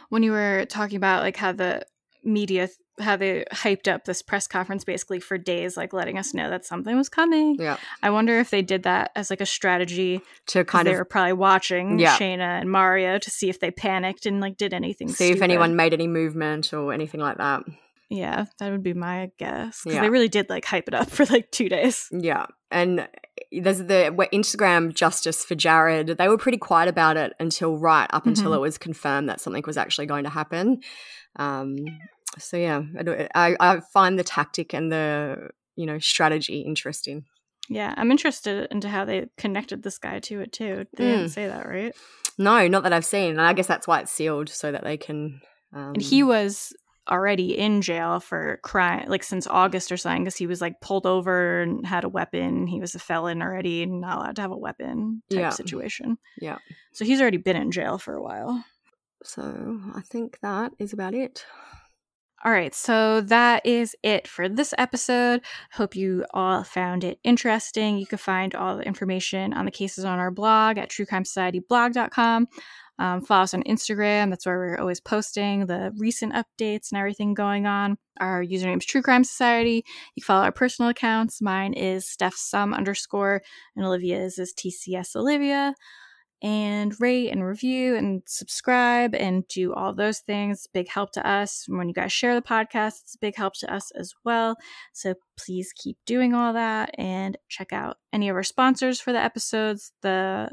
When 0.08 0.22
you 0.22 0.32
were 0.32 0.66
talking 0.68 0.96
about 0.96 1.22
like 1.22 1.36
how 1.36 1.52
the 1.52 1.84
media 2.22 2.68
how 2.98 3.16
they 3.16 3.44
hyped 3.52 3.90
up 3.90 4.04
this 4.04 4.20
press 4.20 4.46
conference 4.46 4.84
basically 4.84 5.20
for 5.20 5.38
days 5.38 5.76
like 5.76 5.92
letting 5.92 6.18
us 6.18 6.34
know 6.34 6.50
that 6.50 6.66
something 6.66 6.96
was 6.96 7.08
coming 7.08 7.56
yeah 7.58 7.78
i 8.02 8.10
wonder 8.10 8.38
if 8.38 8.50
they 8.50 8.60
did 8.60 8.82
that 8.82 9.10
as 9.16 9.30
like 9.30 9.40
a 9.40 9.46
strategy 9.46 10.20
to 10.46 10.64
kind 10.64 10.86
of 10.86 10.92
they 10.92 10.98
were 10.98 11.04
probably 11.04 11.32
watching 11.32 11.98
yeah. 11.98 12.14
Shanna 12.16 12.58
and 12.60 12.70
mario 12.70 13.18
to 13.18 13.30
see 13.30 13.48
if 13.48 13.58
they 13.58 13.70
panicked 13.70 14.26
and 14.26 14.40
like 14.40 14.58
did 14.58 14.74
anything 14.74 15.08
see 15.08 15.14
stupid. 15.14 15.36
if 15.36 15.42
anyone 15.42 15.76
made 15.76 15.94
any 15.94 16.08
movement 16.08 16.74
or 16.74 16.92
anything 16.92 17.20
like 17.20 17.38
that 17.38 17.62
yeah, 18.10 18.46
that 18.58 18.70
would 18.72 18.82
be 18.82 18.92
my 18.92 19.30
guess. 19.38 19.82
Because 19.84 19.94
yeah. 19.94 20.02
they 20.02 20.10
really 20.10 20.28
did 20.28 20.50
like 20.50 20.64
hype 20.64 20.88
it 20.88 20.94
up 20.94 21.08
for 21.10 21.24
like 21.26 21.50
two 21.52 21.68
days. 21.68 22.08
Yeah. 22.10 22.46
And 22.70 23.08
there's 23.52 23.78
the 23.78 24.12
Instagram 24.32 24.92
justice 24.92 25.44
for 25.44 25.54
Jared. 25.54 26.18
They 26.18 26.28
were 26.28 26.36
pretty 26.36 26.58
quiet 26.58 26.88
about 26.88 27.16
it 27.16 27.32
until 27.38 27.78
right 27.78 28.08
up 28.10 28.22
mm-hmm. 28.22 28.30
until 28.30 28.52
it 28.52 28.60
was 28.60 28.78
confirmed 28.78 29.28
that 29.28 29.40
something 29.40 29.62
was 29.64 29.76
actually 29.76 30.06
going 30.06 30.24
to 30.24 30.30
happen. 30.30 30.80
Um, 31.36 31.76
so 32.38 32.56
yeah, 32.56 32.82
I, 33.34 33.56
I 33.58 33.80
find 33.92 34.18
the 34.18 34.24
tactic 34.24 34.74
and 34.74 34.90
the 34.90 35.50
you 35.76 35.86
know 35.86 35.98
strategy 36.00 36.60
interesting. 36.60 37.24
Yeah, 37.68 37.94
I'm 37.96 38.10
interested 38.10 38.66
into 38.72 38.88
how 38.88 39.04
they 39.04 39.26
connected 39.36 39.84
this 39.84 39.98
guy 39.98 40.18
to 40.18 40.40
it 40.40 40.52
too. 40.52 40.86
They 40.96 41.04
mm. 41.04 41.12
didn't 41.12 41.28
say 41.28 41.46
that, 41.46 41.68
right? 41.68 41.94
No, 42.36 42.66
not 42.66 42.82
that 42.82 42.92
I've 42.92 43.04
seen. 43.04 43.30
And 43.30 43.42
I 43.42 43.52
guess 43.52 43.68
that's 43.68 43.86
why 43.86 44.00
it's 44.00 44.10
sealed 44.10 44.48
so 44.48 44.72
that 44.72 44.82
they 44.82 44.96
can. 44.96 45.40
Um, 45.72 45.92
and 45.94 46.02
he 46.02 46.24
was 46.24 46.72
already 47.10 47.58
in 47.58 47.82
jail 47.82 48.20
for 48.20 48.58
crime 48.62 49.06
like 49.08 49.22
since 49.22 49.46
August 49.46 49.90
or 49.90 49.96
something 49.96 50.24
because 50.24 50.36
he 50.36 50.46
was 50.46 50.60
like 50.60 50.80
pulled 50.80 51.06
over 51.06 51.60
and 51.60 51.86
had 51.86 52.04
a 52.04 52.08
weapon. 52.08 52.66
He 52.66 52.80
was 52.80 52.94
a 52.94 52.98
felon 52.98 53.42
already 53.42 53.82
and 53.82 54.00
not 54.00 54.18
allowed 54.18 54.36
to 54.36 54.42
have 54.42 54.52
a 54.52 54.56
weapon 54.56 55.22
type 55.30 55.40
yeah. 55.40 55.50
situation. 55.50 56.18
Yeah. 56.40 56.58
So 56.92 57.04
he's 57.04 57.20
already 57.20 57.38
been 57.38 57.56
in 57.56 57.72
jail 57.72 57.98
for 57.98 58.14
a 58.14 58.22
while. 58.22 58.64
So 59.22 59.80
I 59.94 60.00
think 60.00 60.38
that 60.40 60.72
is 60.78 60.92
about 60.92 61.14
it. 61.14 61.44
All 62.42 62.52
right, 62.52 62.74
so 62.74 63.20
that 63.20 63.66
is 63.66 63.94
it 64.02 64.26
for 64.26 64.48
this 64.48 64.72
episode. 64.78 65.42
Hope 65.72 65.94
you 65.94 66.24
all 66.32 66.64
found 66.64 67.04
it 67.04 67.18
interesting. 67.22 67.98
You 67.98 68.06
can 68.06 68.16
find 68.16 68.54
all 68.54 68.78
the 68.78 68.82
information 68.82 69.52
on 69.52 69.66
the 69.66 69.70
cases 69.70 70.06
on 70.06 70.18
our 70.18 70.30
blog 70.30 70.78
at 70.78 70.88
truecrimesocietyblog.com. 70.88 72.48
Um, 73.00 73.22
follow 73.22 73.44
us 73.44 73.54
on 73.54 73.62
Instagram. 73.62 74.28
That's 74.28 74.44
where 74.44 74.58
we're 74.58 74.78
always 74.78 75.00
posting 75.00 75.64
the 75.64 75.90
recent 75.96 76.34
updates 76.34 76.92
and 76.92 76.98
everything 76.98 77.32
going 77.32 77.64
on. 77.64 77.96
Our 78.20 78.44
username 78.44 78.76
is 78.76 78.84
True 78.84 79.00
Crime 79.00 79.24
Society. 79.24 79.82
You 80.14 80.22
can 80.22 80.26
follow 80.26 80.44
our 80.44 80.52
personal 80.52 80.90
accounts. 80.90 81.40
Mine 81.40 81.72
is 81.72 82.06
Steph 82.06 82.34
Sum 82.34 82.74
underscore, 82.74 83.40
and 83.74 83.86
Olivia's 83.86 84.38
is 84.38 84.52
TCS 84.52 85.16
Olivia. 85.16 85.74
And 86.42 86.94
rate 87.00 87.30
and 87.30 87.44
review 87.44 87.96
and 87.96 88.22
subscribe 88.26 89.14
and 89.14 89.48
do 89.48 89.72
all 89.72 89.94
those 89.94 90.20
things. 90.20 90.66
Big 90.72 90.88
help 90.88 91.12
to 91.12 91.26
us. 91.26 91.64
When 91.68 91.88
you 91.88 91.94
guys 91.94 92.12
share 92.12 92.34
the 92.34 92.42
podcast, 92.42 93.02
it's 93.02 93.14
a 93.14 93.20
big 93.20 93.36
help 93.36 93.54
to 93.60 93.72
us 93.72 93.90
as 93.92 94.12
well. 94.24 94.56
So 94.92 95.14
please 95.38 95.72
keep 95.74 95.96
doing 96.06 96.34
all 96.34 96.52
that 96.54 96.94
and 96.98 97.36
check 97.48 97.72
out 97.72 97.96
any 98.12 98.28
of 98.28 98.36
our 98.36 98.42
sponsors 98.42 99.00
for 99.00 99.12
the 99.12 99.20
episodes. 99.20 99.92
The 100.02 100.50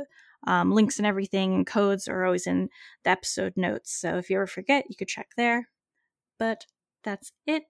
um, 0.47 0.71
links 0.71 0.97
and 0.97 1.05
everything 1.05 1.53
and 1.53 1.67
codes 1.67 2.07
are 2.07 2.25
always 2.25 2.47
in 2.47 2.69
the 3.03 3.11
episode 3.11 3.53
notes. 3.55 3.91
So 3.93 4.17
if 4.17 4.29
you 4.29 4.37
ever 4.37 4.47
forget, 4.47 4.85
you 4.89 4.95
could 4.95 5.07
check 5.09 5.27
there. 5.37 5.69
But 6.39 6.65
that's 7.03 7.31
it. 7.45 7.63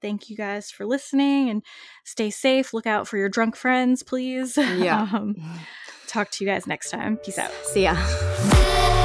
Thank 0.00 0.30
you 0.30 0.36
guys 0.36 0.70
for 0.70 0.86
listening 0.86 1.50
and 1.50 1.62
stay 2.04 2.30
safe. 2.30 2.72
Look 2.72 2.86
out 2.86 3.06
for 3.06 3.18
your 3.18 3.28
drunk 3.28 3.56
friends, 3.56 4.02
please. 4.02 4.56
Yeah. 4.80 5.08
um, 5.12 5.36
talk 6.06 6.30
to 6.32 6.44
you 6.44 6.50
guys 6.50 6.66
next 6.66 6.90
time. 6.90 7.18
Peace 7.18 7.38
out. 7.38 7.52
See 7.64 7.82
ya. 7.82 8.99